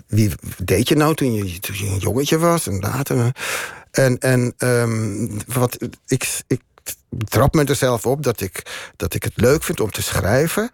[0.07, 3.33] Wie deed je nou toen je, toen je een jongetje was en later?
[3.91, 6.61] En, en ehm, wat, ik, ik
[7.29, 8.63] trap me er zelf op dat ik,
[8.97, 10.71] dat ik het leuk vind om te schrijven.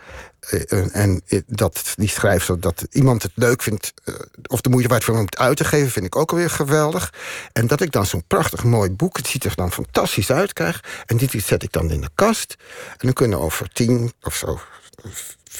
[0.47, 3.93] Eh, en en dat die schrijfster, dat iemand het leuk vindt...
[4.05, 4.15] eh,
[4.47, 5.91] of de moeite waard vindt om het uit te geven...
[5.91, 7.13] vind ik ook alweer geweldig.
[7.53, 9.17] En dat ik dan zo'n prachtig mooi boek...
[9.17, 10.85] het ziet er dan fantastisch uit krijg...
[11.07, 12.57] en dit zet ik dan in de kast.
[12.91, 14.61] En dan kunnen over tien of zo...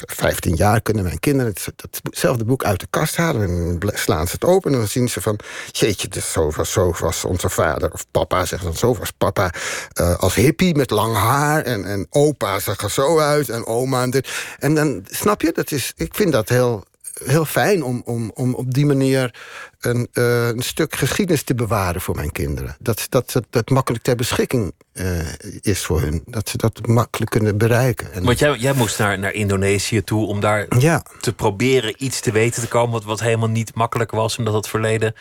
[0.05, 3.41] vijftien jaar kunnen mijn kinderen het- datzelfde boek uit de kast halen...
[3.41, 5.39] en slaan ze het open en dan zien ze van...
[5.71, 8.75] jeetje, dus zo, was, zo was onze vader, of papa zegt dan...
[8.75, 9.53] zo was papa
[9.93, 11.63] eh, als hippie met lang haar...
[11.63, 14.29] En, en opa zag er zo uit en oma en dit.
[14.59, 16.83] En dan, snap je, dat is, ik vind dat heel,
[17.25, 17.83] heel fijn...
[17.83, 19.33] om, om, om op die manier
[19.79, 22.75] een, eh, een stuk geschiedenis te bewaren voor mijn kinderen.
[22.79, 25.19] Dat dat, dat, dat makkelijk ter beschikking eh,
[25.61, 26.23] is voor hun.
[26.25, 28.13] Dat ze dat makkelijk kunnen bereiken.
[28.13, 31.03] En, Want jij, jij moest naar, naar Indonesië toe om daar ja.
[31.19, 32.91] te proberen iets te weten te komen.
[32.91, 35.15] Wat, wat helemaal niet makkelijk was, omdat het verleden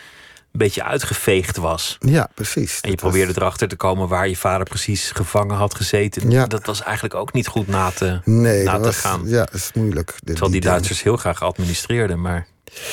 [0.57, 1.97] een beetje uitgeveegd was.
[2.01, 2.81] Ja, precies.
[2.81, 6.31] En je was- probeerde erachter te komen waar je vader precies gevangen had gezeten.
[6.31, 6.47] Ja.
[6.47, 9.23] Dat was eigenlijk ook niet goed na te, Nee, na dat te was, gaan.
[9.25, 10.15] ja, dat is moeilijk.
[10.25, 10.67] Terwijl die dingen.
[10.69, 12.47] Duitsers heel graag administreerden, maar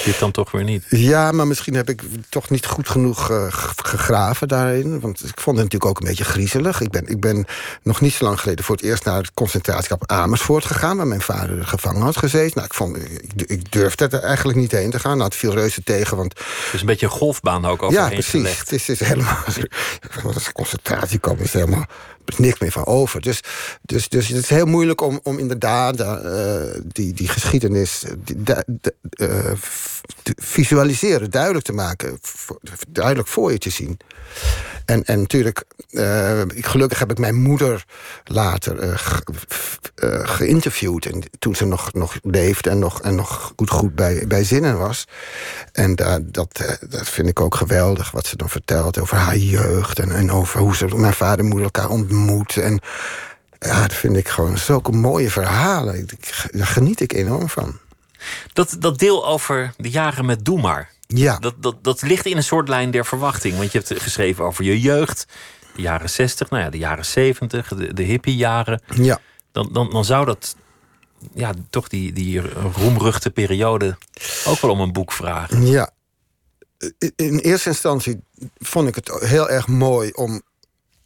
[0.06, 0.86] dit dan toch weer niet.
[0.90, 3.46] Ja, maar misschien heb ik toch niet goed genoeg eh,
[3.76, 5.00] gegraven daarin.
[5.00, 6.82] Want ik vond het natuurlijk ook een beetje griezelig.
[6.82, 7.46] Ik ben, ik ben
[7.82, 10.98] nog niet zo lang geleden voor het eerst naar het concentratiekamp Amersfoort gegaan...
[10.98, 12.52] waar mijn vader gevangen had gezeten.
[12.54, 15.18] Nou, ik, vond, ik, ik durfde er eigenlijk niet heen te gaan.
[15.18, 16.34] Nou, het viel reuze tegen, want
[16.72, 18.60] Dus een beetje een golfbaan ook overheen ja, precies.
[18.60, 19.38] Het is, het is helemaal.
[20.36, 21.40] Is een concentratiekamp?
[21.40, 21.86] is helemaal.
[22.26, 23.22] Er is niks meer van over.
[23.22, 23.40] Dus,
[23.82, 28.58] dus, dus het is heel moeilijk om, om inderdaad eh, die, die geschiedenis eh,
[30.24, 32.20] te visualiseren, duidelijk te maken,
[32.90, 34.00] duidelijk voor je te zien.
[34.86, 37.86] En, en natuurlijk, eh, gelukkig heb ik mijn moeder
[38.24, 38.90] later eh,
[39.96, 41.06] eh, geïnterviewd.
[41.06, 44.78] En toen ze nog, nog leefde en nog, en nog goed, goed bij, bij zinnen
[44.78, 45.08] was.
[45.72, 50.00] En da- dat, dat vind ik ook geweldig, wat ze dan vertelt over haar jeugd.
[50.00, 52.58] En, en over hoe ze mijn vader en moeder elkaar ontmoet.
[52.58, 52.80] En
[53.60, 56.08] ja, dat vind ik gewoon zulke mooie verhalen.
[56.52, 57.78] Daar geniet ik enorm van.
[58.54, 60.90] Dat, dat deel over de jaren met Doe maar.
[61.08, 63.58] Ja, Dat, dat, dat ligt in een soort lijn der verwachting.
[63.58, 65.26] Want je hebt geschreven over je jeugd.
[65.76, 68.82] De jaren 60, nou ja, de jaren 70, de, de hippiejaren.
[68.96, 69.20] ja.
[69.52, 70.56] Dan, dan, dan zou dat
[71.34, 72.42] ja, toch die, die
[72.72, 73.98] roemruchte periode
[74.46, 75.66] ook wel om een boek vragen.
[75.68, 75.90] Ja.
[77.16, 78.20] In- eerste instantie
[78.58, 80.42] vond ik het heel erg mooi om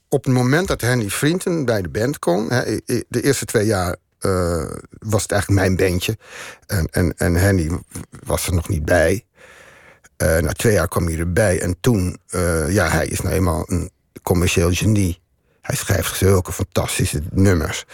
[0.09, 3.95] op het moment dat Henny Vrienden bij de band kwam, i- de eerste twee jaar
[4.19, 4.65] eh,
[4.99, 6.17] was het eigenlijk mijn bandje.
[6.65, 7.69] En, en, en Henny
[8.25, 9.25] was er nog niet bij.
[10.18, 11.61] Eh, na twee jaar kwam hij erbij.
[11.61, 13.91] En toen, eh, ja, hij is nou eenmaal een
[14.24, 15.20] commercieel genie.
[15.61, 17.86] Hij schrijft zulke fantastische nummers.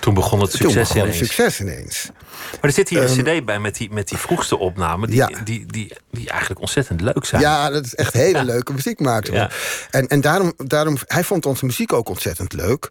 [0.00, 1.18] Toen begon het toen succes begon ineens.
[1.18, 2.10] succes ineens.
[2.50, 5.08] Maar er zit hier een cd bij met die, met die vroegste opnamen...
[5.08, 5.30] Die, Ja.
[5.44, 7.42] die, die, die eigenlijk ontzettend leuk zijn.
[7.42, 9.32] Ja, dat is echt hele leuke muziek maakte.
[9.32, 9.50] Ja.
[9.90, 12.90] En, en daarom, daarom, hij vond onze muziek ook ontzettend leuk.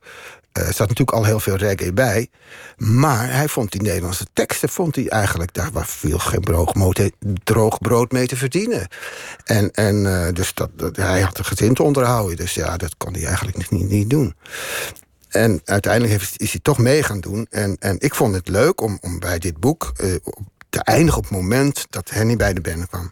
[0.52, 2.30] Eh, er staat natuurlijk al heel veel reggae bij.
[2.78, 8.12] Maar hij vond die Nederlandse teksten, vond hij eigenlijk, daar was viel geen droog, brood
[8.12, 8.88] mee te verdienen.
[9.44, 12.36] En, en eh, dus dat, dat- hij had een gezin te onderhouden.
[12.38, 14.36] Dus ja, dat kon hij eigenlijk niet, niet, niet doen.
[15.30, 17.48] En uiteindelijk heeft, is hij toch mee gaan doen.
[17.50, 20.14] En, en ik vond het leuk om, om bij dit boek eh,
[20.70, 23.12] te eindigen op het moment dat Henny bij de band kwam.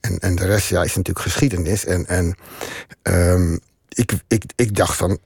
[0.00, 1.84] En, en de rest ja, is natuurlijk geschiedenis.
[1.84, 2.34] En, en
[3.02, 3.56] ehm,
[3.88, 5.18] ik, ik, ik dacht van.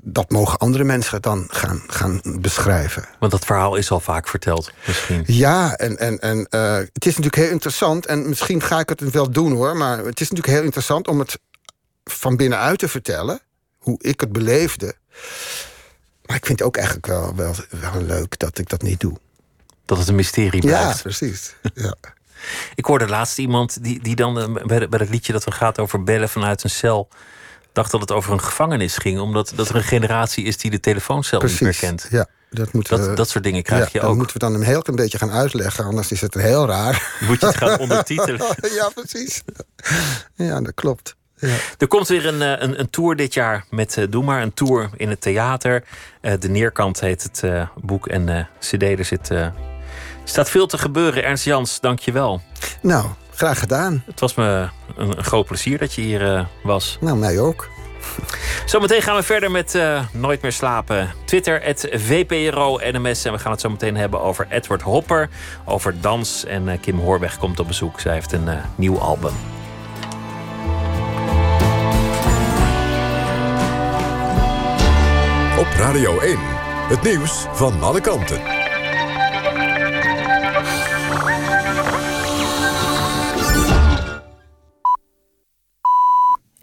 [0.00, 3.04] Dat mogen andere mensen dan gaan, gaan beschrijven.
[3.18, 5.24] Want dat verhaal is al vaak verteld, misschien.
[5.26, 8.06] Ja, en, en, en uh, het is natuurlijk heel interessant.
[8.06, 9.76] En misschien ga ik het wel doen hoor.
[9.76, 11.38] Maar het is natuurlijk heel interessant om het
[12.04, 13.40] van binnenuit te vertellen.
[13.78, 14.94] Hoe ik het beleefde.
[16.26, 19.16] Maar ik vind het ook eigenlijk wel, wel, wel leuk dat ik dat niet doe.
[19.84, 20.96] Dat het een mysterie blijft.
[20.96, 21.54] Ja, precies.
[21.74, 21.94] Ja.
[22.74, 25.78] ik hoorde laatst iemand die, die dan eh, bij, bij het liedje dat we gaat
[25.78, 27.08] over bellen vanuit een cel
[27.72, 30.80] dacht dat het over een gevangenis ging, omdat dat er een generatie is die de
[30.80, 32.06] telefooncel Precies, niet meer kent.
[32.10, 34.16] Ja, dat, moeten dat, we, dat soort dingen krijg ja, je ook.
[34.16, 37.16] moeten we dan een heel klein beetje gaan uitleggen, anders is het heel raar.
[37.20, 38.56] Moet je het gaan ondertitelen?
[38.74, 39.42] ja, precies.
[40.34, 41.16] Ja, dat klopt.
[41.36, 41.56] Ja.
[41.78, 44.54] Er komt weer een, eh, een, een tour dit jaar met uh, Doe maar, een
[44.54, 45.84] tour in het theater.
[46.20, 48.82] Uh, de Neerkant heet het uh, boek en cd.
[48.82, 49.30] Er zit,
[50.24, 51.24] staat veel te gebeuren.
[51.24, 52.42] Ernst Jans, dank je wel.
[52.82, 54.02] Nou, graag gedaan.
[54.06, 56.98] Het was me een, een groot plezier dat je hier was.
[57.00, 57.68] Nou, mij ook.
[58.64, 61.10] Zometeen gaan we verder met uh, Nooit meer slapen.
[61.24, 63.24] Twitter, het VPRO NMS.
[63.24, 65.28] En we gaan het zo meteen hebben over Edward Hopper,
[65.64, 66.44] over dans.
[66.44, 68.00] En uh, Kim Hoorweg komt op bezoek.
[68.00, 69.32] Zij heeft een uh, nieuw album.
[75.58, 76.38] Op Radio 1,
[76.88, 78.61] het nieuws van alle kanten.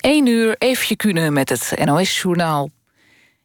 [0.09, 2.69] 1 uur Eefje Kunnen met het NOS-journaal.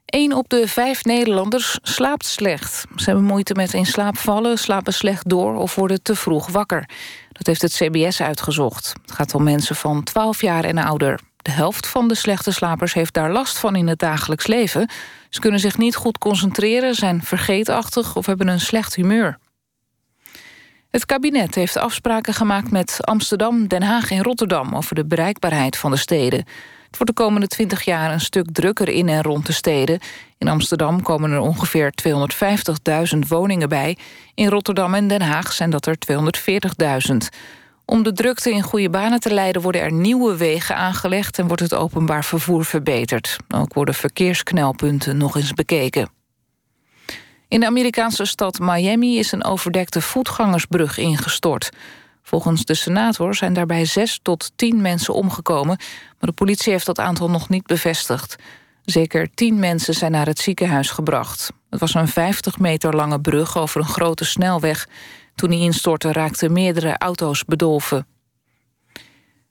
[0.05, 2.85] Eén op de vijf Nederlanders slaapt slecht.
[2.97, 5.55] Ze hebben moeite met in slaap vallen, slapen slecht door...
[5.55, 6.89] of worden te vroeg wakker.
[7.33, 8.93] Dat heeft het CBS uitgezocht.
[9.03, 11.21] Het gaat om mensen van 12 jaar en ouder.
[11.37, 14.89] De helft van de slechte slapers heeft daar last van in het dagelijks leven.
[15.29, 18.17] Ze kunnen zich niet goed concentreren, zijn vergeetachtig...
[18.17, 19.39] of hebben een slecht humeur.
[20.95, 24.75] Het kabinet heeft afspraken gemaakt met Amsterdam, Den Haag en Rotterdam...
[24.75, 26.39] over de bereikbaarheid van de steden.
[26.87, 29.99] Het wordt de komende 20 jaar een stuk drukker in en rond de steden.
[30.39, 31.93] In Amsterdam komen er ongeveer
[33.15, 33.97] 250.000 woningen bij.
[34.35, 35.97] In Rotterdam en Den Haag zijn dat er
[37.11, 37.17] 240.000.
[37.85, 41.39] Om de drukte in goede banen te leiden worden er nieuwe wegen aangelegd...
[41.39, 43.37] en wordt het openbaar vervoer verbeterd.
[43.55, 46.09] Ook worden verkeersknelpunten nog eens bekeken.
[47.55, 51.71] In de Amerikaanse stad Miami is een overdekte voetgangersbrug ingestort.
[52.23, 55.77] Volgens de senator zijn daarbij zes tot tien mensen omgekomen...
[56.19, 58.37] maar de politie heeft dat aantal nog niet bevestigd.
[58.85, 61.53] Zeker tien mensen zijn naar het ziekenhuis gebracht.
[61.71, 64.89] Het was een 50 meter lange brug over een grote snelweg.
[65.35, 68.07] Toen die instortte raakten meerdere auto's bedolven.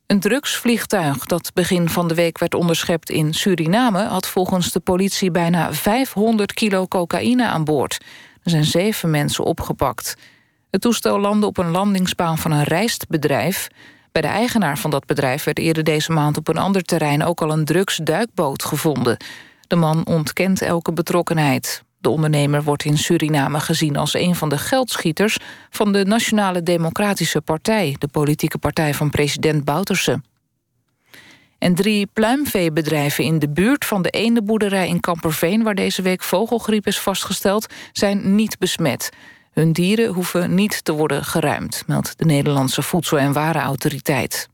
[0.07, 4.03] Een drugsvliegtuig dat begin van de week werd onderschept in Suriname...
[4.03, 7.97] had volgens de politie bijna 500 kilo cocaïne aan boord.
[8.43, 10.15] Er zijn zeven mensen opgepakt.
[10.69, 13.67] Het toestel landde op een landingsbaan van een rijstbedrijf.
[14.11, 16.37] Bij de eigenaar van dat bedrijf werd eerder deze maand...
[16.37, 19.17] op een ander terrein ook al een drugsduikboot gevonden.
[19.67, 21.83] De man ontkent elke betrokkenheid.
[22.03, 25.37] De ondernemer wordt in Suriname gezien als een van de geldschieters...
[25.69, 27.95] van de Nationale Democratische Partij...
[27.99, 30.21] de politieke partij van president Bouterse.
[31.57, 35.63] En drie pluimveebedrijven in de buurt van de eendenboerderij in Kamperveen...
[35.63, 39.09] waar deze week vogelgriep is vastgesteld, zijn niet besmet.
[39.51, 41.83] Hun dieren hoeven niet te worden geruimd...
[41.87, 44.49] meldt de Nederlandse Voedsel- en Warenautoriteit.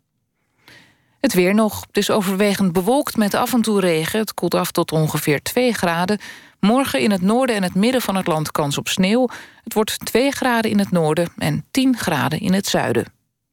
[1.20, 1.84] Het weer nog.
[1.88, 4.20] Het is overwegend bewolkt met af en toe regen.
[4.20, 6.20] Het koelt af tot ongeveer 2 graden.
[6.60, 9.28] Morgen in het noorden en het midden van het land kans op sneeuw.
[9.64, 13.06] Het wordt 2 graden in het noorden en 10 graden in het zuiden.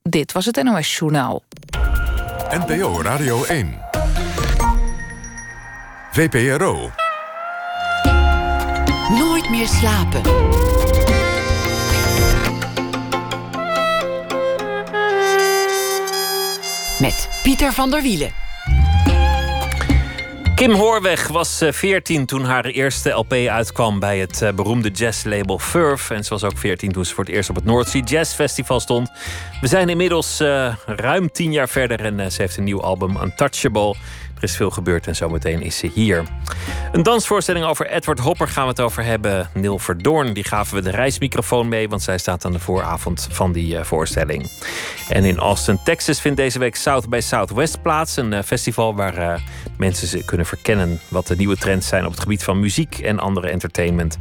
[0.02, 1.42] Dit was het NOS Journaal.
[2.50, 3.78] NPO Radio 1.
[6.10, 6.90] VPRO.
[9.18, 10.22] Nooit meer slapen.
[17.00, 18.45] Met Pieter van der Wielen.
[20.56, 26.10] Kim Hoorweg was 14 toen haar eerste LP uitkwam bij het beroemde jazzlabel Furf.
[26.10, 28.34] En ze was ook 14 toen ze voor het eerst op het North Sea Jazz
[28.34, 29.10] Festival stond.
[29.60, 33.94] We zijn inmiddels uh, ruim 10 jaar verder en ze heeft een nieuw album, Untouchable.
[34.36, 36.24] Er is veel gebeurd en zometeen is ze hier.
[36.92, 39.50] Een dansvoorstelling over Edward Hopper gaan we het over hebben.
[39.54, 41.88] Neil Verdoorn, die gaven we de reismicrofoon mee...
[41.88, 44.50] want zij staat aan de vooravond van die uh, voorstelling.
[45.08, 48.16] En in Austin, Texas vindt deze week South by Southwest plaats.
[48.16, 49.34] Een uh, festival waar uh,
[49.78, 51.00] mensen ze kunnen verkennen...
[51.08, 54.16] wat de nieuwe trends zijn op het gebied van muziek en andere entertainment.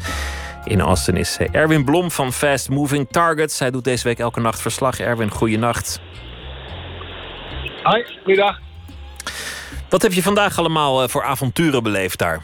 [0.63, 3.59] In Austin is Erwin Blom van Fast Moving Targets.
[3.59, 4.99] Hij doet deze week elke nacht verslag.
[4.99, 5.99] Erwin, goeienacht.
[7.83, 8.59] Hoi, goeiedag.
[9.95, 12.43] Wat heb je vandaag allemaal voor avonturen beleefd daar?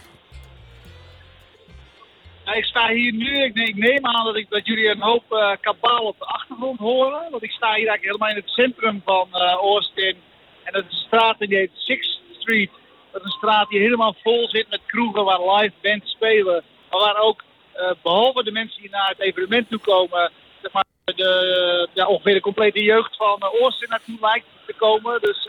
[2.54, 6.16] Ik sta hier nu, ik, neem aan dat, ik, dat jullie een hoop uh, op
[6.20, 7.32] de achtergrond horen.
[7.32, 9.28] Want ik sta hier eigenlijk helemaal in het centrum van
[9.62, 10.16] Austin.
[10.64, 12.70] En dat is een straat die heet 6th Street
[13.12, 16.64] Dat is een straat die helemaal vol zit met kroegen waar live bands spelen.
[16.89, 17.43] Maar waar ook,
[17.74, 20.32] eh, behalve de mensen die naar het evenement toe komen,
[20.62, 25.22] zeg maar, de, ja, ongeveer de complete jeugd van Austin naartoe lijkt te komen.
[25.22, 25.47] Dus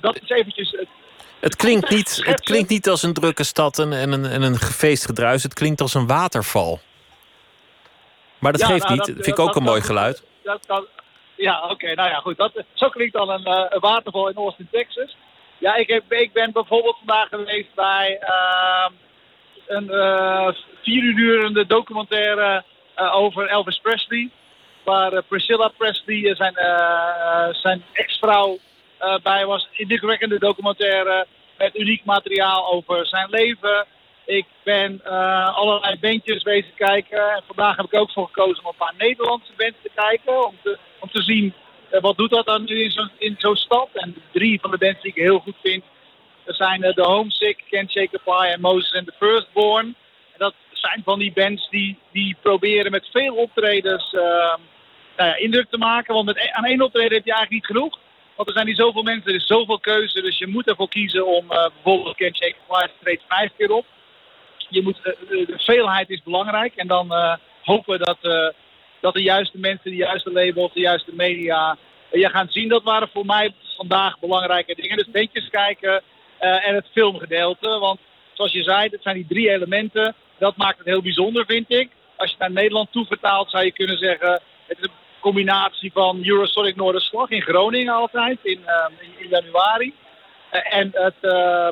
[0.00, 0.70] dat is eventjes...
[0.70, 0.88] het-
[1.40, 4.58] Het klinkt niet, het klinkt niet als een drukke stad en, en, een, en een
[4.58, 5.42] gefeest gedruis.
[5.42, 6.80] Het klinkt als een waterval.
[8.38, 9.06] Maar dat Ja, geeft nou, niet.
[9.06, 10.22] dat- vind ik dat- ook een mooi geluid.
[10.42, 10.86] dat kan,
[11.34, 12.36] ja, oké, nou ja, goed.
[12.36, 15.16] Dat, zo klinkt dan een, eh, een waterval in Austin, Texas.
[15.58, 18.92] Ja, ik, heb, ik ben bijvoorbeeld vandaag geweest bij ehm,
[19.66, 20.48] een eh,
[20.82, 22.64] vier uur durende documentaire
[22.94, 24.30] eh, over Elvis Presley.
[24.84, 26.54] Waar Priscilla Presley, zijn,
[27.62, 28.58] zijn ex-vrouw,
[29.22, 29.68] bij was.
[29.72, 31.26] Indrukwekkende documentaire
[31.58, 33.86] met uniek materiaal over zijn leven.
[34.26, 37.32] Ik ben eh, allerlei bandjes bezig kijken.
[37.32, 40.46] En vandaag heb ik ook voor gekozen om een paar Nederlandse bands te kijken.
[40.46, 41.54] Om te, om te zien
[41.90, 43.88] eh, wat doet dat dan nu in zo'n zo'n stad.
[43.92, 45.84] En drie van de bands die ik heel goed vind.
[46.44, 49.86] Dat zijn eh, The Homesick, Can't Shake Pie en Moses and the Firstborn.
[50.32, 54.60] En dat zijn van die bands die, die proberen met veel optredens ehm,
[55.16, 56.14] nou ja, indruk te maken.
[56.14, 57.98] Want met, aan één optreden heb je eigenlijk niet genoeg.
[58.36, 60.20] Want er zijn hier zoveel mensen, er is zoveel keuze.
[60.22, 63.86] Dus je moet ervoor kiezen om eh, bijvoorbeeld Can't Shake treedt vijf keer op.
[64.68, 66.74] Je moet, eh, de, de veelheid is belangrijk.
[66.76, 68.48] En dan eh, hopen dat, eh,
[69.00, 71.76] dat de juiste mensen, de juiste labels, de juiste media...
[72.10, 74.96] eh, je gaat zien, dat waren voor mij vandaag belangrijke dingen.
[74.96, 76.02] Dus bandjes kijken
[76.38, 77.68] eh, en het filmgedeelte.
[77.78, 78.00] Want
[78.32, 80.14] zoals je zei, dat zijn die drie elementen.
[80.38, 81.90] Dat maakt het heel bijzonder, vind ik.
[82.16, 84.40] Als je het naar Nederland toe vertaalt, zou je kunnen zeggen...
[84.66, 84.88] het is
[85.26, 89.94] combinatie van Eurosonic Noorderslag in Groningen altijd, in, eh, in, januari.
[90.50, 91.68] Eh, en het, eh,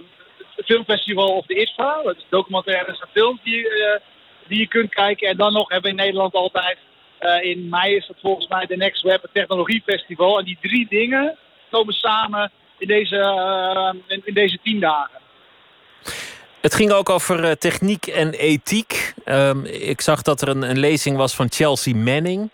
[0.56, 4.00] het filmfestival of de ISFA, dat is documentaires en films die, eh,
[4.48, 5.28] die je kunt kijken.
[5.28, 6.78] En dan nog hebben we in Nederland altijd,
[7.18, 10.38] eh, in mei is dat volgens mij de Next Web, het technologiefestival.
[10.38, 11.36] En die drie dingen
[11.70, 15.18] komen samen in deze, eh, in, in deze tien dagen.
[16.60, 19.14] Het ging ook over techniek en ethiek.
[19.24, 22.50] Ehm, ik zag dat er een, een lezing was van Chelsea Manning.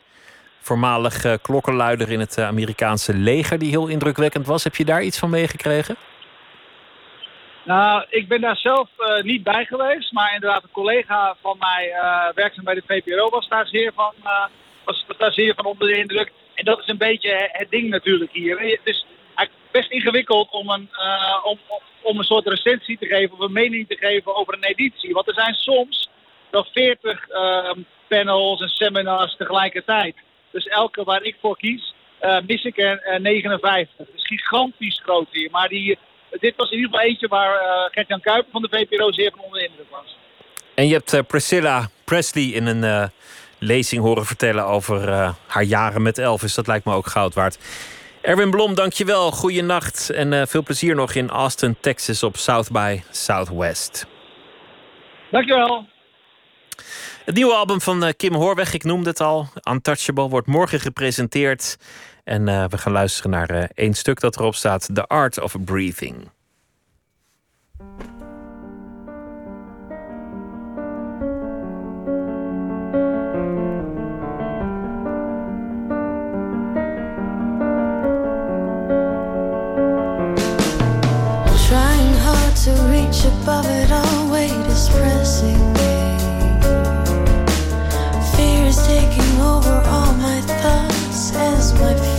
[0.71, 4.65] Voormalig eh, klokkenluider in het eh, Amerikaanse leger, die heel indrukwekkend was.
[4.65, 5.97] Heb je daar iets van meegekregen?
[7.65, 11.91] Nou, ik ben daar zelf eh, niet bij geweest, maar inderdaad een collega van mij,
[11.91, 14.45] eh, werkzaam bij de VPRO, was daar zeer van, eh,
[14.85, 16.33] was daar zeer van onder de indruk.
[16.55, 18.61] En dat is een beetje het ding natuurlijk hier.
[18.61, 19.07] Het is
[19.71, 20.89] best ingewikkeld om een,
[22.03, 25.13] om een soort recensie te geven of een mening te geven over een editie.
[25.13, 26.11] Want er zijn soms
[26.51, 30.15] wel 40 ehm, panels en seminars tegelijkertijd.
[30.51, 33.97] Dus elke waar ik voor kies, eh, mis ik er eh, 59.
[33.97, 35.51] Het is gigantisch groot hier.
[35.51, 35.99] Maar die,
[36.41, 39.41] dit was in ieder geval eentje waar eh Gert-Jan Kuiper van de VPRO zeer van
[39.41, 40.17] onder de indruk was.
[40.75, 43.05] En je hebt eh, Priscilla Presley in een eh,
[43.59, 46.55] lezing horen vertellen over eh, haar jaren met Elvis.
[46.55, 47.59] Dat lijkt me ook goud waard.
[48.21, 49.31] Erwin Blom, dankjewel.
[49.31, 54.07] Goeienacht en eh, veel plezier nog in Austin, Texas op South by Southwest.
[55.31, 55.87] Dankjewel.
[57.31, 61.77] Het nieuwe album van eh, Kim Hoorweg, ik noemde het al, Untouchable, wordt morgen gepresenteerd.
[62.25, 65.57] En eh, we gaan luisteren naar eh, één stuk dat erop staat: The Art of
[65.65, 66.29] Breathing.
[81.69, 84.29] Trying hard to reach above it all,
[84.93, 86.00] pressing.
[88.91, 92.10] Taking over all my thoughts as my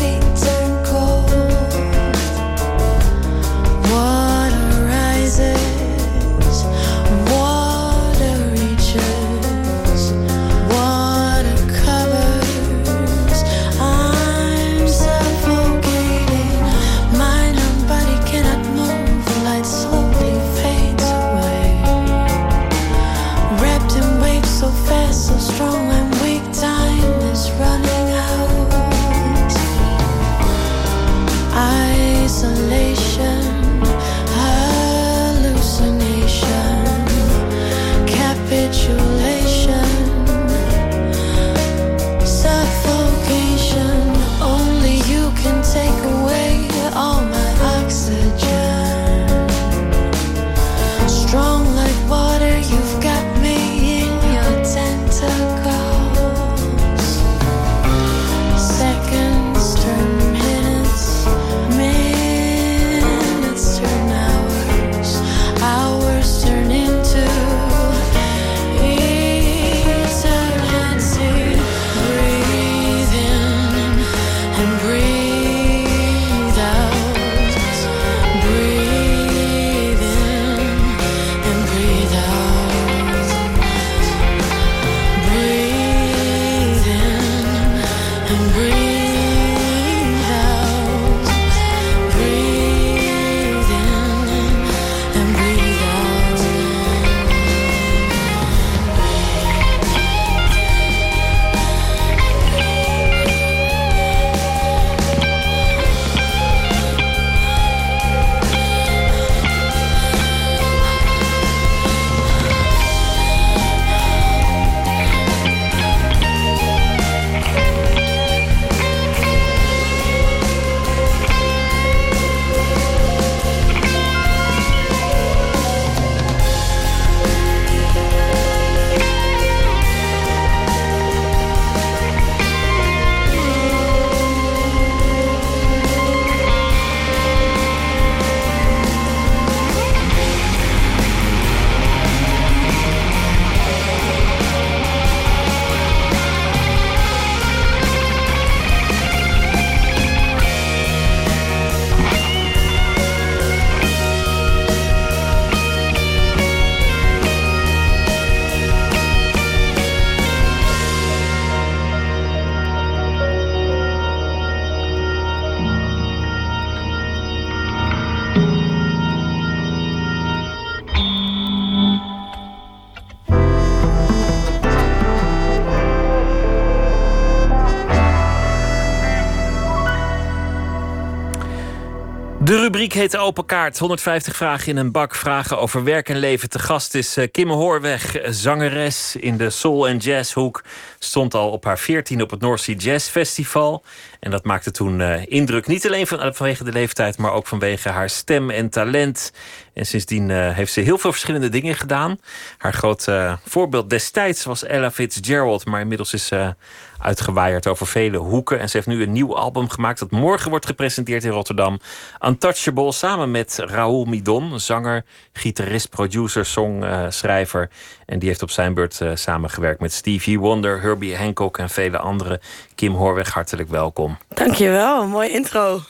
[183.01, 183.77] heet Open Kaart.
[183.77, 185.15] 150 vragen in een bak.
[185.15, 186.49] Vragen over werk en leven.
[186.49, 190.63] Te gast is eh, Kim Hoorweg, zangeres in de soul- en jazzhoek.
[190.99, 193.83] Stond al op haar 14 op het North Sea Jazz Festival.
[194.21, 195.67] En dat maakte toen eh, indruk.
[195.67, 199.33] Niet alleen van, vanwege de leeftijd, maar ook vanwege haar stem en talent.
[199.73, 202.19] En sindsdien eh, heeft ze heel veel verschillende dingen gedaan.
[202.57, 205.65] Haar groot eh, voorbeeld destijds was Ella Fitzgerald.
[205.65, 206.55] Maar inmiddels is ze
[206.97, 208.59] uitgewaaierd over vele hoeken.
[208.59, 211.79] En ze heeft nu een nieuw album gemaakt dat morgen wordt gepresenteerd in Rotterdam.
[212.25, 217.69] Untouchable, samen met Raoul Midon, zanger, gitarist, producer, songschrijver.
[218.05, 222.39] en die heeft op zijn beurt samengewerkt met Stevie Wonder, Herbie Hancock en vele anderen.
[222.81, 224.17] Kim Hoorweg, hartelijk welkom.
[224.27, 225.81] Dankjewel, mooi intro.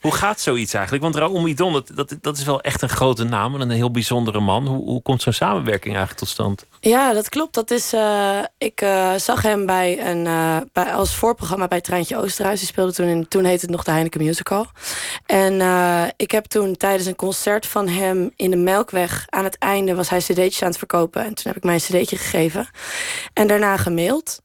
[0.00, 1.04] Hoe gaat zoiets eigenlijk?
[1.04, 3.90] Want Raoul Midon, dat, dat, dat is wel echt een grote naam en een heel
[3.90, 4.66] bijzondere man.
[4.66, 6.66] Hoe, hoe komt zo'n samenwerking eigenlijk tot stand?
[6.80, 7.54] Ja, dat klopt.
[7.54, 12.16] Dat is, eh, ik eh, zag hem bij een, eh, bij, als voorprogramma bij Treintje
[12.16, 12.58] Oosterhuis.
[12.58, 14.66] Die speelde toen in, toen heette het nog de Heineken Musical.
[15.26, 15.60] En
[16.16, 19.24] ik heb toen tijdens een concert van hem in de Melkweg...
[19.28, 21.24] aan het einde was hij cd'tjes aan het verkopen.
[21.24, 22.68] En toen heb ik mij een cd'tje gegeven.
[23.32, 24.40] En daarna gemaild.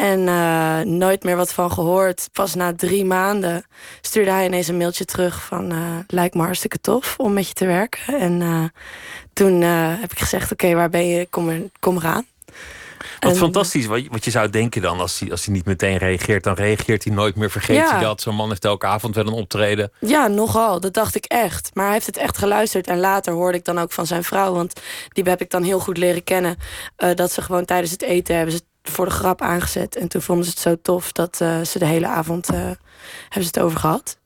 [0.00, 2.28] En eh, nooit meer wat van gehoord.
[2.32, 3.64] Pas na drie maanden
[4.00, 5.70] stuurde hij ineens een mailtje terug van...
[5.70, 8.18] eh, lijkt me hartstikke tof om met je te werken.
[8.18, 8.64] En eh,
[9.32, 9.60] toen
[10.00, 11.26] heb ik gezegd, oké, waar ben je?
[11.30, 12.26] Kom, er, kom eraan.
[13.20, 13.86] Wat En, fantastisch.
[13.86, 16.54] Wat je, wat je zou denken dan, als hij, als hij niet meteen reageert, dan
[16.54, 17.50] reageert hij nooit meer.
[17.50, 17.90] Vergeet Ja.
[17.90, 18.20] hij dat.
[18.20, 19.92] Zo'n man heeft elke avond wel een optreden.
[19.98, 20.80] Ja, nogal.
[20.80, 21.70] Dat dacht ik echt.
[21.74, 22.86] Maar hij heeft het echt geluisterd.
[22.86, 24.52] En later hoorde ik dan ook van zijn vrouw.
[24.52, 26.56] Want die heb ik dan heel goed leren kennen.
[27.14, 29.96] dat ze gewoon tijdens het eten hebben ze voor de grap aangezet.
[29.96, 32.78] En toen vonden ze het zo tof dat eh, ze de hele avond eh, hebben
[33.30, 34.18] ze het over gehad.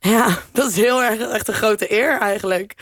[0.00, 2.74] Ja, dat is heel erg echt een grote eer eigenlijk.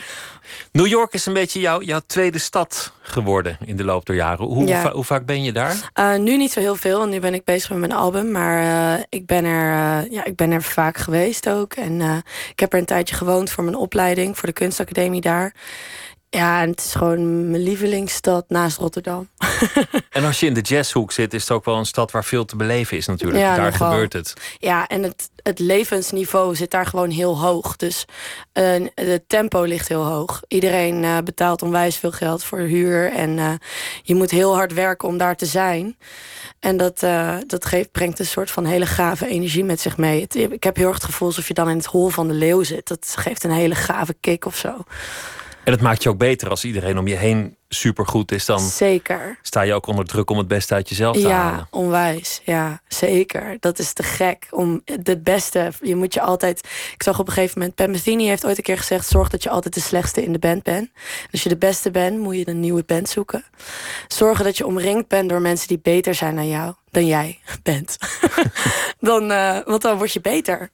[0.71, 4.45] New York is een beetje jouw, jouw tweede stad geworden in de loop der jaren.
[4.45, 4.81] Hoe, Ja.
[4.81, 5.89] va- hoe vaak ben je daar?
[5.93, 8.31] Eh, nu niet zo heel veel, want nu ben ik bezig met mijn album.
[8.31, 11.73] Maar ik, ben er, ja, ik ben er vaak geweest ook.
[11.73, 12.01] En
[12.49, 15.53] ik heb er een tijdje gewoond voor mijn opleiding, voor de kunstacademie daar.
[16.35, 19.29] Ja, en het is gewoon mijn lievelingsstad naast Rotterdam.
[20.09, 22.45] En als je in de jazzhoek zit, is het ook wel een stad waar veel
[22.45, 23.39] te beleven is natuurlijk.
[23.39, 23.89] Ja, daar nogal.
[23.91, 24.33] gebeurt het.
[24.57, 27.75] Ja, en het, het levensniveau zit daar gewoon heel hoog.
[27.75, 28.05] Dus
[28.51, 30.41] eh, het tempo ligt heel hoog.
[30.47, 33.11] Iedereen eh, betaalt onwijs veel geld voor huur.
[33.11, 33.51] En eh,
[34.03, 35.97] je moet heel hard werken om daar te zijn.
[36.59, 36.99] En dat,
[37.47, 40.21] dat geeft, brengt een soort van hele gave energie met zich mee.
[40.21, 42.33] Het- ik heb heel erg het gevoel alsof je dan in het hol van de
[42.33, 42.87] leeuw zit.
[42.87, 44.83] Dat geeft een hele gave kick of zo.
[45.65, 48.45] En het maakt je ook beter als iedereen om je heen supergoed is.
[48.45, 49.37] Dan Zeker.
[49.41, 51.67] sta je ook onder druk om het beste uit jezelf te Ja, halen.
[51.71, 52.41] onwijs.
[52.43, 53.57] Ja, zeker.
[53.59, 54.47] Dat is te gek.
[54.51, 55.71] Om de beste.
[55.81, 56.59] Je moet je altijd.
[56.93, 57.75] Ik zag op een gegeven moment.
[57.75, 60.39] Pat Metheny heeft ooit een keer gezegd: zorg dat je altijd de slechtste in de
[60.39, 60.89] band bent.
[61.31, 63.43] Als je de beste bent, moet je een nieuwe band zoeken.
[64.07, 67.97] Zorgen dat je omringd bent door mensen die beter zijn dan jou, dan jij bent.
[68.99, 70.69] dan, eh, want dan word je beter.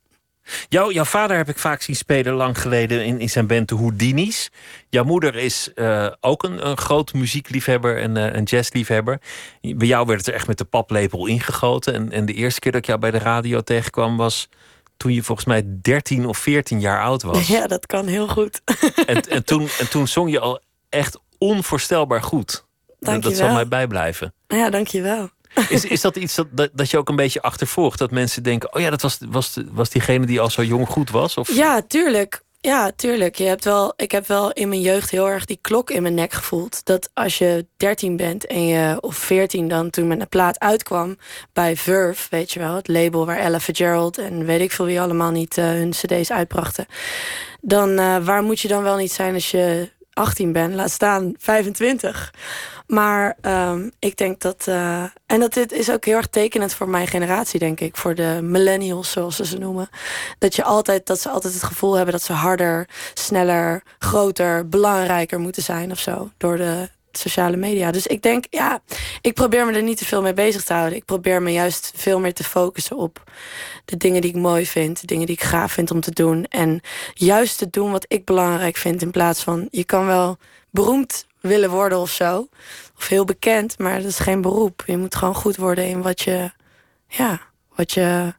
[0.69, 3.75] Jou, jouw vader heb ik vaak zien spelen lang geleden in, in zijn band de
[3.75, 4.49] Houdini's.
[4.89, 9.21] Jouw moeder is eh, ook een, een groot muziekliefhebber en eh, een jazzliefhebber.
[9.61, 11.93] Bij jou werd het er echt met de paplepel ingegoten.
[11.93, 14.49] En, en de eerste keer dat ik jou bij de radio tegenkwam was
[14.97, 17.47] toen je volgens mij 13 of 14 jaar oud was.
[17.47, 18.61] Ja, dat kan heel goed.
[19.05, 22.65] En, en, toen, en toen zong je al echt onvoorstelbaar goed.
[22.99, 24.33] Dank je dat zal mij bijblijven.
[24.47, 25.29] Ja, dankjewel.
[25.69, 27.99] Is, is dat iets dat, dat, je ook een beetje achtervolgt?
[27.99, 31.09] Dat mensen denken, oh ja, dat was, was, was diegene die al zo jong goed
[31.09, 31.37] was?
[31.37, 31.53] Of...
[31.53, 32.43] Ja, tuurlijk.
[32.61, 33.35] Ja, tuurlijk.
[33.35, 36.13] Je hebt wel, ik heb wel in mijn jeugd heel erg die klok in mijn
[36.13, 36.85] nek gevoeld.
[36.85, 41.17] Dat als je 13 bent en je, of 14 dan, toen mijn plaat uitkwam
[41.53, 45.01] bij Verve, weet je wel, het label waar Ella Fitzgerald en weet ik veel wie
[45.01, 46.85] allemaal niet eh, hun CD's uitbrachten.
[47.61, 49.89] Dan eh, waar moet je dan wel niet zijn als je
[50.21, 52.33] 18 bent, laat staan 25.
[52.87, 54.65] Maar ehm, ik denk dat.
[54.67, 57.97] eh, en dat dit is ook heel erg tekenend voor mijn generatie, denk ik.
[57.97, 59.89] Voor de millennials, zoals ze ze noemen.
[60.39, 65.39] Dat, je altijd, dat ze altijd het gevoel hebben dat ze harder, sneller, groter, belangrijker
[65.39, 66.31] moeten zijn of zo.
[66.37, 67.91] Door de sociale media.
[67.91, 68.81] Dus ik denk, ja,
[69.21, 70.97] ik probeer me er niet te veel mee bezig te houden.
[70.97, 73.23] Ik probeer me juist veel meer te focussen op
[73.85, 76.45] de dingen die ik mooi vind, de dingen die ik gaaf vind om te doen.
[76.45, 76.81] En
[77.13, 79.01] juist te doen wat ik belangrijk vind.
[79.01, 80.37] In plaats van, je kan wel
[80.69, 82.47] beroemd willen worden of zo.
[82.97, 84.83] Of heel bekend, maar dat is geen beroep.
[84.85, 86.51] Je moet gewoon goed worden in wat je,
[87.07, 87.41] ja,
[87.75, 88.33] wat je,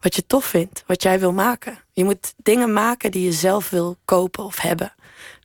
[0.00, 0.84] wat je tof vindt.
[0.86, 1.78] Wat jij wil maken.
[1.92, 4.92] Je moet dingen maken die je zelf wil kopen of hebben.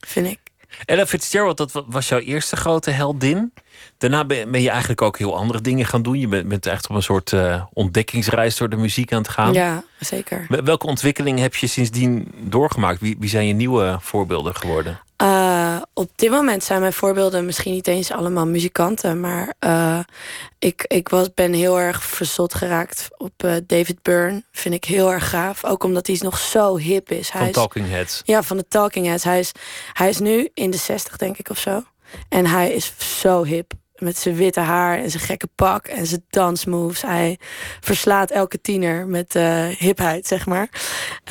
[0.00, 0.43] Vind ik.
[0.84, 3.52] Ella Fitzgerald, dat wa- was jouw eerste grote heldin.
[3.98, 6.18] Daarna ben je eigenlijk ook heel andere dingen gaan doen.
[6.18, 9.52] Je bent, echt op een soort eh, ontdekkingsreis door de muziek aan het gaan.
[9.52, 10.46] Ja, zeker.
[10.48, 13.00] Wel- Welke ontwikkeling heb je sindsdien doorgemaakt?
[13.00, 15.00] Wie, wie zijn je nieuwe voorbeelden geworden?
[15.94, 19.20] Eh, op dit moment zijn mijn voorbeelden misschien niet eens allemaal muzikanten.
[19.20, 19.98] Maar uh,
[20.58, 24.42] ik, ik was, ben heel erg verzot geraakt op uh, David Byrne.
[24.52, 25.64] Vind ik heel erg gaaf.
[25.64, 27.28] Ook omdat hij nog zo hip is.
[27.28, 28.22] Van hij is, Talking Heads.
[28.24, 29.24] Ja, van de Talking Heads.
[29.24, 29.52] Hij is,
[29.92, 31.82] hij is nu in de 60, denk ik, of zo.
[32.28, 33.72] En hij is zo hip.
[33.94, 37.02] Met zijn witte haar en zijn gekke pak en zijn dansmoves.
[37.02, 37.38] Hij
[37.80, 40.68] verslaat elke tiener met uh, hipheid, zeg maar.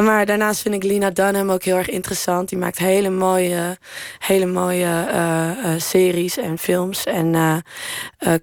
[0.02, 2.50] Maar daarnaast vind ik Lina Dunham ook heel erg interessant.
[2.50, 3.78] Die maakt hele mooie,
[4.20, 7.04] hele mooie uh, uh, series en films.
[7.04, 7.64] En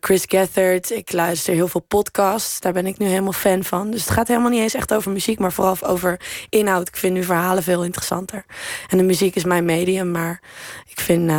[0.00, 2.60] Chris Gethard, ik luister heel veel podcasts.
[2.60, 3.90] Daar ben ik nu helemaal fan van.
[3.90, 6.88] Dus het gaat helemaal niet eens echt over muziek, maar vooral over inhoud.
[6.88, 8.44] Ik vind nu verhalen veel interessanter.
[8.88, 10.42] En de muziek is mijn medium, maar
[10.86, 11.30] ik vind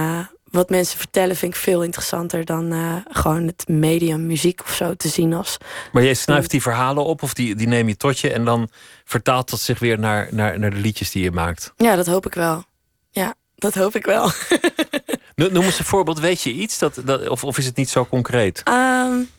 [0.52, 4.94] wat mensen vertellen vind ik veel interessanter dan uh, gewoon het medium muziek of zo
[4.94, 5.58] te zien als.
[5.92, 8.70] Maar jij snuift die verhalen op of die, die neem je tot je en dan
[9.06, 11.74] vertaalt dat zich weer naar, naar, naar de liedjes die je maakt?
[11.78, 12.64] Ja, dat hoop ik wel.
[13.10, 14.32] Ja, dat hoop ik wel.
[15.36, 16.20] Noem eens een voorbeeld.
[16.20, 16.78] Weet je iets?
[16.78, 18.64] Dat, dat, of, of is het niet zo concreet?
[18.68, 19.30] Um,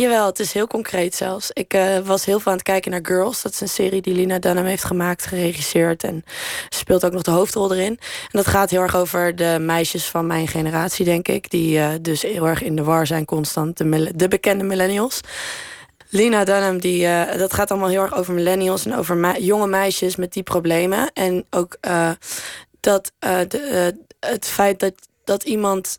[0.00, 1.50] Jawel, het is heel concreet zelfs.
[1.52, 3.42] Ik uh, was heel veel aan het kijken naar Girls.
[3.42, 6.04] Dat is een serie die Lina Dunham heeft gemaakt, geregisseerd.
[6.04, 6.24] En
[6.68, 7.98] speelt ook nog de hoofdrol erin.
[8.22, 11.50] En dat gaat heel erg over de meisjes van mijn generatie, denk ik.
[11.50, 13.76] Die uh, dus heel erg in de war zijn constant.
[13.76, 15.20] De, de bekende millennials.
[16.08, 18.86] Lina Dunham, die, uh, dat gaat allemaal heel erg over millennials...
[18.86, 21.10] en over jonge meisjes met die problemen.
[21.12, 21.76] En ook
[22.80, 24.94] dat de, het feit dat,
[25.24, 25.98] dat iemand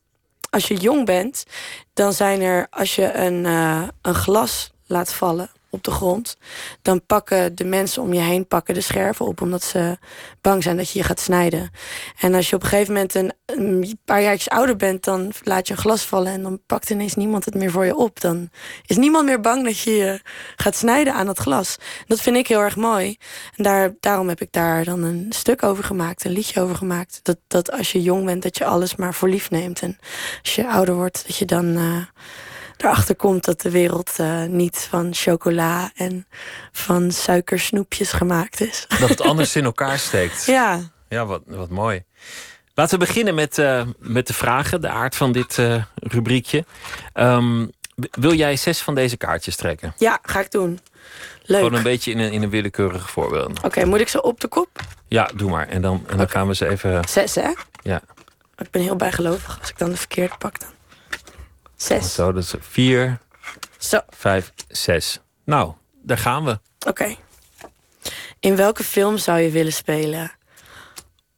[0.52, 1.46] als je jong bent,
[1.94, 6.38] dan zijn er, als je een, uh, een glas laat vallen op de grond,
[6.82, 9.98] dan pakken de mensen om je heen pakken de scherven op, omdat ze
[10.42, 11.70] bang zijn dat je je gaat snijden.
[12.20, 15.68] En als je op een gegeven moment een, een paar jaartjes ouder bent, dan laat
[15.68, 18.22] je een glas vallen en dan pakt ineens niemand het meer voor je op.
[18.22, 18.50] Dan
[18.86, 20.22] is niemand meer bang dat je je
[20.56, 21.78] gaat snijden aan dat glas.
[22.08, 23.18] Dat vind ik heel erg mooi.
[23.56, 27.20] En daar, daarom heb ik daar dan een stuk over gemaakt, een liedje over gemaakt.
[27.24, 29.82] Dat, dat als je jong bent, dat je alles maar voor lief neemt.
[29.82, 29.98] En
[30.42, 31.78] als je ouder wordt, dat je dan.
[31.78, 32.04] Uh,
[32.84, 36.28] erachter komt dat de wereld uh, niet van chocola en
[36.72, 38.86] van suikersnoepjes gemaakt is.
[39.00, 40.46] Dat het anders in elkaar steekt.
[40.46, 40.80] Ja.
[41.10, 42.04] Ja, wat, wat mooi.
[42.74, 46.66] Laten we beginnen met, uh, met de vragen, de aard van dit uh, rubriekje.
[47.14, 47.72] Um,
[48.12, 49.94] wil jij zes van deze kaartjes trekken?
[49.98, 50.80] Ja, ga ik doen.
[51.44, 51.62] Leuk.
[51.62, 53.58] Gewoon een beetje in een, in een willekeurig voorbeeld.
[53.58, 54.80] Oké, okay, moet ik ze op de kop?
[55.08, 55.68] Ja, doe maar.
[55.68, 57.08] En dan, en dan gaan we ze even...
[57.08, 57.52] Zes, hè?
[57.82, 58.02] Ja.
[58.58, 59.60] Ik ben heel bijgelovig.
[59.60, 60.70] Als ik dan de verkeerde pak, dan...
[61.82, 62.14] Zes.
[62.14, 63.20] Zo, dat is vier,
[63.78, 64.00] Zo.
[64.10, 65.20] vijf, zes.
[65.46, 66.52] Nou, daar gaan we.
[66.52, 66.90] Oké.
[66.90, 67.18] Okay.
[68.40, 70.32] In welke film zou je willen spelen?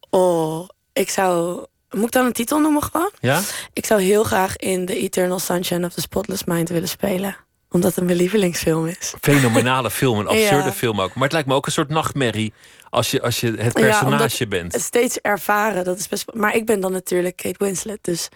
[0.10, 1.66] Oh, ik zou...
[1.90, 3.12] Moet ik dan een titel noemen gewoon?
[3.20, 3.42] Ja?
[3.74, 7.36] Ik zou heel graag in The Eternal Sunshine of the Spotless Mind willen spelen.
[7.70, 9.14] Omdat het mijn lievelingsfilm is.
[9.22, 10.72] Fenomenale film, een absurde ja.
[10.72, 11.14] film ook.
[11.14, 12.54] Maar het lijkt me ook een soort nachtmerrie
[12.94, 14.74] als je, als je het personage ja, bent.
[14.74, 16.34] Steeds ervaren, dat is best.
[16.34, 18.00] Maar ik ben dan natuurlijk Kate Winslet.
[18.02, 18.30] Dus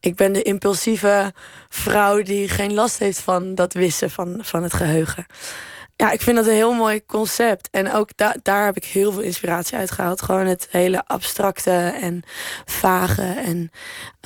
[0.00, 1.32] ik ben de impulsieve
[1.68, 5.26] vrouw die geen last heeft van dat wissen van, van het geheugen.
[5.96, 7.68] Ja, ik vind dat een heel mooi concept.
[7.70, 10.22] En ook da daar heb ik heel veel inspiratie uit gehaald.
[10.22, 12.22] Gewoon het hele abstracte en
[12.64, 13.22] vage.
[13.22, 13.70] En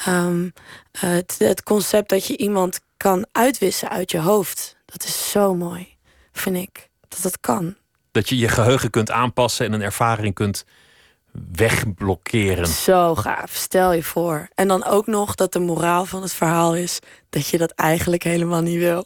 [0.09, 0.53] um,
[0.99, 4.77] het, het concept dat je iemand kan uitwissen uit je hoofd.
[4.85, 5.97] Dat is zo mooi,
[6.33, 6.89] vind ik.
[7.09, 7.77] Dat dat kan.
[8.19, 10.65] Dat je je geheugen kunt aanpassen en een ervaring kunt
[11.53, 12.67] wegblokkeren.
[12.67, 14.49] Zo gaaf, stel je voor.
[14.55, 16.99] En dan ook nog dat de moraal van het verhaal is
[17.31, 19.05] dat je dat eigenlijk helemaal niet wil.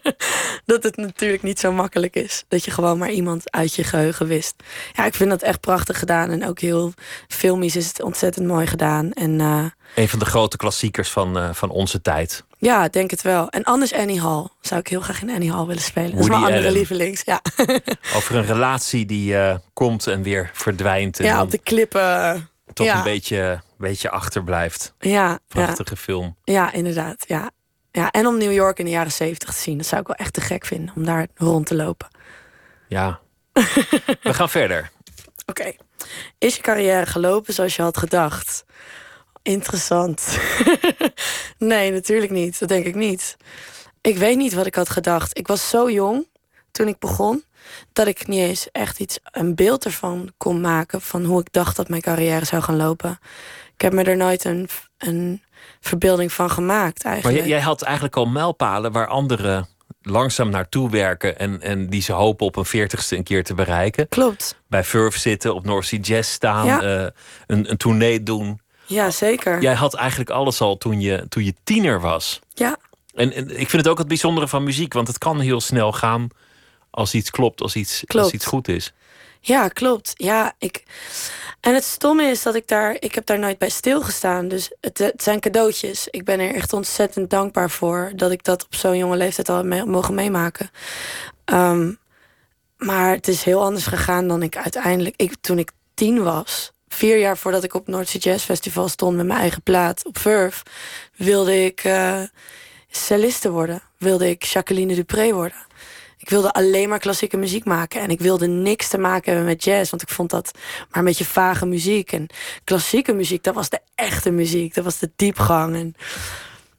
[0.72, 2.44] dat het natuurlijk niet zo makkelijk is.
[2.48, 4.54] Dat je gewoon maar iemand uit je geheugen wist.
[4.92, 6.30] Ja, ik vind dat echt prachtig gedaan.
[6.30, 6.92] En ook heel
[7.28, 9.12] filmisch is het ontzettend mooi gedaan.
[9.12, 9.64] En, uh,
[9.94, 12.44] een van de grote klassiekers van, uh, van onze tijd.
[12.62, 13.48] Ja, denk het wel.
[13.48, 14.46] En anders Annie Hall.
[14.60, 16.10] Zou ik heel graag in Annie Hall willen spelen.
[16.10, 16.72] Woody dat is mijn andere Allen.
[16.72, 17.22] lievelings.
[17.24, 17.40] Ja.
[18.16, 21.20] Over een relatie die uh, komt en weer verdwijnt.
[21.20, 22.48] En ja, op de klippen.
[22.72, 22.96] Toch ja.
[22.96, 24.94] een beetje, beetje achterblijft.
[24.98, 25.38] Ja.
[25.48, 26.00] Prachtige ja.
[26.00, 26.36] film.
[26.44, 27.24] Ja, inderdaad.
[27.26, 27.50] Ja.
[27.90, 28.10] ja.
[28.10, 29.76] En om New York in de jaren zeventig te zien.
[29.76, 30.92] Dat zou ik wel echt te gek vinden.
[30.96, 32.08] Om daar rond te lopen.
[32.88, 33.20] Ja.
[34.22, 34.90] We gaan verder.
[35.46, 35.60] Oké.
[35.60, 35.78] Okay.
[36.38, 38.64] Is je carrière gelopen zoals je had gedacht?
[39.42, 40.38] Interessant.
[41.58, 42.58] nee, natuurlijk niet.
[42.58, 43.36] Dat denk ik niet.
[44.00, 45.38] Ik weet niet wat ik had gedacht.
[45.38, 46.26] Ik was zo jong
[46.70, 47.44] toen ik begon
[47.92, 51.76] dat ik niet eens echt iets een beeld ervan kon maken van hoe ik dacht
[51.76, 53.18] dat mijn carrière zou gaan lopen.
[53.74, 55.42] Ik heb me er nooit een, een
[55.80, 57.38] verbeelding van gemaakt eigenlijk.
[57.38, 59.68] Maar jij had eigenlijk al mijlpalen waar anderen
[60.02, 64.08] langzaam naartoe werken en, en die ze hopen op een veertigste een keer te bereiken.
[64.08, 64.60] Klopt.
[64.68, 66.82] Bij Furf zitten, op North Sea Jazz staan, Ja.
[66.82, 67.06] uh,
[67.46, 68.60] een, een tournee doen.
[68.92, 69.60] Ja, zeker.
[69.62, 72.40] Jij had eigenlijk alles al toen je, toen je tiener was.
[72.54, 72.76] Ja.
[73.14, 75.92] En, en ik vind het ook het bijzondere van muziek, want het kan heel snel
[75.92, 76.28] gaan
[76.90, 78.24] als iets klopt, als iets, Klopt.
[78.24, 78.92] als iets goed is.
[79.40, 80.12] Ja, klopt.
[80.16, 80.82] Ja, ik.
[81.60, 82.96] En het stomme is dat ik daar.
[83.00, 84.48] Ik heb daar nooit bij stilgestaan.
[84.48, 86.08] Dus het, het zijn cadeautjes.
[86.10, 89.56] Ik ben er echt ontzettend dankbaar voor dat ik dat op zo'n jonge leeftijd al
[89.56, 90.70] heb mee- mogen meemaken.
[91.44, 91.92] Ehm,
[92.76, 95.14] maar het is heel anders gegaan dan ik uiteindelijk.
[95.16, 99.16] Ik, toen ik tien was, vier jaar voordat ik op het Noordse Jazz Festival stond
[99.16, 100.62] met mijn eigen plaat op Verve,
[101.16, 102.20] wilde ik eh
[102.90, 103.82] celliste worden.
[103.98, 105.66] Wilde ik Jacqueline Dupré worden.
[106.18, 108.00] Ik wilde alleen maar klassieke muziek maken.
[108.00, 109.90] En ik wilde niks te maken hebben met jazz.
[109.90, 110.50] Want ik vond dat
[110.90, 112.12] maar een beetje vage muziek.
[112.12, 112.26] En
[112.64, 114.74] klassieke muziek, dat was de echte muziek.
[114.74, 115.74] Dat was de diepgang.
[115.74, 115.94] En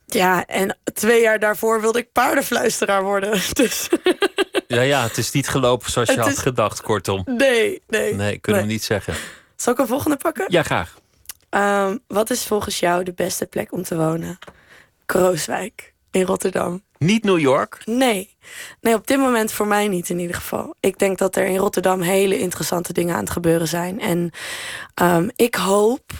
[0.06, 3.32] ja, en twee jaar daarvoor wilde ik paardenfluisteraar worden.
[3.54, 3.90] Dus
[4.68, 7.22] Ja, ja, het is niet gelopen zoals je had is- gedacht, kortom.
[7.26, 8.14] nee, nee.
[8.14, 9.14] Nee, kunnen we niet zeggen.
[9.56, 10.46] Zal ik een volgende pakken?
[10.48, 10.98] Ja, graag.
[11.50, 14.40] Ehm, wat is volgens jou de beste plek om te wonen?
[15.06, 16.84] Krooswijk in Rotterdam.
[16.98, 17.82] Niet New York.
[17.86, 18.36] Nee.
[18.82, 20.76] Nee, op dit moment voor mij niet in ieder geval.
[20.80, 24.00] Ik denk dat er in Rotterdam hele interessante dingen aan het gebeuren zijn.
[24.00, 24.32] En
[24.94, 26.12] ehm, ik hoop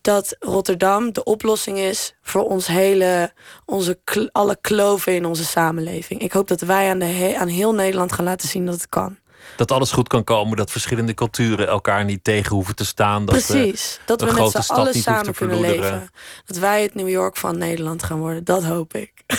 [0.00, 3.32] dat Rotterdam de oplossing is voor ons hele,
[3.64, 3.98] onze,
[4.32, 6.20] alle kloven in onze samenleving.
[6.20, 8.88] Ik hoop dat wij aan, de he- aan heel Nederland gaan laten zien dat het
[8.88, 9.16] kan.
[9.56, 13.24] Dat alles goed kan komen, dat verschillende culturen elkaar niet tegen hoeven te staan.
[13.24, 14.00] Dat, Precies.
[14.04, 16.10] Dat we met z'n allen samen kunnen leven.
[16.44, 18.44] Dat wij het New York van Nederland gaan worden.
[18.44, 19.12] Dat hoop ik.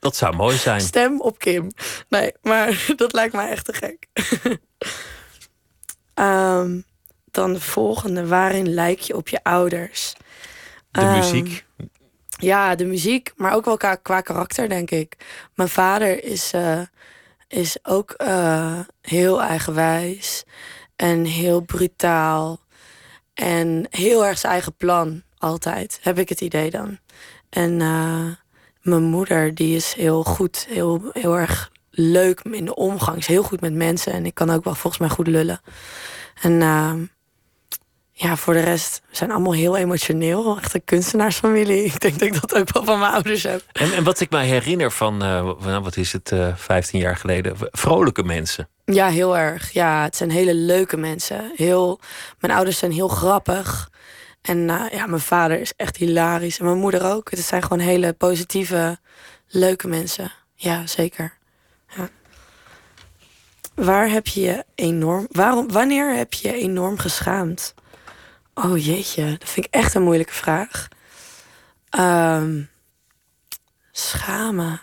[0.00, 0.80] dat zou mooi zijn.
[0.80, 1.70] Stem op Kim.
[2.08, 4.06] Nee, maar dat lijkt mij echt te gek.
[6.14, 6.80] Ehm,
[7.30, 8.26] dan de volgende.
[8.26, 10.14] Waarin lijk je op je ouders?
[10.90, 11.64] De Ehm, muziek.
[12.38, 15.16] Ja, de muziek, maar ook wel qua, qua karakter, denk ik.
[15.54, 16.80] Mijn vader is, eh,
[17.52, 20.44] is ook eh, heel eigenwijs
[20.96, 22.60] en heel brutaal.
[23.34, 26.98] En heel erg zijn eigen plan, altijd, heb ik het idee dan.
[27.48, 28.26] En eh,
[28.80, 33.18] mijn moeder, die is heel goed, heel, heel erg leuk in de omgang.
[33.18, 35.60] Is heel goed met mensen en ik kan ook wel volgens mij goed lullen.
[36.42, 37.04] En ehm,
[38.22, 40.56] ja, voor de rest, we zijn allemaal heel emotioneel.
[40.58, 41.84] Echt een kunstenaarsfamilie.
[41.94, 43.62] Ik denk dat ik dat ook wel van mijn ouders heb.
[43.72, 47.16] En, en wat ik mij herinner van, eh, nou, wat is het, eh 15 jaar
[47.16, 48.68] geleden, vrolijke mensen.
[48.84, 49.72] Ja, heel erg.
[49.72, 51.52] Ja, het zijn hele leuke mensen.
[51.56, 52.00] Heel,
[52.40, 53.90] mijn ouders zijn heel grappig.
[54.42, 56.58] En eh, ja, mijn vader is echt hilarisch.
[56.58, 57.30] En mijn moeder ook.
[57.30, 58.98] Het zijn gewoon hele positieve,
[59.48, 60.32] leuke mensen.
[60.54, 61.32] Ja, zeker.
[61.96, 62.08] Ja.
[63.74, 65.26] Waar heb je je enorm...
[65.30, 67.74] Waarom, wanneer heb je je enorm geschaamd?
[68.54, 70.88] Oh jeetje, dat vind ik echt een moeilijke vraag.
[71.90, 72.62] Ehm,
[73.92, 74.80] schamen.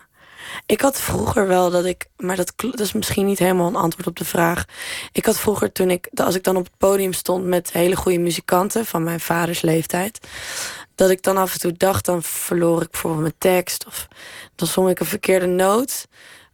[0.65, 4.07] Ik had vroeger wel dat ik, maar dat, dat is misschien niet helemaal een antwoord
[4.07, 4.65] op de vraag.
[5.11, 8.19] Ik had vroeger toen ik, als ik dan op het podium stond met hele goede
[8.19, 10.27] muzikanten van mijn vaders leeftijd,
[10.95, 14.07] dat ik dan af en toe dacht, dan verloor ik bijvoorbeeld mijn tekst of
[14.55, 16.07] dan zong ik een verkeerde noot.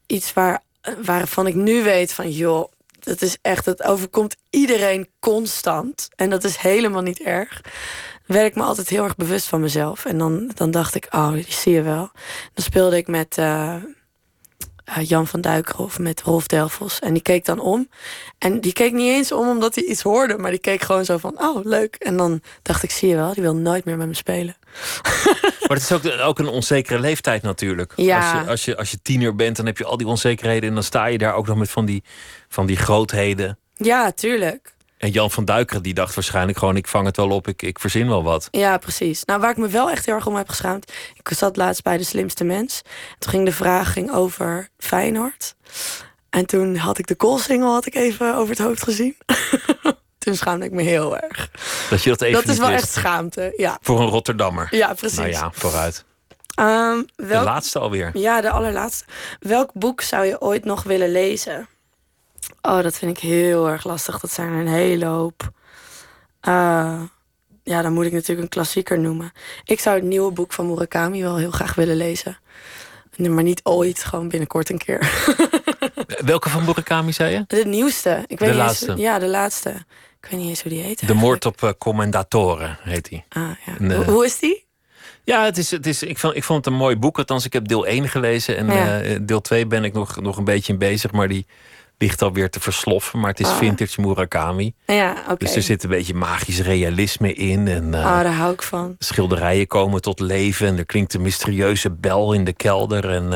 [0.06, 0.62] Iets waar,
[1.04, 2.72] waarvan ik nu weet van, joh,
[3.06, 6.08] dat is echt, het overkomt iedereen constant.
[6.16, 7.62] En dat is helemaal niet erg.
[8.26, 10.06] Werd ik me altijd heel erg bewust van mezelf.
[10.06, 12.10] En dan, dan dacht ik, oh, die zie je wel.
[12.54, 13.76] Dan speelde ik met eh,
[14.86, 17.00] eh, Jan van Duikerhof, met Rolf Delfos.
[17.00, 17.90] En die keek dan om.
[18.38, 20.38] En die keek niet eens om omdat hij iets hoorde.
[20.38, 21.96] Maar die keek gewoon zo van, oh, leuk.
[21.96, 24.56] En dan dacht ik, zie je wel, die wil nooit meer met me spelen.
[25.68, 27.94] Maar het is ook, ook een onzekere leeftijd natuurlijk.
[27.96, 28.32] Ja.
[28.32, 30.70] Als, je, als, je, als je tiener bent, dan heb je al die onzekerheden.
[30.70, 32.04] En dan sta je daar ook nog met van die,
[32.50, 33.58] van die grootheden.
[33.74, 34.76] Ja, tuurlijk.
[34.98, 36.76] En Jan van Duikeren die dacht waarschijnlijk gewoon...
[36.76, 38.48] ik vang het wel op, ik, ik verzin wel wat.
[38.52, 39.26] Ja, precies.
[39.26, 40.92] Nou, waar ik me wel echt heel erg om heb geschaamd.
[41.14, 42.82] Ik zat laatst bij De Slimste Mens.
[43.20, 45.56] Toen ging de vraag ging over Feyenoord.
[46.30, 49.18] En toen had ik de koolsingel had ik even over het hoofd gezien.
[50.26, 51.50] toen schaamde ik me heel erg.
[51.90, 52.84] Dat je dat even dat is wel wist.
[52.84, 53.78] echt schaamte, ja.
[53.82, 54.68] Voor een Rotterdammer.
[54.76, 55.18] Ja, precies.
[55.18, 56.06] Nou ja, vooruit.
[56.56, 58.10] De welk- laatste alweer.
[58.14, 59.06] Ja, de allerlaatste.
[59.40, 61.68] Welk boek zou je ooit nog willen lezen?
[62.62, 64.20] Oh, dat vind ik heel erg lastig.
[64.20, 65.52] Dat zijn er een hele hoop.
[66.42, 67.02] Eh,
[67.64, 69.32] ja, dan moet ik natuurlijk een klassieker noemen.
[69.64, 72.38] Ik zou het nieuwe boek van Murakami wel heel graag willen lezen.
[73.16, 75.12] Nee, Maar niet ooit, gewoon binnenkort een keer.
[76.26, 77.44] Welke van Murakami zei je?
[77.48, 78.24] De nieuwste.
[78.28, 78.96] Ik weet De niet eens- laatste.
[79.02, 79.86] ja, de laatste.
[80.26, 81.08] Ik weet niet eens hoe die heet.
[81.08, 83.26] De moord op eh, Commendatoren heet hij.
[83.30, 83.78] Ah, ja.
[83.80, 84.66] En, eh, Hoe, is die?
[85.24, 87.18] Ja, het is, het is, ik, vond, ik vond het een mooi boek.
[87.18, 88.58] Althans, ik heb deel 1 gelezen.
[88.58, 89.02] En Ja.
[89.02, 91.12] eh, deel 2 ben ik nog, nog een beetje in bezig.
[91.12, 91.46] Maar die
[91.98, 93.20] ligt alweer te versloffen.
[93.20, 93.58] Maar het is Ah.
[93.58, 94.74] vintage Murakami.
[94.86, 95.36] Ja, oké.
[95.46, 97.68] Dus er zit een beetje magisch realisme in.
[97.68, 98.96] En eh, Ah, daar hou ik van.
[99.00, 100.68] schilderijen komen tot leven.
[100.68, 103.10] En er klinkt een mysterieuze bel in de kelder.
[103.10, 103.30] En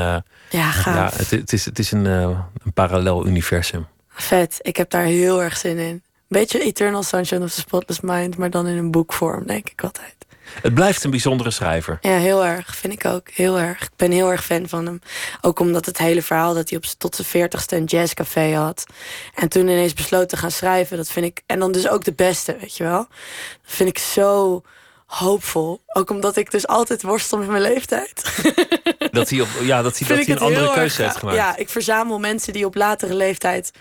[0.50, 0.96] Ja, gaaf.
[1.14, 3.88] ja, het, het is, het is een, een parallel universum.
[4.10, 4.58] Vet.
[4.62, 6.04] Ik heb daar heel erg zin in.
[6.30, 10.16] Beetje Eternal Sunshine of the Spotless Mind, maar dan in een boekvorm, denk ik altijd.
[10.62, 11.98] Het blijft een bijzondere schrijver.
[12.02, 12.76] Ja, heel erg.
[12.76, 13.30] Vind ik ook.
[13.30, 13.82] Heel erg.
[13.82, 15.02] Ik ben heel erg fan van hem.
[15.42, 18.84] Ook omdat het hele verhaal dat hij op, tot zijn veertigste een jazzcafé had.
[19.36, 20.98] En toen ineens besloot te gaan schrijven.
[20.98, 21.42] Dat vind ik...
[21.46, 23.08] En dan dus ook de beste, weet je wel.
[23.62, 24.62] Dat vind ik zo
[25.06, 25.82] hoopvol.
[25.88, 28.42] Ook omdat ik dus altijd worstel met mijn leeftijd.
[29.12, 31.38] Dat hij, op, ja, dat hij, dat Vind hij een andere keuze heeft gemaakt.
[31.38, 33.72] Ja, ik verzamel mensen die op latere leeftijd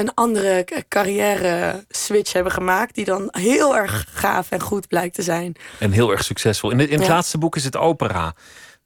[0.00, 2.94] een andere carrière switch hebben gemaakt.
[2.94, 5.54] Die dan heel erg gaaf en goed blijkt te zijn.
[5.78, 6.70] En heel erg succesvol.
[6.70, 7.12] In het, in het Ja.
[7.12, 8.34] laatste boek is het opera.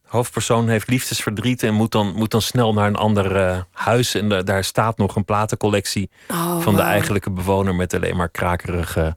[0.02, 4.14] De hoofdpersoon heeft liefdesverdriet en moet dan, moet dan snel naar een ander eh, huis.
[4.14, 8.28] En da- daar staat nog een platencollectie Oh, van de eigenlijke bewoner met alleen maar
[8.28, 9.16] krakerige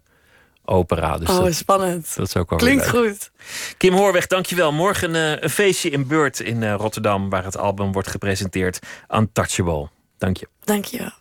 [0.65, 1.17] opera.
[1.17, 2.15] Dus oh, dat, spannend.
[2.15, 3.31] dat is ook wel Klinkt goed.
[3.77, 4.71] Kim Hoorweg, dankjewel.
[4.71, 8.79] Morgen eh, een feestje in Beurt in eh, Rotterdam, waar het album wordt gepresenteerd.
[9.09, 9.89] Untouchable.
[10.17, 10.47] Dank je.
[10.63, 11.11] Dank je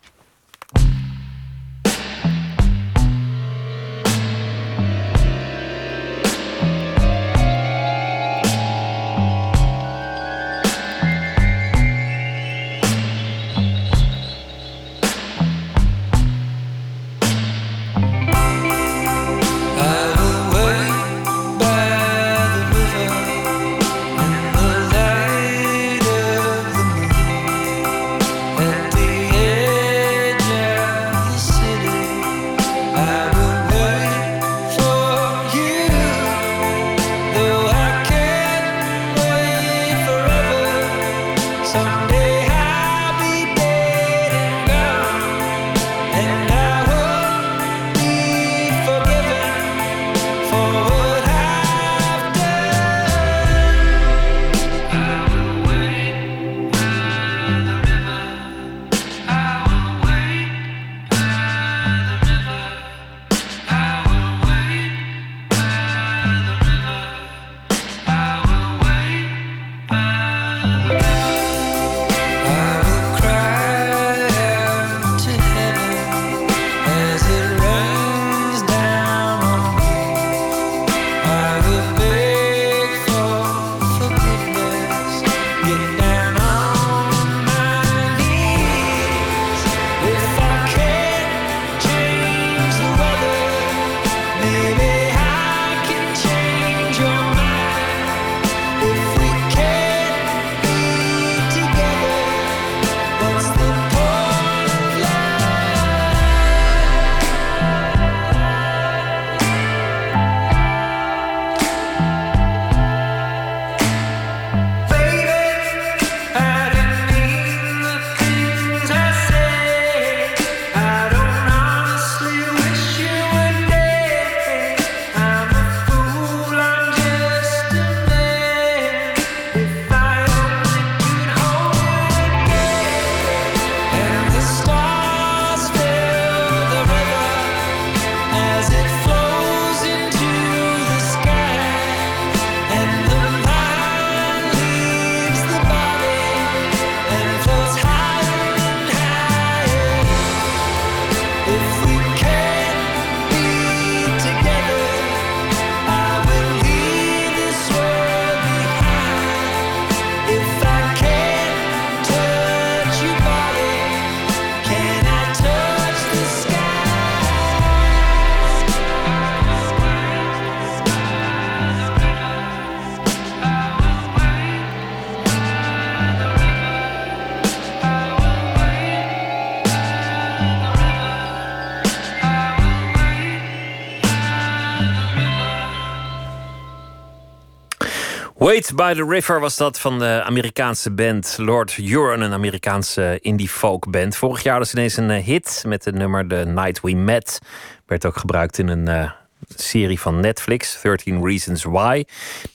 [188.47, 193.49] Wait by the River was dat van de Amerikaanse band Lord Huron, een Amerikaanse indie
[193.49, 194.17] folk band.
[194.17, 197.39] Vorig jaar was ineens een eh, hit met het nummer The Night We Met.
[197.87, 199.11] Werd ook gebruikt in een eh,
[199.57, 202.05] serie van Netflix, 13 Reasons Why.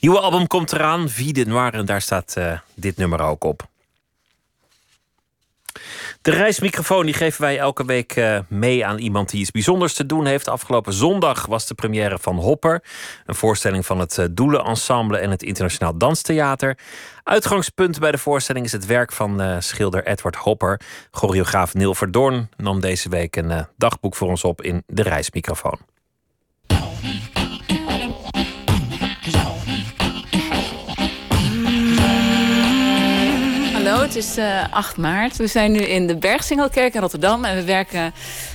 [0.00, 3.70] Nieuwe album komt eraan, Vie de Noir, en daar staat eh, dit nummer ook op.
[6.22, 10.06] De reismicrofoon die geven wij elke week eh, mee aan iemand die iets bijzonders te
[10.06, 10.48] doen heeft.
[10.48, 12.84] Afgelopen zondag was de première van Hopper.
[13.26, 16.78] Een voorstelling van het eh, Doelen-ensemble en het Internationaal Danstheater.
[17.24, 20.80] Uitgangspunt bij de voorstelling is het werk van eh, schilder Edward Hopper.
[21.10, 25.78] Choreograaf Neil Verdoorn nam deze week een dagboek voor ons op in de reismicrofoon.
[34.14, 35.36] Het is eh 8 maart.
[35.36, 37.44] We zijn nu in de Bergsingelkerk in Rotterdam.
[37.44, 38.12] En we werken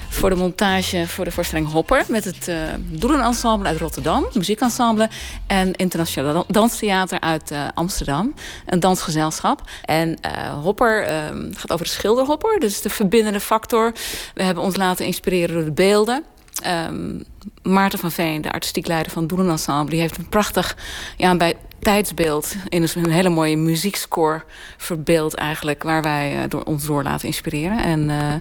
[0.10, 2.06] voor de montage voor de voorstelling Hopper...
[2.08, 5.10] met het eh Doelenensemble uit Rotterdam, het muziekensemble...
[5.48, 8.34] en Internationaal Dan- Danstheater uit eh, Amsterdam,
[8.66, 9.62] een dansgezelschap.
[9.86, 11.16] En eh, Hopper eh,
[11.54, 13.94] gaat over de schilderhopper, dus de verbindende factor.
[14.34, 16.24] We hebben ons laten inspireren door de beelden...
[16.62, 17.20] Ehm,
[17.62, 19.90] Maarten van Veen, de artistiek leider van Doelenensemble...
[19.90, 20.78] die heeft een prachtig
[21.18, 21.56] ja, bij
[21.88, 22.56] tijdsbeeld...
[22.70, 24.44] in een, hele mooie muziekscore
[24.78, 25.84] verbeeld eigenlijk...
[25.84, 27.84] waar wij eh, door, ons door laten inspireren.
[27.84, 28.34] En eh,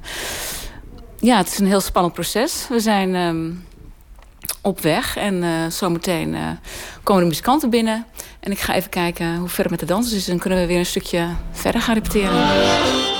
[1.18, 2.66] ja, het is een heel spannend proces.
[2.68, 3.50] We zijn ehm,
[4.62, 6.36] op weg en eh, zometeen
[7.02, 8.06] komen de muzikanten binnen.
[8.40, 10.24] En ik ga even kijken hoe ver het met de dansers is.
[10.24, 13.15] Dan kunnen we weer een stukje verder gaan repeteren.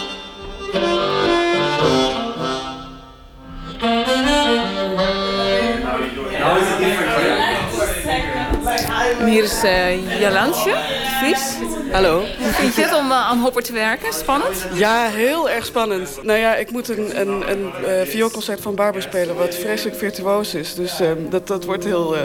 [9.19, 10.75] En hier is eh Jalansje,
[11.21, 11.55] Vries.
[11.93, 12.19] Hallo.
[12.21, 14.13] Hoe vind je het om eh, aan Hopper te werken?
[14.13, 14.67] Spannend?
[14.73, 16.19] Ja, heel erg spannend.
[16.23, 19.37] Nou ja, ik moet een, een, een eh, vioolconcert van Barber spelen...
[19.37, 20.75] wat vreselijk virtuoos is.
[20.75, 22.23] Dus ehm, dat, dat wordt heel, eh,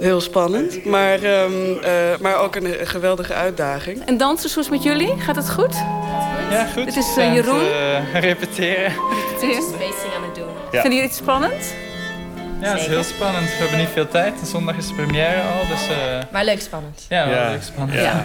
[0.00, 0.84] heel spannend.
[0.84, 1.52] Maar, ehm,
[1.82, 1.90] eh,
[2.20, 4.02] maar ook een, een geweldige uitdaging.
[4.06, 5.14] En is het met jullie?
[5.18, 5.74] Gaat het goed?
[6.50, 6.84] Ja, goed.
[6.84, 7.60] Dit is eh, het, Jeroen.
[7.60, 8.92] eh, repeteren.
[9.10, 9.62] Repeteren.
[10.16, 10.48] aan het doen.
[10.70, 10.80] Ja.
[10.80, 11.74] Vinden jullie het spannend?
[12.60, 13.44] Ja, het is heel spannend.
[13.48, 14.34] We hebben niet veel tijd.
[14.44, 15.88] Zondag is de première al, dus...
[15.88, 17.06] eh, Maar leuk spannend.
[17.08, 18.00] Ja, leuk spannend.
[18.00, 18.24] Ja.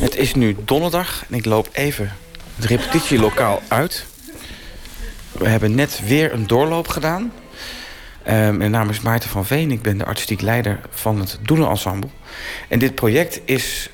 [0.00, 2.12] Het is nu donderdag en ik loop even
[2.56, 4.06] het repetitielokaal uit.
[5.32, 7.32] We hebben net weer een doorloop gedaan.
[8.22, 9.70] Ehm, mijn naam is Maarten van Veen.
[9.70, 12.08] Ik ben de artistiek leider van het Doelenensemble.
[12.68, 13.90] En dit project is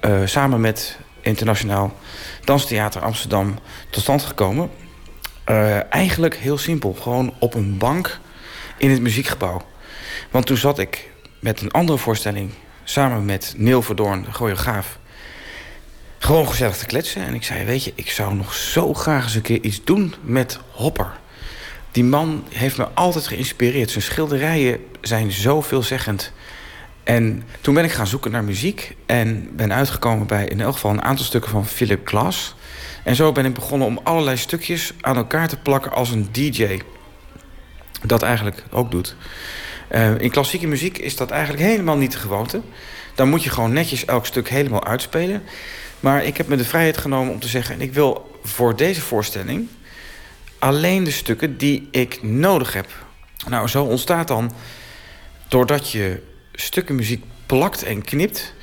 [0.00, 1.94] eh, samen met Internationaal
[2.46, 3.58] Danstheater Amsterdam
[3.90, 4.70] tot stand gekomen.
[5.44, 6.92] Eh, eigenlijk heel simpel.
[6.92, 8.18] Gewoon op een bank
[8.76, 9.62] in het muziekgebouw.
[10.30, 11.10] Want toen zat ik
[11.40, 12.50] met een andere voorstelling...
[12.84, 14.98] samen met Neil Verdoorn, de choreograaf...
[16.18, 17.22] gewoon gezellig te kletsen.
[17.22, 20.14] En ik zei, weet je, ik zou nog zo graag eens een keer iets doen
[20.22, 21.12] met Hopper.
[21.90, 23.90] Die man heeft me altijd geïnspireerd.
[23.90, 26.32] Zijn schilderijen zijn zo veelzeggend.
[27.06, 28.96] En toen ben ik gaan zoeken naar muziek...
[29.06, 32.54] en ben uitgekomen bij in elk geval een aantal stukken van Philip Glass.
[33.04, 36.80] En zo ben ik begonnen om allerlei stukjes aan elkaar te plakken als een DJ.
[38.02, 39.16] Dat eigenlijk ook doet.
[39.88, 42.60] Eh, in klassieke muziek is dat eigenlijk helemaal niet de gewoonte.
[43.14, 45.42] Dan moet je gewoon netjes elk stuk helemaal uitspelen.
[46.00, 47.80] Maar ik heb me de vrijheid genomen om te zeggen...
[47.80, 49.68] ik wil voor deze voorstelling
[50.58, 52.88] alleen de stukken die ik nodig heb.
[53.48, 54.52] Nou, zo ontstaat dan,
[55.48, 58.54] doordat je stukken muziek plakt en knipt...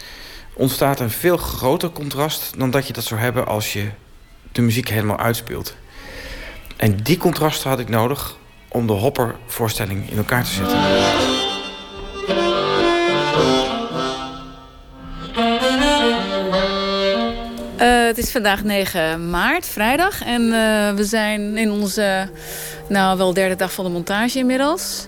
[0.53, 3.47] ontstaat een veel groter contrast dan dat je dat zou hebben...
[3.47, 3.89] als je
[4.51, 5.75] de muziek helemaal uitspeelt.
[6.77, 8.37] En die contrasten had ik nodig
[8.69, 10.77] om de Hopper-voorstelling in elkaar te zetten.
[17.77, 20.23] Eh, het is vandaag 9 maart, vrijdag.
[20.23, 22.29] En eh, we zijn in onze,
[22.89, 25.07] nou wel derde dag van de montage inmiddels.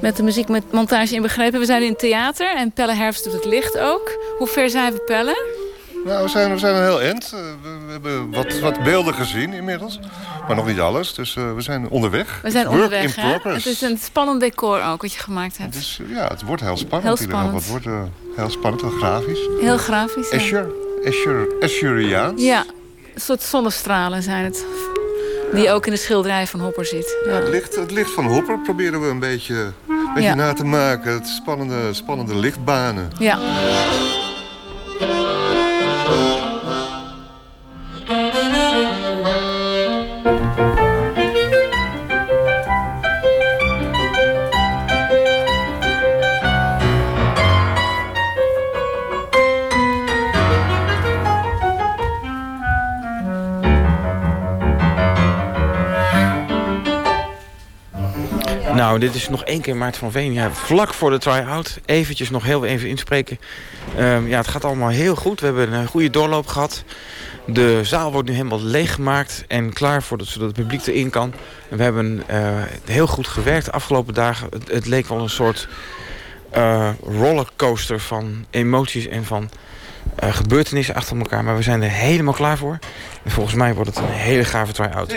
[0.00, 1.60] Met de muziek met montage inbegrepen.
[1.60, 4.18] We zijn in het theater en Pelle Herfst doet het licht ook.
[4.38, 5.58] Hoe ver zijn we, Pelle?
[6.04, 7.32] Nou, we zijn, we zijn een heel eind.
[7.34, 9.98] Eh, we, hebben wat, wat beelden gezien inmiddels.
[10.46, 12.40] Maar nog niet alles, dus eh, we zijn onderweg.
[12.42, 13.64] We zijn Work onderweg, in progress.
[13.64, 15.76] Het is een spannend decor ook wat je gemaakt hebt.
[15.76, 17.18] Eh, ja, het wordt heel spannend.
[17.18, 17.54] Heel spannend.
[17.54, 17.86] Het wordt
[18.36, 19.48] heel spannend, heel grafisch.
[19.60, 20.30] Heel grafisch.
[20.30, 20.36] ja.
[20.36, 20.70] Escher,
[21.04, 22.42] Escher, Escheriaans.
[22.42, 22.64] Ja,
[23.14, 24.64] een soort zonnestralen zijn het.
[25.54, 26.88] Die ook in de schilderij van Hopper.
[26.90, 27.32] Ja, Ja.
[27.40, 29.54] het, licht, het licht van Hopper proberen we een beetje,
[29.88, 31.12] een beetje na te maken.
[31.12, 33.10] Het spannende, spannende lichtbanen.
[33.18, 33.38] ja.
[58.80, 60.32] Nou, dit is nog één keer Maarten van Veen.
[60.32, 61.80] Ja, vlak voor de try-out.
[61.84, 63.40] Eventjes nog heel even inspreken.
[63.96, 65.40] Ehm, ja, het gaat allemaal heel goed.
[65.40, 66.84] We hebben een goede doorloop gehad.
[67.46, 71.32] De zaal wordt nu helemaal leeggemaakt en klaar voor dat, zodat het publiek erin kan.
[71.68, 74.48] We hebben eh, heel goed gewerkt de afgelopen dagen.
[74.68, 75.68] Het, leek wel een soort
[76.50, 79.50] eh, rollercoaster van emoties en van
[80.16, 81.44] eh, gebeurtenissen achter elkaar.
[81.44, 82.78] Maar we zijn er helemaal klaar voor.
[83.22, 85.14] En volgens mij wordt het een hele gave try-out.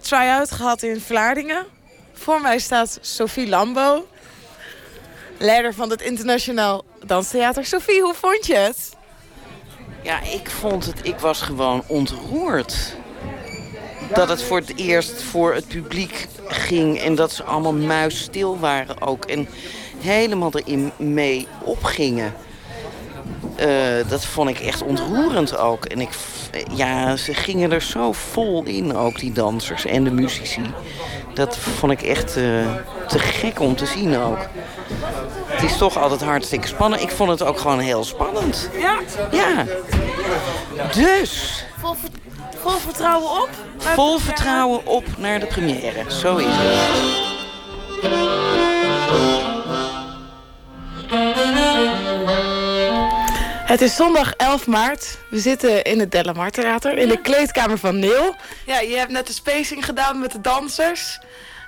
[0.00, 1.66] Try-out gehad in Vlaardingen.
[2.12, 4.06] Voor mij staat Sophie Lambo,
[5.38, 7.64] leider van het Internationaal Danstheater.
[7.64, 8.96] Sophie, hoe vond je het?
[10.02, 12.96] Ja, ik vond het, ik was gewoon ontroerd.
[14.14, 19.02] Dat het voor het eerst voor het publiek ging en dat ze allemaal muisstil waren
[19.02, 19.24] ook.
[19.24, 19.48] En
[19.98, 22.34] helemaal erin mee opgingen.
[23.56, 25.84] Eh, dat vond ik echt ontroerend ook.
[25.84, 26.10] En ik,
[26.74, 30.62] ja, ze gingen er zo vol in ook, die dansers en de muzici.
[31.34, 32.42] Dat vond ik echt eh,
[33.08, 34.38] te gek om te zien ook.
[35.46, 37.02] Het is toch altijd hartstikke spannend.
[37.02, 38.70] Ik vond het ook gewoon heel spannend.
[38.78, 38.98] Ja?
[39.30, 39.64] Ja.
[40.94, 41.94] Dus, Vol,
[42.56, 43.48] vol vertrouwen op?
[43.78, 46.04] vol vertrouwen op naar de première.
[46.08, 48.53] Zo is het.
[53.74, 55.18] Het is zondag 11 maart.
[55.30, 58.34] We zitten in het Delamar Theater, in de kleedkamer van Neil.
[58.66, 61.18] Ja, je hebt net de spacing gedaan met de dansers.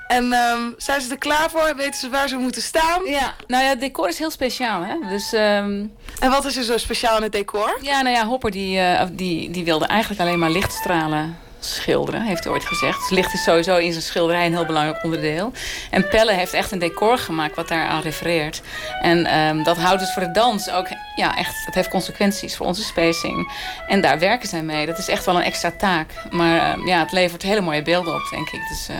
[0.07, 1.73] En ehm, zijn ze er klaar voor?
[1.77, 3.05] Weten ze waar ze moeten staan?
[3.05, 5.09] Ja, nou ja, het decor is heel speciaal, hè.
[5.09, 5.85] Dus, ehm,
[6.21, 7.79] En wat is er zo speciaal in het decor?
[7.83, 12.45] Ja, nou ja, Hopper die, eh, die, die wilde eigenlijk alleen maar lichtstralen schilderen, heeft
[12.45, 12.99] hij ooit gezegd.
[12.99, 15.53] Dus licht is sowieso in zijn schilderij een heel belangrijk onderdeel.
[15.91, 18.63] En Pelle heeft echt een decor gemaakt wat daaraan refereert.
[19.01, 20.87] En ehm, dat houdt dus voor de dans ook,
[21.17, 23.53] ja, echt, het heeft consequenties voor onze spacing.
[23.87, 24.87] En daar werken zij mee.
[24.87, 26.11] Dat is echt wel een extra taak.
[26.31, 28.61] Maar ehm, ja, het levert hele mooie beelden op, denk ik.
[28.69, 28.97] Dus eh,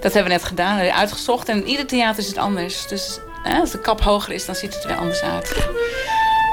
[0.00, 1.48] dat hebben we net gedaan, hebben uitgezocht.
[1.48, 2.86] En in ieder theater is het anders.
[2.86, 5.68] Dus eh, als de kap hoger is, dan ziet het er weer anders uit.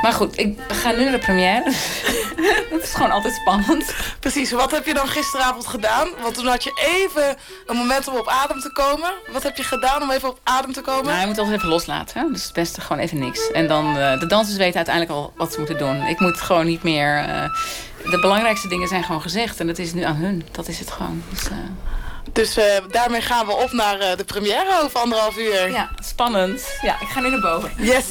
[0.01, 1.63] Maar goed, ik ga nu naar de première.
[2.71, 3.93] dat is gewoon altijd spannend.
[4.19, 6.07] Precies, wat heb je dan gisteravond gedaan?
[6.21, 6.71] Want toen had je
[7.03, 9.11] even een moment om op adem te komen.
[9.31, 11.05] Wat heb je gedaan om even op adem te komen?
[11.05, 12.19] Nou, je moet altijd even loslaten.
[12.21, 12.31] Hè?
[12.31, 13.51] Dus het beste gewoon even niks.
[13.51, 16.05] En dan, eh, de dansers weten uiteindelijk al wat ze moeten doen.
[16.05, 17.17] Ik moet gewoon niet meer...
[17.17, 17.49] eh,
[18.11, 19.59] de belangrijkste dingen zijn gewoon gezegd.
[19.59, 20.45] En dat is nu aan hun.
[20.51, 21.23] Dat is het gewoon.
[21.29, 21.55] Dus, eh,
[22.33, 22.57] Dus
[22.91, 25.71] daarmee gaan we op naar de première over anderhalf uur.
[25.71, 26.77] Ja, spannend.
[26.81, 27.71] Ja, ik ga nu naar boven.
[27.77, 28.05] Yes.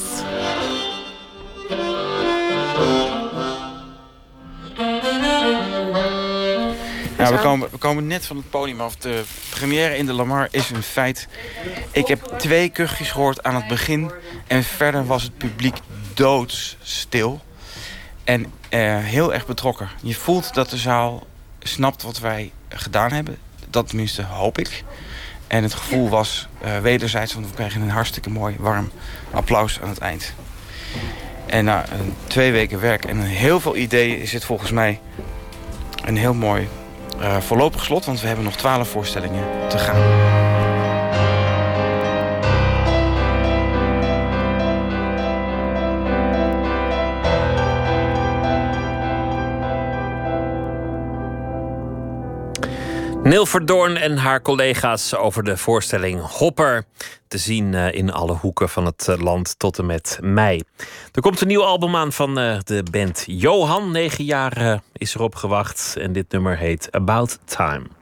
[7.19, 8.97] Ja, we komen, we komen net van het podium af.
[8.97, 11.29] De première in de Lamar is een feit.
[11.91, 14.11] Ik heb twee kuchjes gehoord aan het begin.
[14.47, 15.77] En verder was het publiek
[16.15, 17.41] doodstil.
[18.25, 19.89] En eh, heel erg betrokken.
[20.03, 21.27] Je voelt dat de zaal
[21.59, 23.39] snapt wat wij gedaan hebben.
[23.69, 24.85] Dat tenminste hoop ik.
[25.47, 28.91] En het gevoel was eh, wederzijds, want we kregen een hartstikke mooi warm
[29.31, 30.35] applaus aan het eind.
[31.51, 31.85] En na
[32.27, 35.01] twee weken werk en heel veel ideeën is het volgens mij
[36.05, 36.68] een heel mooi
[37.20, 38.05] eh, voorlopig slot.
[38.05, 40.49] Want we hebben nog twaalf voorstellingen te gaan.
[53.31, 56.85] Neil Verdoorn en haar collega's over de voorstelling Hopper.
[57.28, 60.62] Te zien eh, in alle hoeken van het eh, land tot en met mei.
[61.12, 63.90] Er komt een nieuw album aan van eh, de band Johan.
[63.90, 65.97] Negen jaar is erop gewacht.
[65.98, 67.99] En dit nummer heet About Time.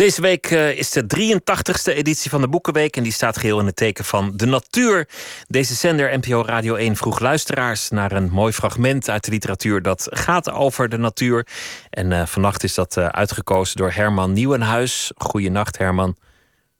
[0.00, 2.96] Deze week eh, is de 83ste editie van de Boekenweek.
[2.96, 5.08] En die staat geheel in het teken van de natuur.
[5.48, 10.08] Deze zender NPO Radio 1 vroeg luisteraars naar een mooi fragment uit de literatuur dat
[10.10, 11.46] gaat over de natuur.
[11.90, 15.12] En eh, vannacht is dat eh, uitgekozen door Herman Nieuwenhuis.
[15.16, 16.16] Goedenacht, Herman.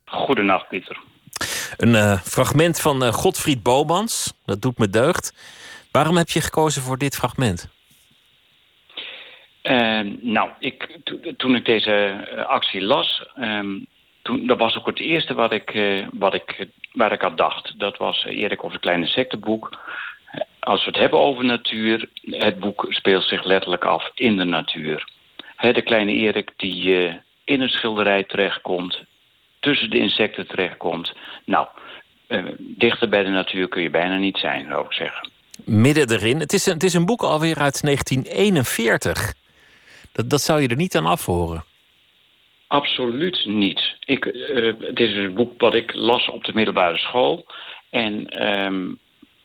[0.05, 0.99] Goedenacht, Pieter.
[1.77, 4.35] Een fragment van Godfried Bomans.
[4.45, 5.35] Dat doet me deugd.
[5.91, 7.69] Waarom heb je gekozen voor dit fragment?
[9.63, 13.79] Eh, nou, ik, to- toen ik deze eh, actie las, ehm,
[14.23, 17.75] toen, dat was ook het eerste wat ik, eh, wat ik, waar ik aan dacht.
[17.79, 19.79] Dat was eh, Erik of het kleine insectenboek.
[20.61, 25.09] Als we het hebben over natuur, het boek speelt zich letterlijk af in de natuur.
[25.57, 29.03] Hè, de kleine Erik die in een schilderij terechtkomt,
[29.61, 31.13] tussen de insecten terechtkomt.
[31.45, 31.67] Nou,
[32.59, 35.31] dichter bij de natuur kun je bijna niet zijn, zou ik zeggen.
[35.65, 36.41] Midden erin.
[36.41, 39.33] Het is een, het is een boek alweer uit 1941.
[40.13, 41.65] Dat, dat zou je er niet aan afhoren.
[42.67, 43.97] Absoluut niet.
[44.05, 47.47] Ik, eh, het is een boek wat ik las op de middelbare school.
[47.91, 48.95] En ehm,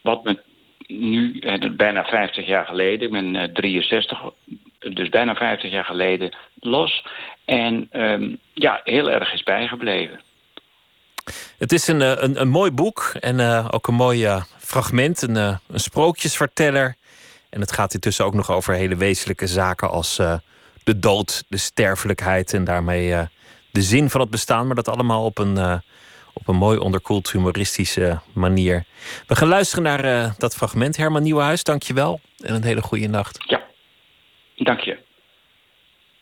[0.02, 0.40] wat me
[0.88, 4.20] nu, eh, bijna 50 jaar geleden, ik ben eh, 63,
[4.80, 7.06] dus bijna 50 jaar geleden, las.
[7.46, 10.20] En ehm, ja, heel erg is bijgebleven.
[11.58, 15.22] Het is een, eh, een, een mooi boek en eh, ook een mooi eh, fragment,
[15.22, 16.96] een, eh, een sprookjesverteller.
[17.50, 20.34] En het gaat intussen ook nog over hele wezenlijke zaken als eh,
[20.86, 23.26] de dood, de sterfelijkheid en daarmee eh,
[23.72, 24.66] de zin van het bestaan.
[24.66, 25.78] Maar dat allemaal op een, eh,
[26.34, 28.86] op een mooi onderkoeld humoristische manier.
[29.28, 30.98] We gaan luisteren naar eh, dat fragment.
[30.98, 33.38] Herman Nieuwenhuis, dank je wel en een hele goede nacht.
[34.56, 35.03] Dank je.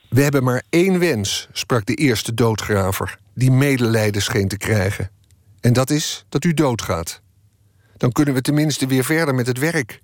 [0.10, 5.10] We hebben maar één wens, sprak de eerste doodgraver, die medelijden scheen te krijgen.
[5.62, 7.22] En dat is dat u doodgaat.
[7.98, 10.02] Dan kunnen we tenminste weer verder met het werk.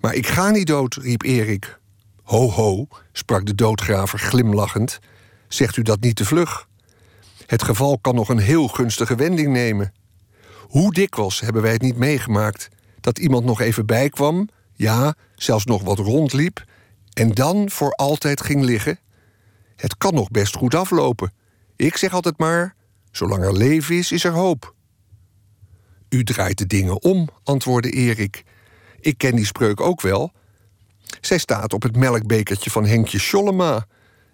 [0.00, 1.80] Maar ik ga niet dood, riep Erik.
[2.22, 4.98] Ho, ho, sprak de doodgraver glimlachend.
[5.48, 6.68] Zegt u dat niet te vlug?
[7.46, 9.92] Het geval kan nog een heel gunstige wending nemen.
[10.60, 12.68] Hoe dikwijls hebben wij het niet meegemaakt
[13.00, 16.64] dat iemand nog even bijkwam, ja, zelfs nog wat rondliep,
[17.12, 18.98] en dan voor altijd ging liggen?
[19.76, 21.32] Het kan nog best goed aflopen.
[21.76, 22.74] Ik zeg altijd maar:
[23.10, 24.74] zolang er leven is, is er hoop.
[26.08, 28.44] U draait de dingen om, antwoordde Erik.
[29.00, 30.32] Ik ken die spreuk ook wel.
[31.20, 33.86] Zij staat op het melkbekertje van Henkje Schollema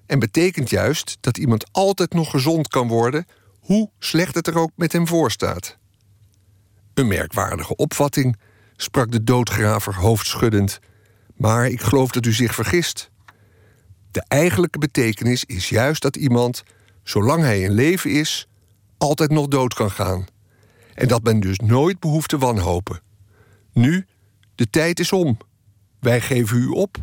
[0.06, 3.26] en betekent juist dat iemand altijd nog gezond kan worden,
[3.60, 5.78] hoe slecht het er ook met hem voorstaat.
[6.94, 8.36] Een merkwaardige opvatting,
[8.76, 10.78] sprak de doodgraver hoofdschuddend.
[11.36, 13.10] Maar ik geloof dat u zich vergist.
[14.10, 16.62] De eigenlijke betekenis is juist dat iemand,
[17.02, 18.48] zolang hij in leven is,
[18.98, 20.26] altijd nog dood kan gaan.
[20.94, 23.00] En dat men dus nooit behoeft te wanhopen.
[23.72, 24.06] Nu,
[24.54, 25.38] de tijd is om.
[26.00, 26.96] Wij geven u op.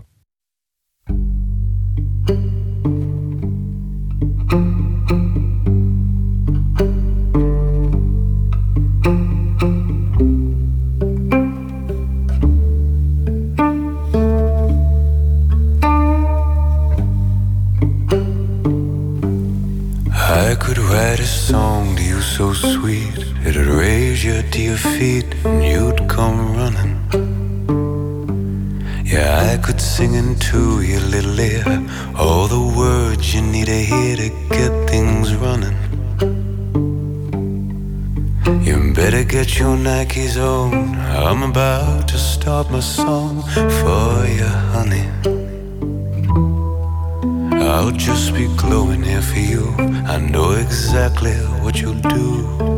[20.18, 25.26] I could write a song to you so sweet It'd raise you to your feet
[25.44, 27.45] and you'd come running
[29.06, 31.64] Yeah, I could sing into your little ear
[32.18, 35.78] All the words you need to hear to get things running
[38.66, 45.08] You better get your Nikes on I'm about to start my song for you, honey
[47.62, 49.74] I'll just be glowing here for you.
[50.08, 52.75] I know exactly what you'll do.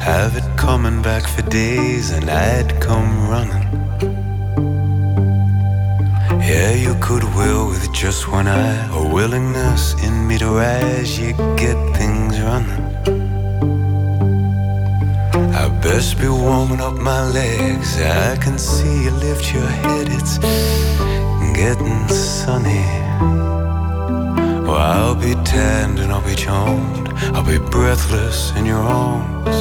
[0.00, 3.68] Have it coming back for days, and I'd come running.
[6.40, 11.18] Yeah, you could will with just one eye, a willingness in me to rise.
[11.18, 12.82] You get things running.
[15.54, 18.00] I Best be warming up my legs.
[18.00, 20.06] I can see you lift your head.
[20.10, 20.38] It's
[21.56, 22.86] getting sunny.
[24.64, 27.01] Well, I'll be tanned and I'll be charmed.
[27.34, 29.56] I'll be breathless in your arms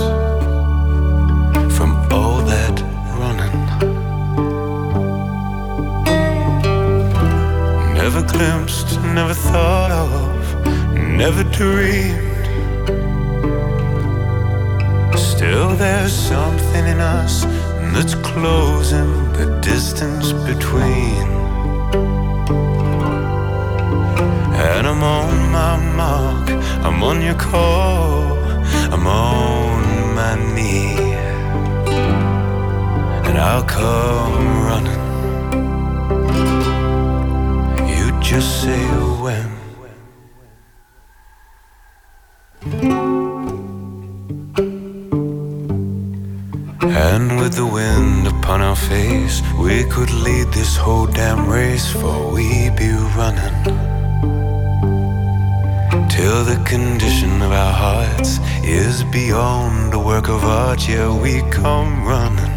[1.77, 2.81] from all that
[3.19, 3.57] running.
[7.93, 10.65] Never glimpsed, never thought of,
[10.97, 12.27] never dreamed.
[15.17, 17.45] Still, there's something in us
[17.93, 21.30] that's closing the distance between.
[24.63, 26.49] And I'm on my mark,
[26.85, 28.37] I'm on your call,
[28.93, 31.15] I'm on my knee.
[33.27, 35.01] And I'll come running.
[37.89, 38.83] You just say
[39.23, 39.51] when.
[46.83, 52.31] And with the wind upon our face, we could lead this whole damn race, for
[52.31, 53.80] we be running.
[56.21, 62.05] Till the condition of our hearts is beyond a work of art, yeah, we come
[62.05, 62.55] running.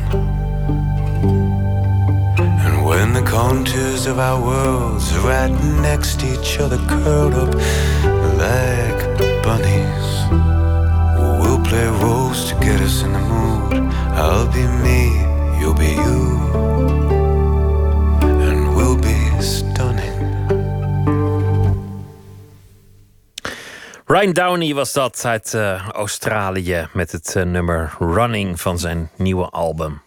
[2.64, 7.54] And when the contours of our worlds are right next to each other, curled up
[8.44, 9.00] like
[9.42, 10.08] bunnies,
[11.40, 13.72] we'll play roles to get us in the mood.
[14.12, 15.00] I'll be me,
[15.58, 17.03] you'll be you,
[24.24, 29.48] Ryan Downey was dat uit eh, Australië met het eh, nummer Running van zijn nieuwe
[29.48, 30.02] album.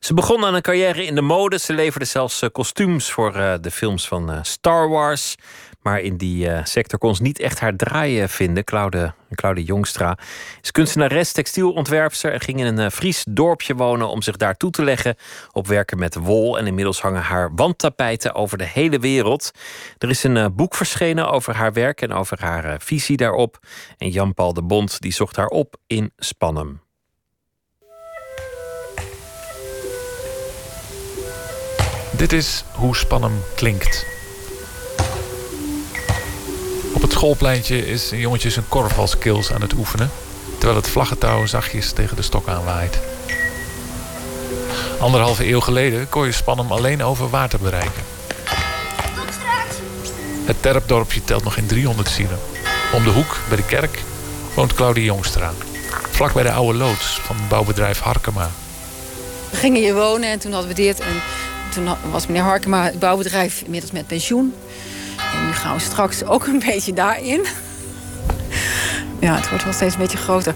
[0.00, 1.58] Ze begon aan een carrière in de mode.
[1.58, 5.36] Ze leverde zelfs eh, kostuums voor de films van Star Wars.
[5.82, 8.64] Maar in die eh, sector kon ze niet echt haar draaien vinden.
[8.64, 10.18] Claude, Claude Jongstra
[10.62, 12.32] is kunstenares, textielontwerpster...
[12.32, 15.16] en ging in een eh, Fries dorpje wonen om zich daar toe te leggen...
[15.52, 16.58] op werken met wol.
[16.58, 19.50] En inmiddels hangen haar wandtapijten over de hele wereld.
[19.98, 23.58] Er is een eh, boek verschenen over haar werk en over haar visie daarop.
[23.98, 26.80] En Jan-Paul de Bond die zocht haar op in Spannum.
[32.16, 34.19] Dit is hoe Spannum klinkt.
[36.92, 40.10] Op het schoolpleintje is een jongetje zijn korfbalskills aan het oefenen...
[40.58, 42.98] terwijl het vlaggentouw zachtjes tegen de stok aanwaait.
[44.98, 48.02] Anderhalve eeuw geleden kon je Spannum alleen over water bereiken.
[50.44, 52.38] Het terpdorpje telt nog geen 300 zielen.
[52.92, 54.02] Om de hoek, bij de kerk,
[54.54, 55.52] woont Claudie Jongstra.
[56.10, 58.50] Vlak bij de oude loods van bouwbedrijf Harkema.
[59.50, 61.00] We gingen hier wonen en toen hadden we dit.
[61.00, 61.22] En
[61.72, 64.54] toen was meneer Harkema het bouwbedrijf inmiddels met pensioen.
[65.34, 67.46] En nu gaan we straks ook een beetje daarin.
[69.20, 70.54] Ja, het wordt wel steeds een beetje groter.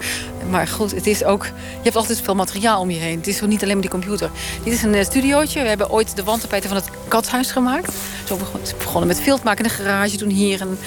[0.50, 1.44] Maar goed, het is ook...
[1.44, 3.16] Je hebt altijd veel materiaal om je heen.
[3.16, 4.30] Het is niet alleen maar die computer.
[4.62, 5.62] Dit is een eh, studiootje.
[5.62, 7.94] We hebben ooit de wandtapijten van het katshuis gemaakt.
[8.24, 8.38] Zo
[8.78, 10.16] begonnen met filtmaken in de garage.
[10.16, 10.78] Toen hier en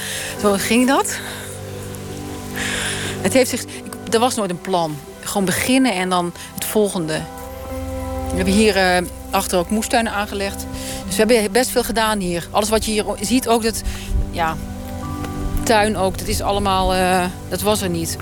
[0.41, 1.19] zo ging dat.
[3.21, 3.63] Het heeft zich...
[4.11, 4.97] Er was nooit een plan.
[5.23, 7.21] Gewoon beginnen en dan het volgende.
[8.29, 10.65] We hebben hier eh, achter ook moestuinen aangelegd.
[11.05, 12.47] Dus we hebben best veel gedaan hier.
[12.51, 13.81] Alles wat je hier ziet, ook dat...
[14.31, 14.55] Ja,
[15.63, 16.93] tuin ook, dat is allemaal...
[16.93, 18.17] eh, dat was er niet.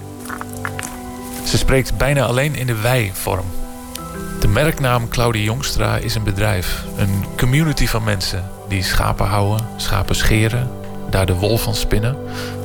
[1.43, 3.45] Ze spreekt bijna alleen in de wij-vorm.
[4.39, 6.83] De merknaam Claudie Jongstra is een bedrijf.
[6.97, 10.69] Een community van mensen die schapen houden, schapen scheren...
[11.09, 12.17] daar de wol van spinnen,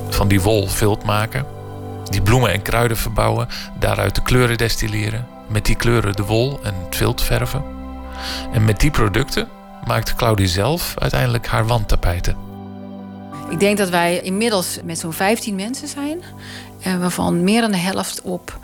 [0.09, 1.47] van die wol vilt maken...
[2.05, 3.49] die bloemen en kruiden verbouwen,
[3.79, 5.27] daaruit de kleuren destilleren...
[5.51, 7.65] met die kleuren de wol en het vilt verven.
[8.53, 9.49] En met die producten
[9.87, 12.37] maakt Claudie zelf uiteindelijk haar wandtapijten.
[13.51, 16.23] Ik denk dat wij inmiddels met zo'n 15 mensen zijn.
[16.83, 18.59] eh, waarvan meer dan de helft op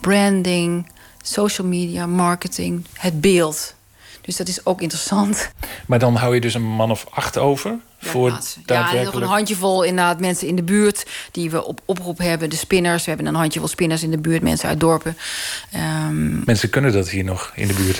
[0.00, 0.90] branding,
[1.22, 3.74] social media, marketing, het beeld.
[4.20, 5.50] Dus dat is ook interessant.
[5.86, 8.62] Maar dan hou je dus een man of acht over voor Ja, en nog een
[8.66, 9.26] daadwerkelijk...
[9.26, 12.50] handjevol inderdaad mensen in de buurt die we op oproep hebben.
[12.50, 15.16] De spinners, we hebben een handjevol spinners in de buurt, mensen uit dorpen.
[15.72, 17.98] Ehm, Mensen kunnen dat hier nog in de buurt.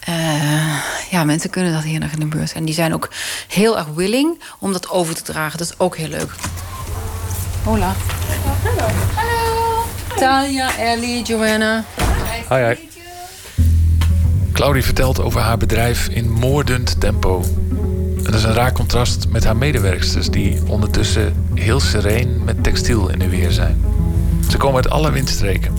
[0.00, 0.78] eh,
[1.10, 2.52] ja, mensen kunnen dat hier nog in de buurt.
[2.52, 3.08] En die zijn ook
[3.48, 5.58] heel erg willing om dat over te dragen.
[5.58, 6.30] Dat is ook heel leuk.
[7.64, 7.94] Hola.
[8.62, 8.88] Hallo.
[9.14, 9.84] Hallo.
[10.16, 11.84] Talia, Ellie, Joanna.
[12.48, 12.74] Hi, hi.
[14.52, 17.44] Claudie vertelt over haar bedrijf in moordend tempo.
[18.30, 20.28] Dat is een raar contrast met haar medewerksters...
[20.28, 23.84] die ondertussen heel sereen met textiel in de weer zijn.
[24.50, 25.74] Ze komen uit alle windstreken.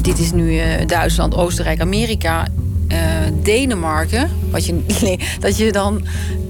[0.00, 2.46] Dit is nu eh, Duitsland, Oostenrijk, Amerika,
[2.88, 2.98] eh,
[3.42, 4.30] Denemarken.
[4.50, 4.84] Wat je,
[5.40, 6.06] dat je dan.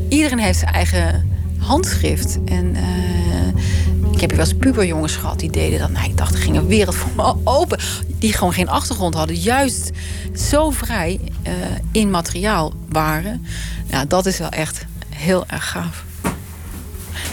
[0.08, 2.38] Iedereen heeft zijn eigen handschrift.
[2.44, 2.82] En eh,
[4.20, 5.90] heb hier wel eens puberjongens gehad die deden dat.
[5.90, 7.78] Nou, ik dacht, er ging een wereld voor me open.
[8.18, 9.36] Die gewoon geen achtergrond hadden.
[9.36, 9.90] Juist
[10.36, 11.20] zo vrij
[11.92, 13.46] in materiaal waren.
[13.90, 16.04] Ja, dat is wel echt heel erg gaaf.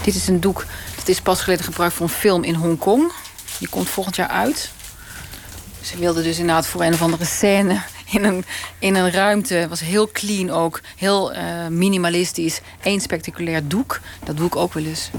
[0.02, 0.66] Dit is een doek.
[0.96, 3.12] Dat is pas geleden gebruikt voor een film in Hongkong.
[3.58, 4.70] Die komt volgend jaar uit.
[5.80, 7.80] Ze wilden dus inderdaad voor een of andere scène
[8.10, 8.44] in een,
[8.78, 9.54] in een ruimte.
[9.54, 10.80] Het was heel clean ook.
[10.96, 12.60] Heel eh, minimalistisch.
[12.82, 14.00] Eén spectaculair doek.
[14.24, 15.10] Dat doe ik ook wel eens.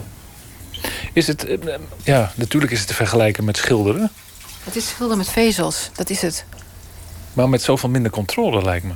[1.13, 4.11] Is het, eh, ja, natuurlijk is het te vergelijken met schilderen.
[4.63, 5.89] Het is schilderen met vezels.
[5.93, 6.45] Dat is het.
[7.33, 8.93] Maar met zoveel minder controle lijkt me.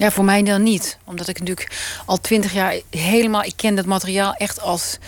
[0.00, 0.98] Ja, voor mij dan niet.
[1.04, 3.42] Omdat ik natuurlijk al twintig jaar helemaal...
[3.42, 4.98] Ik ken dat materiaal echt als...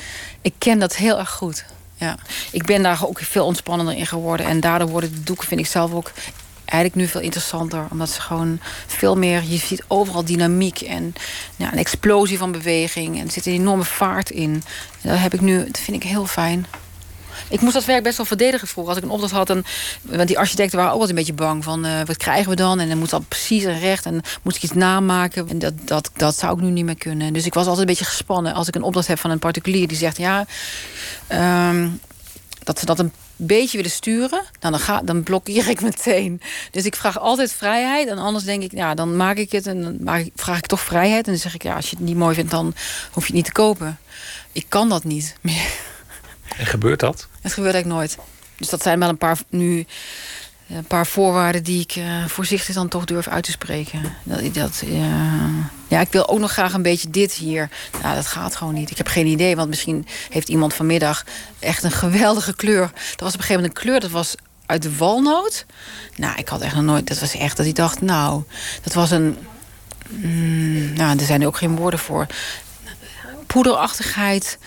[0.43, 1.65] Ik ken dat heel erg goed.
[1.95, 2.17] Ja.
[2.51, 4.47] Ik ben daar ook veel ontspannender in geworden.
[4.47, 6.13] En daardoor worden de doeken, vind ik zelf ook...
[6.65, 7.87] eigenlijk nu veel interessanter.
[7.91, 9.43] Omdat ze gewoon veel meer...
[9.43, 11.15] Je ziet overal dynamiek en
[11.57, 13.19] ja, een explosie van beweging.
[13.19, 14.63] En er zit een enorme vaart in.
[15.03, 15.65] En dat heb ik nu...
[15.65, 16.67] Dat vind ik heel fijn.
[17.49, 18.93] Ik moest dat werk best wel verdedigen vroeger.
[18.95, 19.65] Als ik een opdracht had, en,
[20.03, 22.81] want die architecten waren ook altijd een beetje bang van eh, wat krijgen we dan?
[22.81, 25.49] En dan moest dat precies en recht en moest ik iets namaken.
[25.49, 27.33] En dat, dat, dat zou ik nu niet meer kunnen.
[27.33, 29.89] Dus ik was altijd een beetje gespannen als ik een opdracht heb van een particulier
[29.89, 30.47] die zegt ja,
[31.27, 31.89] ehm,
[32.65, 36.41] dat ze dat een beetje willen sturen, nou, dan, ga, dan blokkeer ik meteen.
[36.71, 38.09] Dus ik vraag altijd vrijheid.
[38.09, 41.27] En anders denk ik, ja, dan maak ik het en dan vraag ik toch vrijheid.
[41.27, 42.75] En dan zeg ik, ja, als je het niet mooi vindt, dan
[43.13, 43.99] hoef je het niet te kopen.
[44.53, 45.71] Ik kan dat niet meer.
[46.57, 47.29] En gebeurt dat?
[47.43, 48.19] Het gebeurt eigenlijk nooit.
[48.57, 49.87] Dus dat zijn wel een paar nu
[50.77, 54.03] een paar voorwaarden die ik eh, voorzichtig dan toch durf uit te spreken.
[54.23, 55.59] Dat, dat, eh,
[55.89, 57.69] ja, ik wil ook nog graag een beetje dit hier.
[58.03, 58.91] Nou, dat gaat gewoon niet.
[58.91, 61.25] Ik heb geen idee, want misschien heeft iemand vanmiddag
[61.59, 62.91] echt een geweldige kleur.
[62.93, 64.35] Dat was op een gegeven moment een kleur, dat was
[64.67, 65.67] uit de walnoot.
[66.17, 67.07] Nou, ik had echt nog nooit.
[67.09, 68.43] Dat was echt dat ik dacht, nou,
[68.83, 69.39] dat was een.
[70.09, 72.27] Mm, nou, er zijn ook geen woorden voor.
[73.47, 74.59] Poederachtigheid,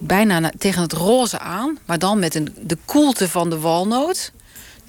[0.00, 4.32] bijna na- tegen het roze aan, maar dan met een, de koelte van de walnoot.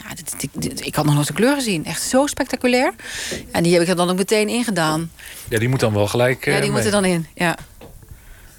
[0.03, 1.85] Nou, dit, dit- dit- ik had nog nooit een kleur gezien.
[1.85, 2.93] Echt zo spectaculair.
[3.51, 5.11] En die heb ik er dan ook meteen ingedaan.
[5.49, 6.45] Ja, die moet dan wel gelijk.
[6.45, 7.27] Ja, eh, die moet er dan in.
[7.35, 7.55] Ja.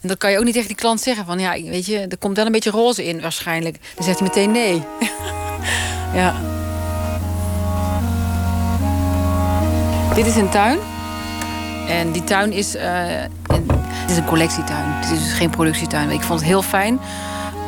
[0.00, 1.24] En dat kan je ook niet tegen die klant zeggen.
[1.26, 3.76] Van ja, weet je, er komt wel een beetje roze in waarschijnlijk.
[3.94, 4.82] Dan zegt hij meteen nee.
[6.20, 6.40] ja.
[10.14, 10.78] Dit is een tuin.
[11.88, 13.06] En die tuin is, eh,
[14.12, 14.84] is een collectietuin.
[14.84, 16.10] Het is dus geen productietuin.
[16.10, 17.00] Ik vond het heel fijn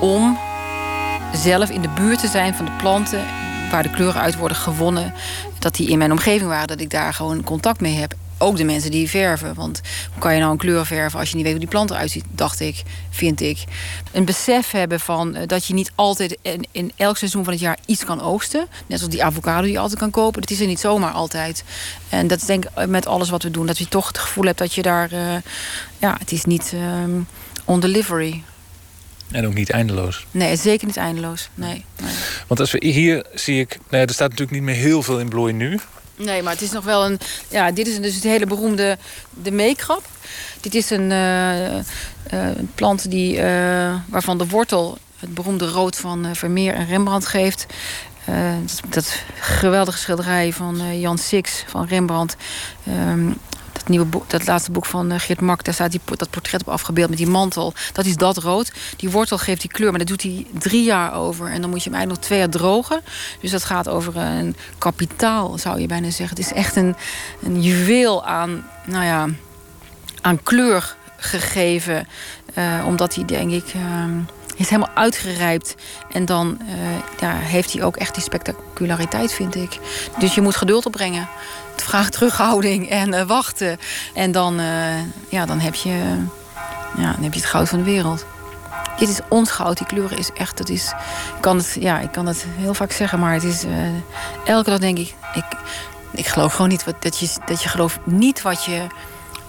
[0.00, 0.38] om
[1.32, 3.24] zelf in de buurt te zijn van de planten
[3.70, 5.14] waar de kleuren uit worden gewonnen.
[5.58, 8.14] Dat die in mijn omgeving waren, dat ik daar gewoon contact mee heb.
[8.38, 9.54] Ook de mensen die verven.
[9.54, 9.80] Want
[10.12, 12.10] hoe kan je nou een kleur verven als je niet weet hoe die plant eruit
[12.10, 13.64] ziet, dacht ik, vind ik.
[14.12, 17.62] Een besef hebben van eh, dat je niet altijd in, in elk seizoen van het
[17.62, 18.66] jaar iets kan oogsten.
[18.86, 20.40] Net zoals die avocado die je altijd kan kopen.
[20.40, 21.64] Dat is er niet zomaar altijd.
[22.08, 23.66] En dat is denk ik met alles wat we doen.
[23.66, 25.12] Dat je toch het gevoel hebt dat je daar.
[25.12, 25.36] eh,
[25.98, 27.20] ja, het is niet ehm,
[27.64, 28.42] on delivery.
[29.30, 30.26] En ook niet eindeloos.
[30.30, 31.48] Nee, zeker niet eindeloos.
[31.54, 31.84] Nee.
[32.02, 32.12] nee.
[32.46, 33.78] Want als we hier zie ik.
[33.90, 35.78] Nee, er staat natuurlijk niet meer heel veel in bloei nu.
[36.16, 37.18] Nee, maar het is nog wel een.
[37.48, 38.98] Ja, dit is dus het hele beroemde
[39.30, 40.02] de meekrap.
[40.60, 41.84] Dit is een, eh, eh,
[42.74, 47.66] plant die, eh, waarvan de wortel het beroemde rood van Vermeer en Rembrandt geeft.
[48.88, 52.36] Dat, geweldige schilderij van Jan Six van Rembrandt.
[53.84, 56.60] Dat, nieuwe boek, dat laatste boek van eh, Geert Mak, daar staat die, dat portret
[56.60, 57.72] op afgebeeld met die mantel.
[57.92, 58.72] Dat is dat rood.
[58.96, 61.50] Die wortel geeft die kleur, maar daar doet hij drie jaar over.
[61.50, 63.00] En dan moet je hem eigenlijk nog twee jaar drogen.
[63.40, 66.36] Dus dat gaat over een kapitaal, zou je bijna zeggen.
[66.36, 66.96] Het is echt een,
[67.42, 69.28] een juweel aan, nou ja,
[70.20, 72.08] aan kleur gegeven.
[72.54, 74.18] Eh, omdat hij, denk ik, ehm,
[74.56, 75.74] is helemaal uitgerijpt.
[76.10, 76.60] En dan
[77.20, 79.78] eh, heeft hij ook echt die spectaculariteit, vind ik.
[80.18, 81.28] Dus je moet geduld opbrengen.
[81.74, 83.78] Het vraagt terughouding en eh, wachten.
[84.14, 84.66] En dan, eh,
[85.28, 85.90] ja, dan, heb je,
[86.96, 88.24] ja, dan heb je het goud van de wereld.
[88.98, 89.78] Dit is ons goud.
[89.78, 90.56] Die kleuren is echt.
[90.58, 90.86] Dat is,
[91.36, 93.64] ik, kan het, ja, ik kan het heel vaak zeggen, maar het is.
[93.64, 93.72] eh,
[94.44, 95.14] elke dag denk ik.
[95.34, 95.44] Ik,
[96.10, 98.86] ik geloof gewoon niet wat, dat, je, dat je gelooft niet wat je,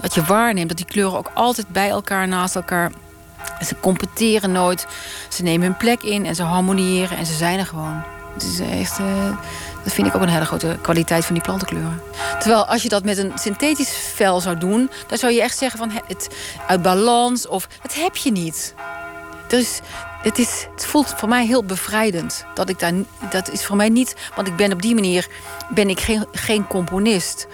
[0.02, 0.68] wat je waarneemt.
[0.68, 2.92] Dat die kleuren ook altijd bij elkaar, naast elkaar.
[3.66, 4.88] Ze competeren nooit.
[5.30, 8.04] Ze nemen hun plek in en ze harmoniëren en ze zijn er gewoon.
[8.34, 9.00] Het is echt.
[9.00, 9.06] eh,
[9.86, 12.02] dat vind ik ook een hele grote kwaliteit van die plantenkleuren.
[12.40, 15.80] Terwijl als je dat met een synthetisch vel zou doen, dan zou je echt zeggen
[15.80, 16.30] van het
[16.68, 18.74] uit balans of dat heb je niet.
[19.48, 19.80] Dus
[20.22, 22.46] het, is, het voelt voor mij heel bevrijdend.
[22.54, 22.94] Dat, ik daar,
[23.30, 25.28] dat is voor mij niet, want ik ben op die manier
[25.70, 27.48] ben ik geen, geen componist.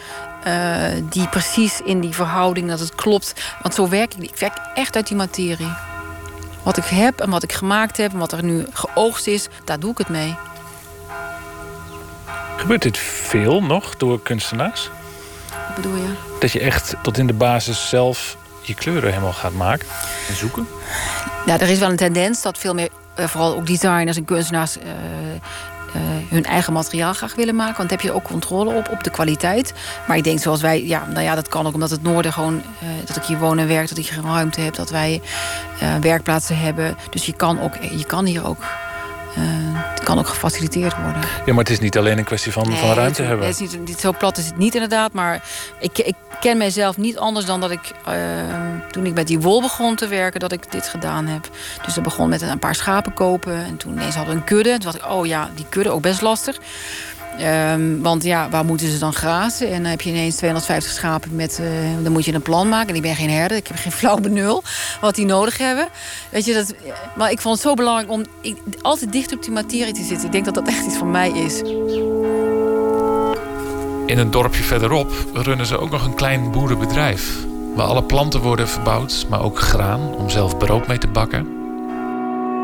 [0.43, 3.33] eh, die precies in die verhouding dat het klopt.
[3.61, 4.23] Want zo werk ik.
[4.23, 5.73] Ik werk echt uit die materie.
[6.63, 9.79] Wat ik heb en wat ik gemaakt heb en wat er nu geoogst is, daar
[9.79, 10.35] doe ik het mee.
[12.61, 14.89] Gebeurt dit veel nog door kunstenaars?
[15.67, 16.13] Wat bedoel je?
[16.39, 19.87] Dat je echt tot in de basis zelf je kleuren helemaal gaat maken
[20.29, 20.67] en zoeken?
[21.45, 24.77] Ja, er is wel een tendens dat veel meer eh, vooral ook designers en kunstenaars.
[24.77, 24.85] eh,
[25.93, 27.77] eh, hun eigen materiaal graag willen maken.
[27.77, 29.73] Want dan heb je ook controle op, op de kwaliteit.
[30.07, 32.61] Maar ik denk zoals wij, ja, nou ja, dat kan ook omdat het noorden gewoon,
[33.05, 35.21] dat ik hier woon en werk, dat ik hier ruimte heb, dat wij
[36.01, 36.97] werkplaatsen hebben.
[37.09, 38.63] Dus je kan, ook, je kan hier ook,
[39.83, 41.21] het kan ook gefaciliteerd worden.
[41.21, 43.47] Ja, maar het is niet alleen een kwestie van, van ruimte het, hebben.
[43.47, 45.13] Het is niet, niet zo plat is het niet inderdaad.
[45.13, 45.43] Maar
[45.79, 47.91] ik, ik ken mijzelf niet anders dan dat ik...
[48.05, 48.15] eh,
[48.91, 51.49] toen ik met die wol begon te werken, dat ik dit gedaan heb.
[51.85, 53.65] Dus dat begon met een paar schapen kopen.
[53.65, 54.69] En toen ineens hadden we een kudde.
[54.69, 56.57] Toen dacht ik, oh ja, die kudde, ook best lastig.
[57.37, 59.67] Ehm, want ja, waar moeten ze dan grazen?
[59.71, 61.59] En dan heb je ineens 250 schapen met...
[61.59, 61.65] eh,
[62.03, 62.89] dan moet je een plan maken.
[62.89, 63.57] En ik ben geen herder.
[63.57, 64.63] Ik heb geen flauw benul
[65.01, 65.87] wat die nodig hebben.
[66.29, 66.73] Weet je, dat,
[67.15, 68.25] maar ik vond het zo belangrijk om
[68.81, 70.25] altijd dicht op die materie te zitten.
[70.25, 71.61] Ik denk dat dat echt iets van mij is.
[74.05, 77.35] In een dorpje verderop runnen ze ook nog een klein boerenbedrijf.
[77.75, 81.47] Waar alle planten worden verbouwd, maar ook graan om zelf brood mee te bakken.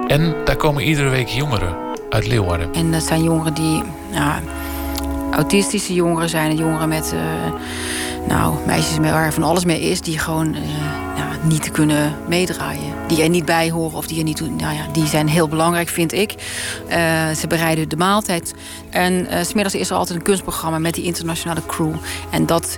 [0.07, 2.73] En daar komen iedere week jongeren uit Leeuwarden.
[2.73, 3.83] En dat zijn jongeren die,
[5.31, 7.51] autistische jongeren zijn jongeren met, eh,
[8.27, 10.61] nou, meisjes waar van alles mee is, die gewoon eh,
[11.17, 12.93] ja, niet kunnen meedraaien.
[13.07, 15.47] Die er niet bij horen of die er niet toe, nou ja, die zijn heel
[15.47, 16.35] belangrijk, vind ik.
[16.87, 18.53] Eh, ze bereiden de maaltijd.
[18.89, 21.93] En s smiddags is er altijd een kunstprogramma met die internationale crew.
[22.29, 22.77] En dat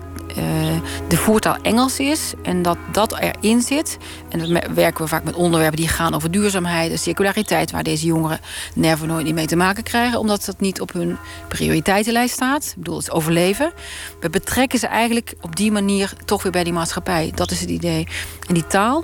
[1.07, 3.97] de voertaal Engels is en dat dat erin zit.
[4.29, 8.05] En dan werken we vaak met onderwerpen die gaan over duurzaamheid en circulariteit, waar deze
[8.05, 8.39] jongeren
[8.75, 12.65] never nooit mee te maken krijgen, omdat dat niet op hun prioriteitenlijst staat.
[12.65, 13.71] Ik bedoel, het is overleven.
[14.19, 17.31] We betrekken ze eigenlijk op die manier toch weer bij die maatschappij.
[17.35, 18.07] Dat is het idee.
[18.47, 19.03] En die taal,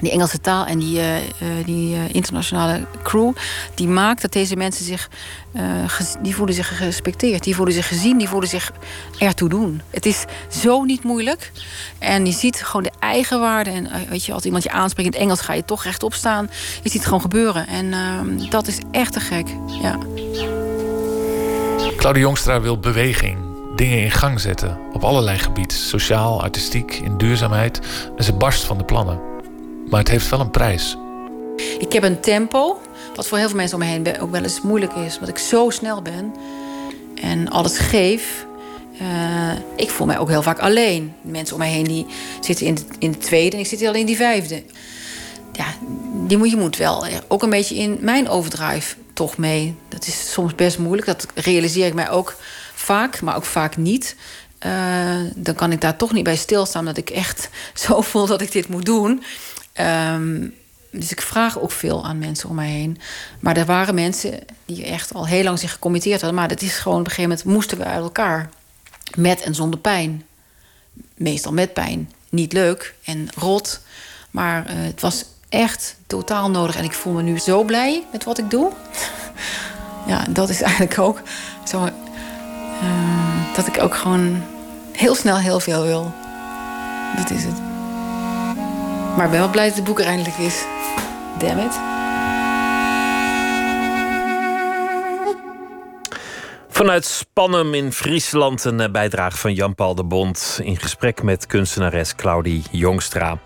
[0.00, 1.22] die Engelse taal en die, eh, eh,
[1.64, 3.32] die eh, internationale crew,
[3.74, 5.10] die maakt dat deze mensen zich,
[5.86, 8.72] gez- die voelen zich gerespecteerd, die voelen zich gezien, die voelen zich
[9.18, 9.82] ertoe doen.
[9.90, 11.52] Het is zo niet moeilijk.
[11.98, 13.70] En je ziet gewoon de eigenwaarde.
[13.70, 16.48] En weet je, als iemand je aanspreekt in het Engels, ga je toch rechtop staan.
[16.82, 17.66] Je ziet het gewoon gebeuren.
[17.66, 19.46] En ehm, dat is echt te gek.
[19.82, 19.98] Ja.
[21.96, 23.38] Claudia Jongstra wil beweging,
[23.76, 24.78] dingen in gang zetten.
[24.92, 25.76] Op allerlei gebieden.
[25.76, 27.80] Sociaal, artistiek, in duurzaamheid.
[28.16, 29.35] En ze barst van de plannen.
[29.88, 30.96] Maar het heeft wel een prijs.
[31.78, 32.80] Ik heb een tempo,
[33.14, 35.14] wat voor heel veel mensen om me heen ook wel eens moeilijk is.
[35.14, 36.34] Omdat ik zo snel ben
[37.14, 38.46] en alles geef.
[38.98, 41.14] Eh, ik voel mij ook heel vaak alleen.
[41.22, 42.06] Mensen om mij heen die
[42.40, 44.62] zitten in de, in de tweede en ik zit alleen in die vijfde.
[45.52, 45.66] Ja,
[46.26, 49.74] die moet, je moet wel ook een beetje in mijn overdrive toch mee.
[49.88, 51.06] Dat is soms best moeilijk.
[51.06, 52.36] Dat realiseer ik mij ook
[52.74, 54.16] vaak, maar ook vaak niet.
[54.58, 57.48] Eh, dan kan ik daar toch niet bij stilstaan dat ik echt
[57.84, 59.22] zo voel dat ik dit moet doen.
[59.76, 60.48] Ehm,
[60.90, 62.98] dus ik vraag ook veel aan mensen om mij heen.
[63.40, 66.38] Maar er waren mensen die echt al heel lang zich gecommitteerd hadden.
[66.38, 68.48] Maar dat is gewoon op een gegeven moment moesten we uit elkaar.
[69.16, 70.24] Met en zonder pijn.
[71.14, 72.12] Meestal met pijn.
[72.28, 73.80] Niet leuk en rot.
[74.30, 76.76] Maar eh, het was echt totaal nodig.
[76.76, 78.72] En ik voel me nu zo blij met wat ik doe.
[80.06, 81.22] ja, dat is eigenlijk ook
[81.68, 81.84] zo.
[81.84, 81.92] eh,
[83.56, 84.42] dat ik ook gewoon
[84.92, 86.14] heel snel heel veel wil.
[87.16, 87.75] Dat is het.
[89.16, 90.64] Maar ben wel blij dat het boek er eindelijk is.
[91.38, 92.05] Damn it.
[96.76, 100.60] Vanuit Spannum in Friesland een eh, bijdrage van Jan-Paul de Bond...
[100.62, 103.38] in gesprek met kunstenares Claudie Jongstra.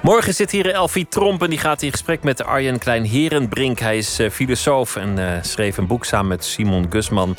[0.00, 3.78] Morgen zit hier Elfie Tromp en die gaat in gesprek met Arjen Klein-Herenbrink.
[3.78, 7.36] Hij is eh, filosoof en eh, schreef een boek samen met Simon Gusman...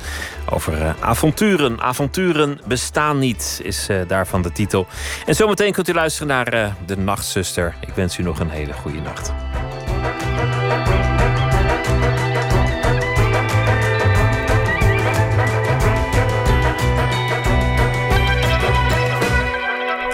[0.50, 1.82] over avonturen.
[1.82, 4.88] Avonturen bestaan niet, is daarvan de titel.
[5.26, 7.76] En zometeen kunt u luisteren naar De Nachtzuster.
[7.82, 9.32] Ik wens u nog een hele goede nacht.